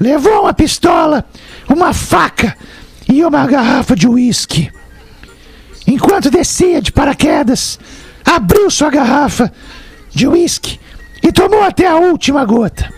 Levou 0.00 0.42
uma 0.42 0.54
pistola, 0.54 1.24
uma 1.68 1.92
faca 1.92 2.56
e 3.08 3.24
uma 3.24 3.46
garrafa 3.46 3.96
de 3.96 4.06
uísque. 4.06 4.70
Enquanto 5.86 6.30
descia 6.30 6.80
de 6.80 6.92
paraquedas, 6.92 7.78
abriu 8.24 8.70
sua 8.70 8.90
garrafa 8.90 9.52
de 10.18 10.26
uísque 10.26 10.80
e 11.22 11.30
tomou 11.30 11.62
até 11.62 11.86
a 11.86 11.94
última 11.96 12.44
gota. 12.44 12.92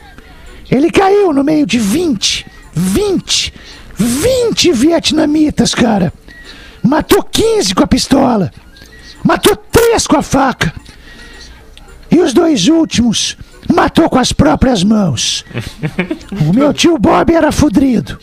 Ele 0.70 0.90
caiu 0.90 1.34
no 1.34 1.44
meio 1.44 1.66
de 1.66 1.78
20, 1.78 2.46
20, 2.72 3.52
20 3.94 4.72
vietnamitas, 4.72 5.74
cara. 5.74 6.12
Matou 6.82 7.22
15 7.22 7.74
com 7.74 7.84
a 7.84 7.86
pistola. 7.86 8.50
Matou 9.22 9.54
3 9.54 10.06
com 10.06 10.16
a 10.16 10.22
faca. 10.22 10.72
E 12.10 12.20
os 12.20 12.32
dois 12.32 12.68
últimos 12.68 13.36
matou 13.70 14.08
com 14.08 14.18
as 14.18 14.32
próprias 14.32 14.82
mãos. 14.82 15.44
O 16.48 16.54
meu 16.54 16.72
tio 16.72 16.96
Bob 16.96 17.32
era 17.34 17.52
fudrido. 17.52 18.18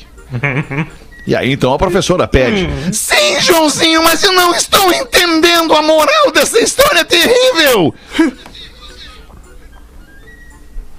E 1.28 1.36
aí 1.36 1.52
então 1.52 1.72
a 1.72 1.78
professora 1.78 2.28
pede. 2.28 2.68
Sim, 2.91 3.39
Joãozinho, 3.41 4.04
mas 4.04 4.24
eu 4.24 4.34
não 4.34 4.56
estou 4.56 4.91
entendendo 4.91 5.74
a 5.76 5.82
moral 5.84 6.32
dessa 6.34 6.60
história 6.60 7.06
terrível. 7.06 7.93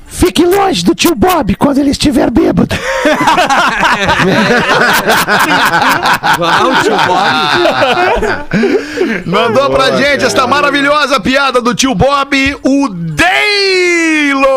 Fique 0.09 0.45
longe 0.45 0.85
do 0.85 0.95
tio 0.95 1.15
Bob 1.15 1.55
quando 1.55 1.79
ele 1.79 1.91
estiver 1.91 2.31
bêbado. 2.31 2.75
O 6.39 6.83
tio 6.83 6.97
Bob. 7.07 7.29
Mandou 9.27 9.71
pra 9.71 9.97
gente 9.97 10.25
esta 10.25 10.47
maravilhosa 10.47 11.21
piada 11.21 11.61
do 11.61 11.75
tio 11.75 11.95
Bob, 11.95 12.57
o 12.63 12.89
Daylor! 12.89 14.49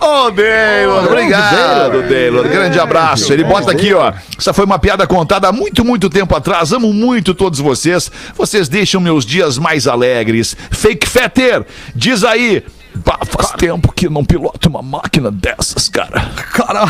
Ô, 0.00 0.30
Daylor, 0.30 1.04
obrigado, 1.04 2.02
Daylor. 2.02 2.48
Grande 2.48 2.78
abraço. 2.78 3.32
Ele 3.32 3.44
bota 3.44 3.72
aqui, 3.72 3.94
ó. 3.94 4.12
Essa 4.38 4.52
foi 4.52 4.64
uma 4.64 4.78
piada 4.78 5.06
contada 5.06 5.48
há 5.48 5.52
muito, 5.52 5.84
muito 5.84 6.10
tempo 6.10 6.36
atrás. 6.36 6.72
Amo 6.72 6.92
muito 6.92 7.34
todos 7.34 7.58
vocês. 7.58 8.10
Vocês 8.36 8.68
deixam 8.68 9.00
meus 9.00 9.24
dias 9.24 9.56
mais 9.58 9.86
alegres. 9.86 10.56
Fake 10.70 11.08
Fetter, 11.08 11.64
diz 11.94 12.22
aí. 12.24 12.62
Bah, 13.04 13.20
faz 13.24 13.50
tempo 13.52 13.92
que 13.92 14.08
não 14.08 14.24
piloto 14.24 14.68
uma 14.68 14.82
máquina 14.82 15.30
dessas, 15.30 15.88
cara. 15.88 16.20
Cara, 16.52 16.86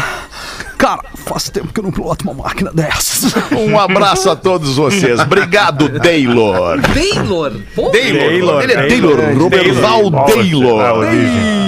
cara, 0.78 1.02
faz 1.24 1.48
tempo 1.50 1.72
que 1.72 1.80
eu 1.80 1.84
não 1.84 1.90
piloto 1.92 2.24
uma 2.30 2.44
máquina 2.44 2.70
dessas. 2.72 3.34
Um 3.56 3.78
abraço 3.78 4.30
a 4.30 4.36
todos 4.36 4.76
vocês. 4.76 5.18
Obrigado, 5.20 5.88
Daylor. 5.88 6.78
Taylor, 6.92 7.52
pô. 7.74 7.90
Taylor. 7.90 8.62
Ele 8.62 8.72
é 8.72 8.86
Taylor. 8.86 9.16
Roberval 9.38 10.10
Taylor. 10.26 11.06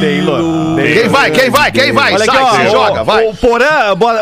Taylor. 0.01 0.77
Quem 0.77 1.09
vai? 1.09 1.31
Quem 1.31 1.51
vai? 1.51 1.73
Quem 1.73 1.93
vai? 1.93 2.15
Olha 2.15 2.25
Sai, 2.25 2.37
aqui, 2.37 2.57
ó, 2.57 2.69
o, 2.69 2.71
joga, 2.71 3.05
vai. 3.05 3.27
O 3.27 3.35
Porã, 3.35 3.69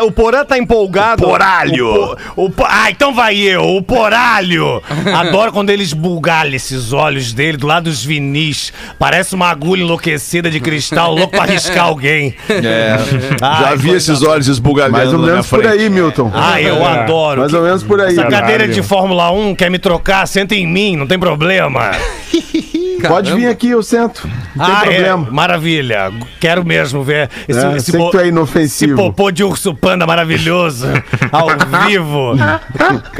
o 0.03 0.11
Porã 0.11 0.45
tá 0.45 0.57
empolgado. 0.57 1.23
Poralho. 1.23 1.87
O, 1.87 2.15
po- 2.15 2.17
o 2.45 2.49
po- 2.49 2.65
ah, 2.67 2.89
então 2.89 3.13
vai 3.13 3.35
eu, 3.37 3.61
o 3.63 3.81
Poralho. 3.81 4.81
Adoro 5.15 5.51
quando 5.51 5.69
eles 5.69 5.93
bugalham 5.93 6.55
esses 6.55 6.93
olhos 6.93 7.33
dele 7.33 7.57
do 7.57 7.67
lado 7.67 7.85
dos 7.85 8.03
vinis. 8.03 8.71
Parece 8.97 9.35
uma 9.35 9.47
agulha 9.49 9.81
enlouquecida 9.83 10.49
de 10.49 10.59
cristal, 10.59 11.13
louco 11.13 11.31
pra 11.31 11.43
arriscar 11.43 11.85
alguém. 11.85 12.35
É, 12.49 12.97
já 13.39 13.69
Ai, 13.69 13.77
vi 13.77 13.89
coisa 13.89 14.11
esses 14.11 14.23
olhos 14.23 14.47
esbugalhando 14.77 14.91
Mais 14.91 15.13
ou 15.13 15.19
menos 15.19 15.47
por 15.47 15.65
aí, 15.65 15.89
Milton. 15.89 16.31
Ah, 16.33 16.61
eu 16.61 16.85
adoro. 16.85 17.41
Mais 17.41 17.53
ou 17.53 17.61
menos 17.63 17.83
por 17.83 17.99
aí. 17.99 18.13
Essa 18.13 18.23
cadeira 18.23 18.63
Caralho. 18.63 18.73
de 18.73 18.83
Fórmula 18.83 19.31
1 19.31 19.55
quer 19.55 19.69
me 19.69 19.79
trocar, 19.79 20.27
senta 20.27 20.55
em 20.55 20.67
mim, 20.67 20.95
não 20.95 21.07
tem 21.07 21.19
problema. 21.19 21.91
Pode 23.07 23.33
vir 23.33 23.47
aqui, 23.47 23.69
eu 23.69 23.83
sento. 23.83 24.27
Não 24.55 24.65
tem 24.65 24.73
ah, 24.75 24.79
problema. 24.81 25.27
É, 25.27 25.31
maravilha. 25.31 26.11
Quero 26.39 26.65
mesmo 26.65 27.03
ver 27.03 27.29
esse, 27.47 27.59
É, 27.59 27.75
esse, 27.75 27.95
é 27.95 27.99
esse 27.99 28.27
inofensivo. 28.27 28.95
popô 28.95 29.31
de 29.31 29.43
urso 29.43 29.73
panda 29.75 30.05
maravilhoso. 30.05 30.87
ao 31.31 31.47
vivo. 31.87 32.33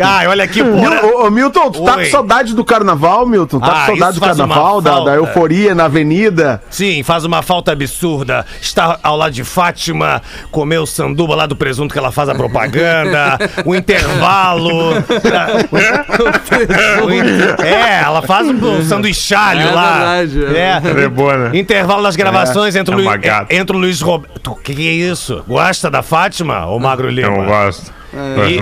Ai, 0.04 0.28
olha 0.28 0.44
aqui, 0.44 0.64
Mil- 0.64 0.74
porra. 0.74 1.06
ô, 1.06 1.28
ô, 1.28 1.32
Milton, 1.32 1.72
tu 1.72 1.84
tá 1.84 1.96
Oi. 1.98 2.06
com 2.06 2.12
saudade 2.12 2.54
do 2.56 2.64
carnaval, 2.66 3.26
Milton? 3.28 3.60
Tá 3.60 3.68
Ah, 3.68 3.86
com 3.86 3.98
saudade 3.98 4.16
do 4.20 4.22
carnaval, 4.26 4.82
da, 4.82 5.00
da 5.02 5.14
euforia 5.16 5.74
na 5.76 5.86
avenida? 5.86 6.62
Sim, 6.70 7.04
faz 7.04 7.24
uma 7.26 7.42
falta 7.42 7.72
absurda. 7.72 8.46
Estar 8.62 9.00
ao 9.04 9.16
lado 9.18 9.32
de 9.34 9.44
Fátima, 9.44 10.22
comer 10.52 10.78
o 10.80 10.86
sanduba 10.86 11.36
lá 11.36 11.46
do 11.46 11.56
presunto 11.56 11.94
que 11.94 12.00
ela 12.00 12.12
faz 12.12 12.30
a 12.30 12.36
propaganda, 12.36 13.38
o 13.66 13.76
intervalo. 13.76 14.94
O 17.04 17.12
in- 17.12 17.64
é, 17.66 18.02
ela 18.04 18.22
faz 18.22 18.48
um 18.48 18.84
sanduichalho 18.84 19.67
É 19.68 19.72
lá. 19.76 20.22
verdade, 20.24 20.56
é. 20.58 20.82
É. 21.00 21.04
É 21.04 21.08
boa, 21.10 21.38
né? 21.50 21.58
Intervalo 21.60 22.04
das 22.04 22.16
gravações 22.16 22.76
entre, 22.76 22.94
o 22.96 23.00
É 23.00 23.02
uma 23.02 23.12
Luiz, 23.12 23.22
gata. 23.22 23.56
entre 23.56 23.76
o 23.76 23.80
Luiz 23.80 24.02
Roberto. 24.02 24.52
O 24.52 24.56
que, 24.56 24.74
que 24.76 24.88
é 24.88 24.92
isso? 24.92 25.44
Gosta 25.48 25.90
da 25.90 26.02
Fátima 26.02 26.66
ou 26.66 26.80
Magro 26.80 27.10
Lima? 27.10 27.28
Eu 27.28 27.46
gosto. 27.46 27.92
Gosto 28.14 28.50
E-. 28.50 28.60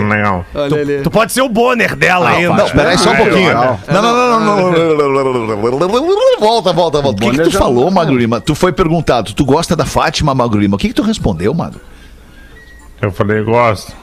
Olha 0.55 0.81
ali. 0.81 1.01
Tu 1.03 1.11
pode 1.11 1.31
ser 1.31 1.41
o 1.41 1.47
Bonner 1.49 1.95
dela 1.95 2.29
ainda. 2.29 2.53
Não, 2.63 2.69
peraí 2.69 2.97
só 2.97 3.11
um 3.11 3.13
Ah, 3.13 3.17
pouquinho. 3.17 3.53
Não, 3.53 4.01
não, 4.01 4.01
não, 4.01 4.39
não, 4.39 4.71
não. 4.71 6.39
Volta, 6.39 6.73
volta, 6.73 7.01
volta. 7.01 7.25
O 7.25 7.31
que, 7.31 7.37
que 7.37 7.43
tu 7.43 7.49
já 7.51 7.59
falou, 7.59 7.85
não- 7.85 7.91
Magro 7.91 8.15
Lima? 8.17 8.41
Tu 8.41 8.55
foi 8.55 8.71
perguntado, 8.73 9.33
tu 9.33 9.45
gosta 9.45 9.75
da 9.75 9.85
Fátima, 9.85 10.33
Magro 10.33 10.59
Lima? 10.59 10.75
O 10.75 10.79
que, 10.79 10.87
que 10.89 10.93
tu 10.93 11.03
respondeu, 11.03 11.53
Magro? 11.53 11.79
Eu 13.01 13.11
falei, 13.11 13.43
gosto. 13.43 13.93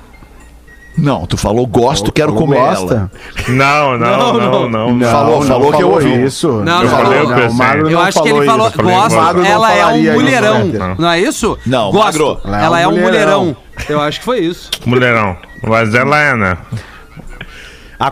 Não, 0.97 1.25
tu 1.27 1.37
falou 1.39 1.67
gosto, 1.67 2.13
quero 2.13 2.33
Falou 2.33 2.47
comer 2.47 2.61
gosta? 2.61 3.11
Não, 3.49 3.97
não, 3.99 4.33
não, 4.35 4.69
não. 4.69 4.95
não. 4.95 5.11
Falou, 5.11 5.43
falou 5.43 5.73
que 5.73 5.83
eu 5.83 5.91
ouvi. 5.91 6.23
isso. 6.23 6.49
Não, 6.65 6.83
Eu 6.83 6.91
não, 6.91 6.97
falei, 6.99 7.23
não. 7.23 7.39
eu 7.39 7.49
Não. 7.49 7.53
Magro 7.55 7.87
Eu 7.87 7.91
não 7.99 8.01
acho 8.03 8.23
que 8.23 8.29
ele 8.29 8.47
falou 8.47 8.67
isso. 8.69 9.17
não 9.33 9.45
ela 9.45 9.73
é 9.73 9.87
um 9.87 10.13
mulherão. 10.13 10.65
né? 10.67 10.95
Não 10.99 11.11
é 11.11 11.21
isso? 11.21 11.59
Não, 11.65 11.91
Gosto. 11.91 12.39
Magro. 12.45 12.65
Ela 12.65 12.81
é 12.81 12.87
um 12.87 13.01
mulherão. 13.01 13.57
Eu 13.89 14.01
acho 14.03 14.19
que 14.21 14.25
foi 14.25 14.41
isso. 14.41 14.71
Mulherão. 14.85 15.37
Mas 15.67 15.95
ela 15.95 16.21
é, 16.21 16.37
né? 16.37 16.59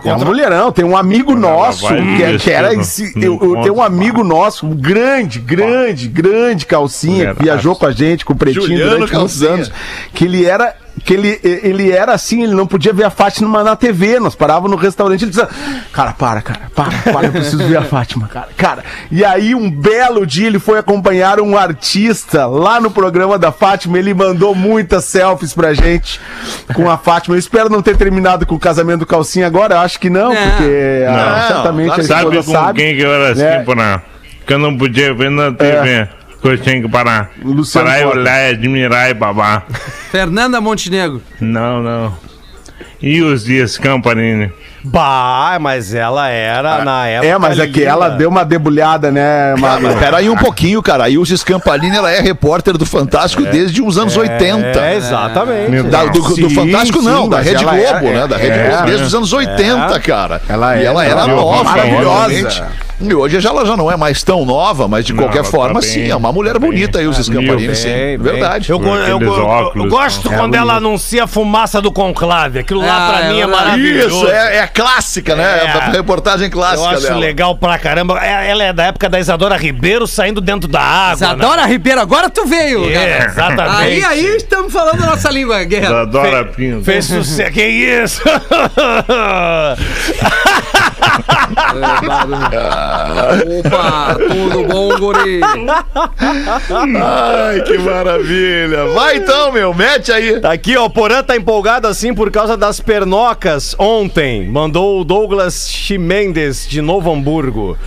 É 0.05 0.13
um 0.15 0.23
mulherão, 0.23 0.71
tem 0.71 0.85
um 0.85 0.95
amigo 0.95 1.33
ela 1.33 1.39
nosso 1.41 1.85
que, 1.87 2.23
é- 2.23 2.37
que 2.37 2.49
era 2.49 2.73
esse. 2.73 3.11
Eu, 3.21 3.37
eu 3.41 3.61
tenho 3.61 3.75
um 3.75 3.81
amigo 3.83 4.23
nosso, 4.23 4.65
um 4.65 4.73
grande, 4.73 5.37
grande, 5.37 6.07
grande 6.07 6.65
calcinha, 6.65 7.35
que 7.35 7.43
viajou 7.43 7.75
com 7.75 7.85
a 7.85 7.91
gente, 7.91 8.23
com 8.23 8.31
o 8.31 8.35
Pretinho 8.37 8.63
Juliano 8.67 8.91
durante 8.91 9.13
muitos 9.13 9.33
Calcinha. 9.39 9.51
anos. 9.53 9.71
Que 10.13 10.23
ele 10.25 10.45
era. 10.45 10.75
Que 11.03 11.13
ele, 11.15 11.39
ele 11.43 11.91
era 11.91 12.13
assim, 12.13 12.43
ele 12.43 12.53
não 12.53 12.67
podia 12.67 12.93
ver 12.93 13.03
a 13.05 13.09
Fátima 13.09 13.63
na 13.63 13.75
TV. 13.75 14.19
Nós 14.19 14.35
parávamos 14.35 14.69
no 14.71 14.77
restaurante 14.77 15.23
ele 15.23 15.31
dizia: 15.31 15.49
Cara, 15.91 16.13
para, 16.13 16.41
cara, 16.41 16.61
para, 16.75 16.91
para, 17.11 17.27
eu 17.27 17.31
preciso 17.31 17.67
ver 17.67 17.77
a 17.77 17.81
Fátima, 17.83 18.27
cara. 18.31 18.49
Cara, 18.55 18.83
e 19.11 19.25
aí 19.25 19.55
um 19.55 19.69
belo 19.69 20.25
dia 20.27 20.47
ele 20.47 20.59
foi 20.59 20.77
acompanhar 20.77 21.39
um 21.39 21.57
artista 21.57 22.45
lá 22.45 22.79
no 22.79 22.91
programa 22.91 23.37
da 23.39 23.51
Fátima. 23.51 23.97
Ele 23.97 24.13
mandou 24.13 24.53
muitas 24.53 25.05
selfies 25.05 25.53
pra 25.53 25.73
gente 25.73 26.19
com 26.75 26.89
a 26.89 26.97
Fátima. 26.97 27.35
Eu 27.35 27.39
espero 27.39 27.69
não 27.69 27.81
ter 27.81 27.97
terminado 27.97 28.45
com 28.45 28.55
o 28.55 28.59
casamento 28.59 28.99
do 28.99 29.05
calcinha 29.05 29.47
agora. 29.47 29.75
Eu 29.75 29.79
acho 29.79 29.99
que 29.99 30.09
não, 30.09 30.33
Não. 30.33 30.35
porque 30.35 31.05
ah, 31.07 31.39
Não, 31.41 31.47
certamente 31.55 32.01
a 32.01 32.03
Sabe 32.03 32.37
com 32.37 32.43
sabe. 32.43 32.79
quem 32.81 32.95
que 32.95 33.01
eu 33.01 33.11
era 33.11 33.31
assim, 33.31 33.43
É. 33.43 33.59
por 33.63 33.75
não? 33.75 34.01
Que 34.45 34.53
eu 34.53 34.59
não 34.59 34.77
podia 34.77 35.13
ver 35.13 35.31
na 35.31 35.51
TV. 35.51 36.07
Que 36.41 36.47
eu 36.47 36.57
tinha 36.57 36.81
que 36.81 36.89
parar. 36.89 37.31
Luciano 37.43 37.87
parar 37.87 38.01
e 38.01 38.05
olhar 38.05 38.49
e 38.49 38.53
admirar 38.53 39.09
e 39.09 39.13
babar. 39.13 39.65
Fernanda 40.11 40.59
Montenegro. 40.59 41.21
Não, 41.39 41.83
não. 41.83 42.17
E 43.01 43.21
os 43.21 43.43
dias 43.43 43.77
Camparini? 43.77 44.51
Bah, 44.83 45.57
mas 45.59 45.93
ela 45.93 46.27
era 46.29 46.83
na 46.83 47.07
época. 47.07 47.27
É, 47.27 47.37
mas 47.37 47.59
é 47.59 47.67
que 47.67 47.83
ela 47.83 48.09
deu 48.09 48.29
uma 48.29 48.43
debulhada, 48.43 49.11
né, 49.11 49.53
Ah, 49.53 49.59
Magro? 49.59 49.87
mas 49.87 49.99
pera 49.99 50.17
aí 50.17 50.29
um 50.29 50.35
pouquinho, 50.35 50.81
cara. 50.81 51.03
A 51.05 51.09
Ilse 51.09 51.37
Scampalini, 51.37 51.95
ela 51.95 52.11
é 52.11 52.19
repórter 52.19 52.77
do 52.77 52.85
Fantástico 52.85 53.43
desde 53.43 53.81
os 53.81 53.97
anos 53.97 54.17
80. 54.17 54.79
É, 54.79 54.95
exatamente. 54.95 55.83
Da- 55.83 56.05
do, 56.05 56.19
do 56.21 56.35
Sim, 56.35 56.49
Fantástico 56.55 56.99
sim, 56.99 57.05
não, 57.05 57.29
da 57.29 57.39
Rede 57.41 57.63
Globo, 57.63 57.77
era- 57.77 58.01
né? 58.01 58.27
Da 58.27 58.37
Rede 58.37 58.59
é, 58.59 58.67
Globo 58.69 58.85
desde 58.85 59.03
os 59.05 59.15
anos 59.15 59.33
80, 59.33 59.99
cara. 59.99 60.41
Ela 60.49 60.77
e 60.77 60.85
ela 60.85 61.03
era 61.05 61.21
ela 61.21 61.27
nova, 61.27 61.63
maravilhosa. 61.63 62.67
E 63.03 63.15
hoje 63.15 63.45
ela 63.47 63.65
já 63.65 63.75
não 63.75 63.91
é 63.91 63.97
mais 63.97 64.21
tão 64.21 64.45
nova, 64.45 64.87
mas 64.87 65.03
de 65.03 65.11
Não, 65.11 65.23
qualquer 65.23 65.41
tá 65.41 65.49
forma, 65.49 65.79
bem, 65.79 65.89
sim, 65.89 66.11
é 66.11 66.15
uma 66.15 66.31
mulher 66.31 66.59
bem. 66.59 66.69
bonita, 66.69 66.99
a 66.99 67.01
Ilse 67.01 67.23
Scampalini, 67.23 67.65
Bem, 67.67 67.75
sim. 67.75 67.87
Bem, 67.89 68.17
bem. 68.19 68.33
Verdade. 68.33 68.69
Eu, 68.69 68.79
eu, 68.79 69.19
eu 69.19 69.31
óculos. 69.43 69.89
gosto 69.89 70.31
É 70.31 70.37
quando 70.37 70.53
ela 70.53 70.75
anuncia 70.75 71.23
a 71.23 71.27
fumaça 71.27 71.81
do 71.81 71.91
conclave. 71.91 72.59
Aquilo 72.59 72.79
lá 72.81 73.07
Ah, 73.07 73.11
pra 73.11 73.25
é 73.25 73.29
mim 73.33 73.39
é 73.41 73.47
maravilhoso. 73.47 74.17
Isso, 74.17 74.27
é, 74.27 74.57
é 74.57 74.59
clássica, 74.73 75.35
né? 75.35 75.43
É. 75.65 75.67
A 75.71 75.89
reportagem 75.91 76.47
Eu 76.47 76.51
clássica 76.51 76.89
acho 76.89 77.01
dela. 77.03 77.19
legal 77.19 77.55
pra 77.57 77.77
caramba. 77.77 78.19
É- 78.23 78.49
Ela 78.49 78.63
é 78.63 78.73
da 78.73 78.85
época 78.85 79.07
da 79.09 79.19
Isadora 79.19 79.55
Ribeiro 79.57 80.07
saindo 80.07 80.41
dentro 80.41 80.67
da 80.67 80.81
água. 80.81 81.15
Isadora 81.15 81.65
Ribeiro, 81.65 82.01
agora 82.01 82.29
tu 82.29 82.45
veio. 82.45 82.87
né? 82.87 82.93
É, 82.93 83.25
exatamente. 83.25 83.77
Aí, 83.81 84.03
aí 84.03 84.25
estamos 84.37 84.71
falando 84.73 85.03
a 85.03 85.07
nossa 85.07 85.29
língua, 85.29 85.63
Guerra. 85.63 86.01
Adora 86.01 86.45
Pinto. 86.45 86.83
Fez 86.83 87.05
sucesso. 87.05 87.51
Que 87.51 87.63
isso? 87.65 88.21
Opa, 93.59 94.15
tudo 94.15 94.63
bom, 94.67 94.97
guri? 94.97 95.41
Ai, 97.01 97.61
que 97.61 97.77
maravilha. 97.77 98.87
Vai 98.87 99.17
então, 99.17 99.51
meu, 99.51 99.73
mete 99.73 100.11
aí. 100.11 100.39
Tá 100.39 100.51
aqui, 100.51 100.75
ó, 100.77 100.85
o 100.85 100.89
Porã 100.89 101.23
tá 101.23 101.35
empolgado 101.35 101.87
assim 101.87 102.13
por 102.13 102.31
causa 102.31 102.57
das 102.57 102.79
pernocas 102.79 103.75
ontem. 103.77 104.47
Mandou 104.47 105.01
o 105.01 105.03
Douglas 105.03 105.69
Chimendes 105.69 106.67
de 106.67 106.81
Novo 106.81 107.11
Hamburgo. 107.11 107.77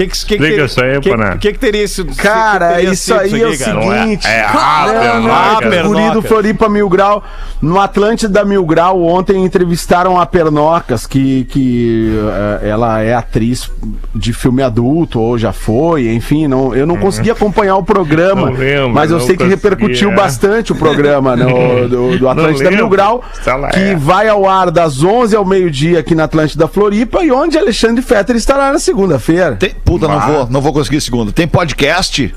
Que 0.00 0.06
que, 0.06 0.12
que, 0.12 0.16
Explica 0.16 0.56
que, 0.56 0.64
isso 0.64 0.82
aí, 0.82 1.00
que, 1.00 1.10
Porã. 1.10 1.36
que, 1.36 1.52
que 1.52 1.58
teria 1.58 1.84
isso? 1.84 2.06
Cara, 2.16 2.68
que 2.68 2.74
teria 2.76 2.92
isso 2.92 3.14
aí 3.14 3.42
é 3.42 3.48
o 3.48 3.58
cara? 3.58 3.82
seguinte. 3.82 4.26
É 4.26 4.40
é 4.40 5.68
Pernoca. 5.68 5.82
Guri 5.82 6.10
do 6.12 6.22
Floripa 6.22 6.68
Mil 6.70 6.88
Grau. 6.88 7.22
No 7.60 7.78
Atlântida 7.78 8.42
Mil 8.42 8.64
Grau, 8.64 9.02
ontem 9.02 9.44
entrevistaram 9.44 10.18
a 10.18 10.24
Pernocas, 10.24 11.06
que, 11.06 11.44
que 11.44 12.18
eh, 12.62 12.70
ela 12.70 13.02
é 13.02 13.12
atriz 13.12 13.70
de 14.14 14.32
filme 14.32 14.62
adulto, 14.62 15.20
ou 15.20 15.36
já 15.36 15.52
foi, 15.52 16.08
enfim. 16.08 16.46
Não, 16.46 16.74
eu 16.74 16.86
não 16.86 16.96
consegui 16.96 17.30
acompanhar 17.30 17.76
o 17.76 17.82
programa, 17.82 18.50
Não 18.50 18.56
lembro, 18.56 18.90
mas 18.90 19.10
eu 19.10 19.18
não 19.18 19.26
sei 19.26 19.36
que 19.36 19.44
consegui, 19.44 19.54
repercutiu 19.54 20.10
é. 20.12 20.14
bastante 20.14 20.72
o 20.72 20.74
programa 20.74 21.36
no, 21.36 21.86
do, 21.88 22.18
do 22.18 22.28
Atlântida 22.28 22.70
Mil. 22.70 22.88
Grau, 22.88 23.22
lá, 23.46 23.68
que 23.68 23.80
é. 23.80 23.96
vai 23.96 24.28
ao 24.28 24.48
ar 24.48 24.70
das 24.70 25.02
11 25.04 25.36
ao 25.36 25.44
meio-dia 25.44 26.00
aqui 26.00 26.14
na 26.14 26.24
Atlântida 26.24 26.66
Floripa, 26.66 27.22
e 27.22 27.30
onde 27.30 27.58
Alexandre 27.58 28.02
Fetter 28.02 28.36
estará 28.36 28.72
na 28.72 28.78
segunda-feira. 28.78 29.56
Tem- 29.56 29.74
puta, 29.90 30.06
não 30.08 30.20
vou, 30.20 30.46
não 30.50 30.60
vou 30.60 30.72
conseguir 30.72 31.00
segunda. 31.00 31.32
Tem 31.32 31.48
podcast? 31.48 32.34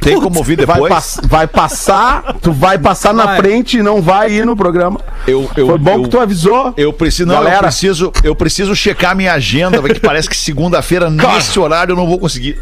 Tem 0.00 0.20
como 0.20 0.38
ouvir 0.38 0.56
Vai, 0.64 0.66
depois? 0.76 0.92
pass- 0.94 1.20
vai 1.24 1.46
passar, 1.46 2.34
tu 2.40 2.52
vai 2.52 2.78
passar 2.78 3.12
na 3.12 3.26
Vai. 3.26 3.38
frente 3.38 3.78
e 3.78 3.82
não 3.82 4.00
vai 4.00 4.32
ir 4.32 4.46
no 4.46 4.56
programa. 4.56 4.98
Eu, 5.26 5.48
eu, 5.56 5.66
Foi 5.66 5.78
bom 5.78 5.92
eu, 5.94 6.02
que 6.04 6.08
tu 6.08 6.18
avisou. 6.18 6.72
eu 6.76 6.92
preciso, 6.92 7.28
não, 7.28 7.34
eu 7.36 7.42
Galera. 7.42 7.62
preciso, 7.64 8.10
eu 8.24 8.34
preciso 8.34 8.74
checar 8.74 9.14
minha 9.14 9.32
agenda, 9.34 9.80
porque 9.80 10.00
parece 10.00 10.28
que 10.28 10.36
segunda-feira 10.36 11.10
nesse 11.10 11.58
horário 11.60 11.92
eu 11.92 11.96
não 11.96 12.06
vou 12.06 12.18
conseguir. 12.18 12.58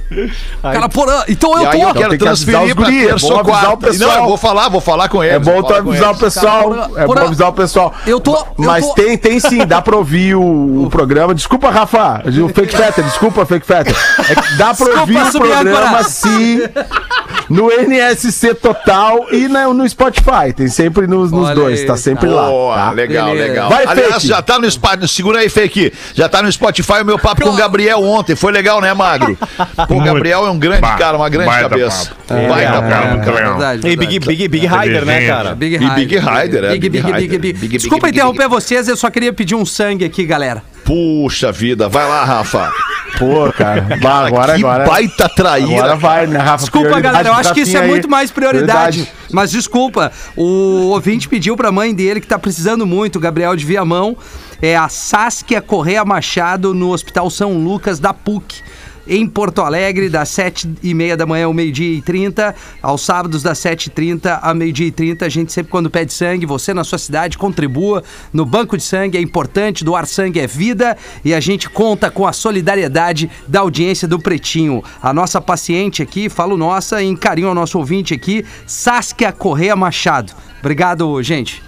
Cara, 0.61 0.89
porã, 0.89 1.23
então 1.29 1.53
eu 1.63 1.69
aí 1.71 1.81
eu 1.81 1.89
tô. 1.89 1.95
quero 1.95 2.11
que 2.11 2.19
transferir 2.19 2.75
guri, 2.75 3.05
é 3.05 3.09
terça 3.09 3.27
ou 3.27 3.39
avisar 3.41 3.61
quarta. 3.61 3.75
o 3.75 3.77
pessoal. 3.79 4.11
Não, 4.11 4.19
eu 4.23 4.27
vou 4.29 4.37
falar, 4.37 4.69
vou 4.69 4.81
falar 4.81 5.09
com 5.09 5.23
eles. 5.23 5.37
É 5.37 5.39
bom 5.39 5.63
tu 5.63 5.75
avisar 5.75 6.11
o 6.13 6.17
pessoal. 6.19 6.71
Cara, 6.71 6.83
É 6.97 7.07
bom 7.07 7.15
porra, 7.15 7.27
avisar 7.27 7.49
o 7.49 7.53
pessoal. 7.53 7.95
eu 8.07 8.21
tô- 8.21 8.37
eu 8.37 8.47
Mas 8.59 8.87
tô- 8.87 8.95
tem, 8.95 9.17
tem 9.17 9.39
sim, 9.39 9.65
dá 9.65 9.81
pra 9.81 9.97
ouvir 9.97 10.35
o, 10.35 10.85
o 10.85 10.89
programa. 10.91 11.35
Desculpa, 11.35 11.71
Rafa. 11.71 12.23
O 12.45 12.49
Fake 12.49 12.77
Fetter, 12.77 13.05
desculpa, 13.05 13.47
Fake 13.47 13.65
Fetter. 13.67 13.95
É 14.29 14.35
que 14.35 14.57
dá 14.57 14.75
pra 14.75 14.87
Desculpa, 14.87 15.01
ouvir 15.01 15.23
o 15.23 15.33
programa 15.41 16.03
sim. 16.03 16.61
No 17.49 17.71
NSC 17.71 18.55
Total 18.55 19.27
e 19.33 19.49
na- 19.49 19.69
no 19.73 19.89
Spotify. 19.89 20.53
Tem 20.55 20.69
sempre 20.69 21.07
nos, 21.07 21.31
nos 21.33 21.51
dois, 21.55 21.81
aí. 21.81 21.87
tá 21.87 21.97
sempre 21.97 22.27
Boa, 22.29 22.43
lá. 22.77 22.85
tá? 22.87 22.91
legal, 22.93 23.31
Beleza. 23.31 23.49
legal. 23.49 23.69
Vai, 23.71 23.87
Aliás, 23.87 24.15
Fake. 24.15 24.27
já 24.29 24.43
tá 24.43 24.59
no 24.59 24.71
Spotify. 24.71 25.09
Segura 25.09 25.39
aí, 25.41 25.49
fake. 25.49 25.93
Já 26.15 26.29
tá 26.29 26.43
no 26.43 26.51
Spotify 26.53 27.01
o 27.03 27.05
meu 27.05 27.19
papo 27.19 27.43
com 27.43 27.51
o 27.51 27.57
Gabriel 27.57 28.03
ontem. 28.03 28.35
Foi 28.37 28.53
legal, 28.53 28.81
né, 28.81 28.93
Magro? 28.95 29.37
O 29.89 30.01
Gabriel 30.03 30.47
é 30.47 30.51
um 30.51 30.59
grande 30.59 30.81
Ba- 30.83 30.97
cara, 30.97 31.17
uma 31.17 31.29
grande 31.29 31.47
baita 31.51 31.69
cabeça. 31.69 32.11
papo. 32.27 32.49
Baita 32.49 32.73
É, 32.77 32.91
papo. 32.91 33.09
muito 33.09 33.31
legal. 33.31 33.51
Verdade, 33.59 33.89
E 33.89 33.97
Big. 33.97 34.19
Big, 34.19 34.49
Big 34.49 34.67
Rider, 34.67 35.05
né, 35.05 35.27
cara? 35.27 35.55
Big 35.55 35.75
E 35.75 35.79
Rider. 35.79 35.95
Big 35.95 36.17
Rider, 36.19 36.65
é, 36.65 36.69
Big, 36.71 36.89
Big 36.89 36.91
Big, 36.91 37.03
Big, 37.03 37.13
Rider. 37.13 37.29
Big. 37.39 37.53
Big, 37.53 37.59
Big, 37.69 37.79
Desculpa 37.79 38.07
Big, 38.07 38.17
interromper 38.19 38.49
vocês, 38.49 38.89
eu 38.89 38.97
só 38.97 39.09
queria 39.11 39.33
pedir 39.33 39.55
um 39.55 39.65
sangue 39.65 40.05
aqui, 40.05 40.25
galera. 40.25 40.63
Puxa 40.85 41.51
vida, 41.53 41.89
vai 41.89 42.07
lá, 42.09 42.25
Rafa. 42.25 42.73
Pô, 43.17 43.53
cara. 43.53 43.87
Bah, 44.03 44.27
agora, 44.27 44.55
que 44.55 44.61
agora. 44.61 44.85
baita 44.85 45.29
traíra. 45.29 45.79
Agora 45.79 45.97
vai, 45.97 46.27
né, 46.27 46.39
Rafa? 46.39 46.59
Desculpa, 46.59 47.01
galera, 47.01 47.29
eu 47.29 47.35
acho 47.35 47.55
que 47.55 47.61
isso 47.61 47.77
é 47.77 47.81
aí. 47.81 47.89
muito 47.89 48.09
mais 48.09 48.31
prioridade. 48.31 49.03
Prioridade. 49.03 49.33
Mas 49.33 49.51
desculpa, 49.51 50.13
o 50.37 50.91
ouvinte 50.91 51.29
pediu 51.29 51.57
pra 51.57 51.73
mãe 51.73 51.95
dele 51.95 52.21
que 52.21 52.27
tá 52.27 52.39
precisando 52.39 52.87
muito, 52.87 53.17
o 53.17 53.21
Gabriel 53.21 53.57
de 53.57 53.65
Viamão, 53.65 54.17
é 54.61 54.77
a 54.77 54.89
Saskia 54.89 55.61
Correia 55.61 56.05
Machado 56.05 56.75
no 56.75 56.91
Hospital 56.91 57.31
São 57.31 57.59
Lucas 57.59 57.99
da 57.99 58.13
PUC. 58.13 58.63
Em 59.09 59.27
Porto 59.27 59.63
Alegre, 59.63 60.11
das 60.11 60.29
7 60.29 60.75
e 60.83 60.93
meia 60.93 61.17
da 61.17 61.25
manhã 61.25 61.47
ao 61.47 61.55
meio-dia 61.55 61.97
e 61.97 62.03
30, 62.03 62.55
aos 62.83 63.01
sábados 63.01 63.43
das 63.43 63.59
7 63.59 63.87
e 63.87 63.91
30 63.91 64.37
ao 64.37 64.55
meio-dia 64.55 64.87
e 64.87 64.91
30. 64.91 65.25
A 65.25 65.29
gente 65.31 65.51
sempre, 65.51 65.71
quando 65.71 65.89
pede 65.89 66.13
sangue, 66.13 66.45
você 66.45 66.75
na 66.75 66.85
sua 66.85 66.99
cidade 66.99 67.39
contribua 67.39 68.05
no 68.33 68.45
banco 68.45 68.77
de 68.77 68.83
sangue. 68.83 69.17
É 69.17 69.21
importante, 69.21 69.83
doar 69.83 70.07
sangue 70.07 70.39
é 70.39 70.47
vida 70.47 70.95
e 71.25 71.33
a 71.33 71.41
gente 71.41 71.71
conta 71.71 72.11
com 72.11 72.27
a 72.27 72.33
solidariedade 72.35 73.31
da 73.47 73.61
audiência 73.61 74.07
do 74.07 74.19
Pretinho. 74.19 74.85
A 75.03 75.15
nossa 75.15 75.41
paciente 75.41 76.03
aqui, 76.03 76.29
falo 76.29 76.59
nossa, 76.59 77.03
em 77.03 77.17
carinho 77.17 77.49
ao 77.49 77.55
nosso 77.55 77.79
ouvinte 77.79 78.13
aqui, 78.13 78.45
Saskia 78.67 79.33
Correia 79.33 79.75
Machado. 79.75 80.35
Obrigado, 80.61 81.23
gente. 81.23 81.68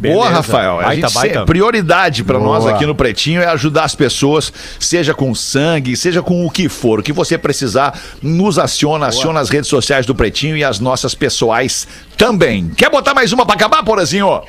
Boa. 0.00 0.28
Rafael. 0.30 0.80
A 0.80 0.84
Baita, 0.84 1.08
gente 1.08 1.14
baita. 1.14 1.44
prioridade 1.44 2.24
pra 2.24 2.38
nós 2.38 2.64
Boa. 2.64 2.74
aqui 2.74 2.86
no 2.86 2.94
Pretinho 2.94 3.42
é 3.42 3.46
ajudar 3.46 3.84
as 3.84 3.94
pessoas, 3.94 4.52
seja 4.78 5.12
com 5.12 5.34
sangue, 5.34 5.96
seja 5.96 6.22
com 6.22 6.46
o 6.46 6.50
que 6.50 6.68
for. 6.68 7.00
O 7.00 7.02
que 7.02 7.12
você 7.12 7.36
precisar, 7.36 7.98
nos 8.22 8.58
aciona, 8.58 9.08
aciona 9.08 9.40
as 9.40 9.50
redes 9.50 9.68
sociais 9.68 10.06
do 10.06 10.14
Pretinho 10.14 10.56
e 10.56 10.64
as 10.64 10.80
nossas 10.80 11.14
pessoais 11.14 11.86
também. 12.16 12.70
Quer 12.76 12.90
botar 12.90 13.14
mais 13.14 13.32
uma 13.32 13.44
pra 13.44 13.54
acabar, 13.54 13.82
Porazinho? 13.82 14.42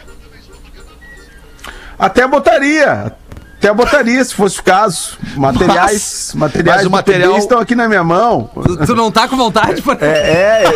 Até 2.00 2.28
botaria. 2.28 3.14
Até 3.62 3.72
botaria, 3.72 4.24
se 4.26 4.34
fosse 4.34 4.60
o 4.60 4.64
caso. 4.64 5.20
Materiais, 5.38 6.34
materiais 6.34 6.78
mas 6.80 6.88
o 6.88 6.90
material- 6.90 7.38
estão 7.38 7.60
aqui 7.60 7.76
na 7.76 7.88
minha 7.88 8.04
mão. 8.04 8.50
Tu, 8.56 8.88
tu 8.88 8.96
não 8.96 9.12
tá 9.12 9.28
com 9.28 9.38
vontade? 9.38 9.84
Por... 9.84 9.96
É, 10.02 10.64
é. 10.64 10.72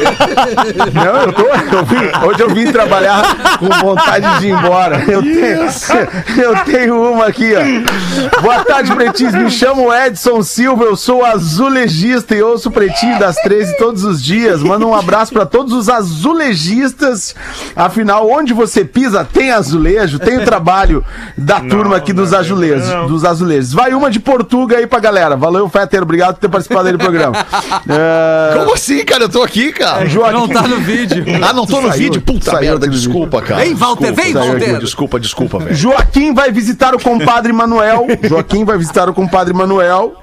Não, 0.94 1.16
eu 1.24 1.34
tô. 1.34 1.42
Eu 1.48 1.84
vim- 1.84 2.28
hoje 2.28 2.40
eu 2.42 2.50
vim 2.54 2.72
trabalhar 2.72 3.58
com 3.58 3.68
vontade 3.84 4.40
de 4.40 4.50
ir 4.50 4.52
embora. 4.52 5.04
Eu 5.08 5.24
tenho, 5.24 6.44
eu 6.46 6.64
tenho 6.64 7.12
uma 7.12 7.26
aqui, 7.26 7.54
ó. 7.56 8.42
Boa 8.42 8.64
tarde, 8.64 8.94
Pretinhos. 8.94 9.34
Me 9.34 9.50
chamo 9.50 9.92
Edson 9.92 10.44
Silva, 10.44 10.84
eu 10.84 10.96
sou 10.96 11.26
azulejista 11.26 12.36
e 12.36 12.44
ouço 12.44 12.70
o 12.70 12.72
Pretinho 12.72 13.18
das 13.18 13.36
13 13.38 13.78
todos 13.80 14.04
os 14.04 14.22
dias. 14.22 14.62
Manda 14.62 14.86
um 14.86 14.94
abraço 14.94 15.34
pra 15.34 15.48
todos 15.48 15.74
os 15.74 15.90
azulejistas. 15.90 17.34
Afinal, 17.76 18.30
onde 18.30 18.54
você 18.54 18.86
pisa, 18.86 19.26
tem 19.26 19.52
azulejo, 19.52 20.20
tem 20.20 20.38
o 20.38 20.46
trabalho 20.46 21.04
da 21.36 21.60
turma 21.60 21.98
aqui 21.98 22.14
dos 22.14 22.32
não, 22.32 22.75
azulejos. 22.76 22.90
não. 23.02 23.08
Dos 23.08 23.26
azulejos. 23.26 23.74
Vai 23.74 23.94
uma 23.94 24.10
de 24.10 24.20
Portuga 24.20 24.78
aí 24.78 24.88
pra 24.88 25.00
galera. 25.00 25.36
Valeu, 25.36 25.68
Fetter. 25.70 26.04
Obrigado 26.04 26.36
por 26.36 26.42
ter 26.42 26.50
participado 26.50 26.88
aí 26.88 26.92
do 26.94 27.00
programa. 27.00 27.36
É, 27.88 28.58
Como 28.58 28.74
assim, 28.74 29.04
cara? 29.06 29.24
Eu 29.26 29.30
tô 29.30 29.44
aqui, 29.44 29.72
cara. 29.72 30.06
Joaquim- 30.08 30.34
Não 30.34 30.48
tá 30.48 30.64
no 30.68 30.78
vídeo. 30.78 31.24
Ah, 31.42 31.54
não 31.54 31.66
tô 31.66 31.80
no 31.82 31.90
Saiu, 31.90 32.04
vídeo? 32.04 32.22
Puta 32.22 32.52
saiu 32.52 32.62
merda, 32.72 32.86
aqui 32.88 32.96
desculpa, 32.96 33.42
cara. 33.42 33.62
Vem, 33.62 33.74
Walter, 33.76 34.12
Desculpa, 34.12 34.22
vem, 34.22 34.34
desculpa, 34.34 34.48
Walter. 34.60 34.80
Desculpa, 34.80 35.20
desculpa, 35.20 35.60
velho. 35.60 35.76
Joaquim 35.76 36.34
vai 36.34 36.52
visitar 36.52 36.96
o 36.96 37.00
compadre 37.02 37.54
Manuel. 37.54 38.08
Joaquim 38.24 38.66
vai 38.66 38.78
visitar 38.78 39.08
o 39.10 39.14
compadre 39.14 39.54
Manuel. 39.54 40.16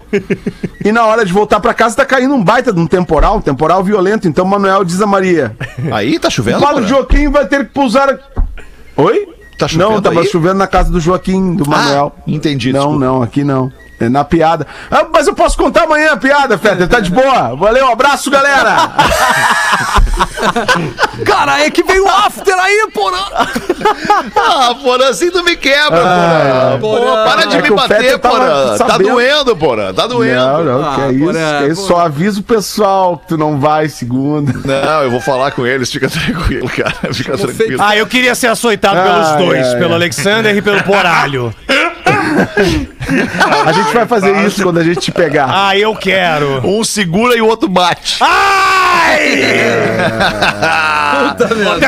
E 0.85 0.91
na 0.93 1.05
hora 1.07 1.25
de 1.25 1.33
voltar 1.33 1.61
pra 1.61 1.73
casa 1.73 1.97
tá 1.97 2.05
caindo 2.05 2.35
um 2.35 2.43
baita 2.43 2.73
de 2.73 2.81
um 2.81 2.87
temporal, 2.87 3.37
um 3.37 3.41
temporal 3.41 3.83
violento. 3.85 4.27
Então 4.29 4.45
Manuel 4.45 4.85
diz 4.85 5.01
a 5.01 5.07
Maria: 5.07 5.55
Aí, 5.93 6.19
tá 6.19 6.29
O 6.29 6.31
chovendo, 6.31 6.61
padre 6.61 6.75
Porã? 6.83 6.87
Joaquim 6.89 7.31
vai 7.31 7.47
ter 7.47 7.67
que 7.67 7.73
pousar. 7.73 8.19
Oi? 8.97 9.27
Tá 9.63 9.69
chovendo 9.69 9.91
Não, 9.93 10.03
tava 10.03 10.21
aí? 10.21 10.27
chovendo 10.27 10.55
na 10.57 10.67
casa 10.67 10.91
do 10.91 10.99
Joaquim, 10.99 11.55
do 11.55 11.65
Manuel. 11.69 12.13
entendi, 12.27 12.73
Não, 12.73 12.81
desculpa. 12.81 13.05
não, 13.05 13.23
aqui 13.23 13.45
não. 13.45 13.73
É 14.03 14.09
na 14.09 14.25
piada. 14.25 14.67
Ah, 14.91 15.07
mas 15.13 15.27
eu 15.29 15.35
posso 15.35 15.57
contar 15.57 15.85
amanhã 15.85 16.13
a 16.13 16.17
piada, 16.17 16.59
Fetter. 16.59 16.89
Tá 16.89 16.99
de 17.01 17.11
boa. 17.11 17.55
Valeu, 17.55 17.87
abraço, 17.91 18.31
galera. 18.31 18.73
Cara, 21.25 21.65
é 21.65 21.71
que 21.71 21.83
veio 21.85 22.05
o 22.05 22.09
after 22.09 22.55
aí, 22.59 22.89
porra! 22.93 23.47
Ah, 24.37 24.75
Porã, 24.83 25.09
assim 25.09 25.31
tu 25.31 25.43
me 25.45 25.57
quebra, 25.57 25.91
Porã. 26.01 26.79
Pô, 26.81 26.97
Porã. 26.97 27.25
para 27.25 27.45
de 27.47 27.57
É 27.57 27.63
me 27.63 27.71
bater, 27.71 28.19
Porã. 28.19 28.77
Tá 28.77 28.99
doendo, 28.99 29.57
Porã. 29.57 29.95
Tá 29.95 30.07
doendo. 30.07 30.35
Não, 30.35 30.65
não, 30.65 30.85
Ah, 30.91 30.95
que 30.97 31.01
é 31.03 31.13
isso. 31.13 31.25
porra, 31.25 31.33
que 31.33 31.65
é 31.65 31.69
isso. 31.69 31.87
porra. 31.87 32.01
Só 32.01 32.07
avisa 32.07 32.41
o 32.41 32.43
pessoal 32.43 33.19
que 33.19 33.29
tu 33.29 33.39
não 33.39 33.59
vai 33.61 33.89
segunda. 33.89 34.53
Não, 34.65 35.03
eu 35.03 35.11
vou 35.11 35.21
falar 35.21 35.53
com 35.53 35.67
eles, 35.67 35.91
fica 35.93 36.09
tranquilo, 36.09 36.69
cara. 36.69 37.13
Fica 37.13 37.37
tranquilo. 37.37 37.83
Ah, 37.83 37.97
eu 37.97 38.07
queria 38.07 38.35
ser 38.35 38.49
açoitado 38.49 39.01
pelos 39.01 39.29
Ai, 39.29 39.39
dois, 39.39 39.67
ai, 39.69 39.79
pelo. 39.79 39.95
Alexander 39.95 40.57
e 40.57 40.63
pelo 40.63 40.83
Poralho. 40.83 41.55
A 43.67 43.73
gente 43.73 43.93
vai 43.93 44.07
fazer 44.07 44.47
isso 44.47 44.63
quando 44.63 44.79
a 44.79 44.85
gente 44.85 45.01
te 45.01 45.13
pegar. 45.13 45.49
Ah, 45.51 45.77
eu 45.77 45.95
quero. 45.95 46.67
Um 46.67 46.83
segura 46.85 47.37
e 47.37 47.41
o 47.41 47.47
outro 47.47 47.69
bate. 47.69 48.19
Ai! 48.21 49.29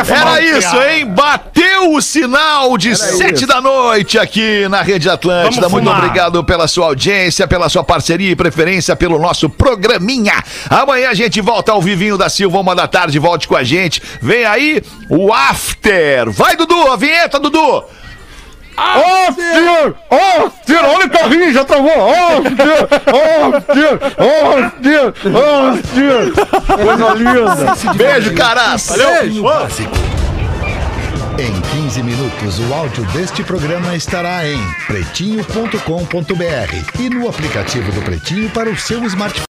Fumar 0.04 0.38
Era 0.38 0.58
isso, 0.58 0.82
hein? 0.82 1.06
Bateu 1.06 1.92
o 1.94 2.02
sinal 2.02 2.76
de 2.76 2.94
sete 2.96 3.46
da 3.46 3.60
noite 3.60 4.18
aqui 4.18 4.68
na 4.68 4.82
Rede 4.82 5.08
Atlântida. 5.08 5.62
Vamos 5.68 5.72
Muito 5.72 5.86
fumar. 5.86 6.04
obrigado 6.04 6.44
pela 6.44 6.66
sua 6.68 6.86
audiência, 6.86 7.46
pela 7.46 7.68
sua 7.68 7.82
parceria 7.84 8.30
e 8.30 8.36
preferência 8.36 8.94
pelo 8.96 9.18
nosso 9.18 9.48
programinha. 9.48 10.34
Amanhã 10.68 11.10
a 11.10 11.14
gente 11.14 11.40
volta 11.40 11.72
ao 11.72 11.80
Vivinho 11.80 12.18
da 12.18 12.28
Silva, 12.28 12.58
uma 12.60 12.74
da 12.74 12.86
tarde. 12.86 13.18
Volte 13.18 13.48
com 13.48 13.56
a 13.56 13.64
gente. 13.64 14.02
Vem 14.20 14.44
aí 14.44 14.82
o 15.08 15.32
After. 15.32 16.30
Vai, 16.30 16.56
Dudu, 16.56 16.90
a 16.90 16.96
vinheta, 16.96 17.38
Dudu. 17.38 17.84
After! 18.76 19.94
After! 20.10 20.84
Olha 20.84 21.06
o 21.06 21.10
carrinho, 21.10 21.52
já 21.52 21.64
travou! 21.64 21.90
After! 21.90 22.88
After! 23.54 23.94
After! 24.64 25.12
After! 25.36 26.32
Coisa 26.82 27.14
linda! 27.14 27.94
Beijo, 27.94 28.34
caras. 28.34 28.86
Valeu. 28.88 29.42
Básico. 29.42 29.94
Em 31.36 31.50
15 31.82 32.00
minutos, 32.04 32.60
o 32.60 32.72
áudio 32.72 33.04
deste 33.06 33.42
programa 33.42 33.96
estará 33.96 34.46
em 34.46 34.56
pretinho.com.br 34.86 37.00
e 37.00 37.10
no 37.10 37.28
aplicativo 37.28 37.90
do 37.90 38.00
Pretinho 38.02 38.48
para 38.50 38.70
o 38.70 38.76
seu 38.76 39.02
smartphone. 39.04 39.42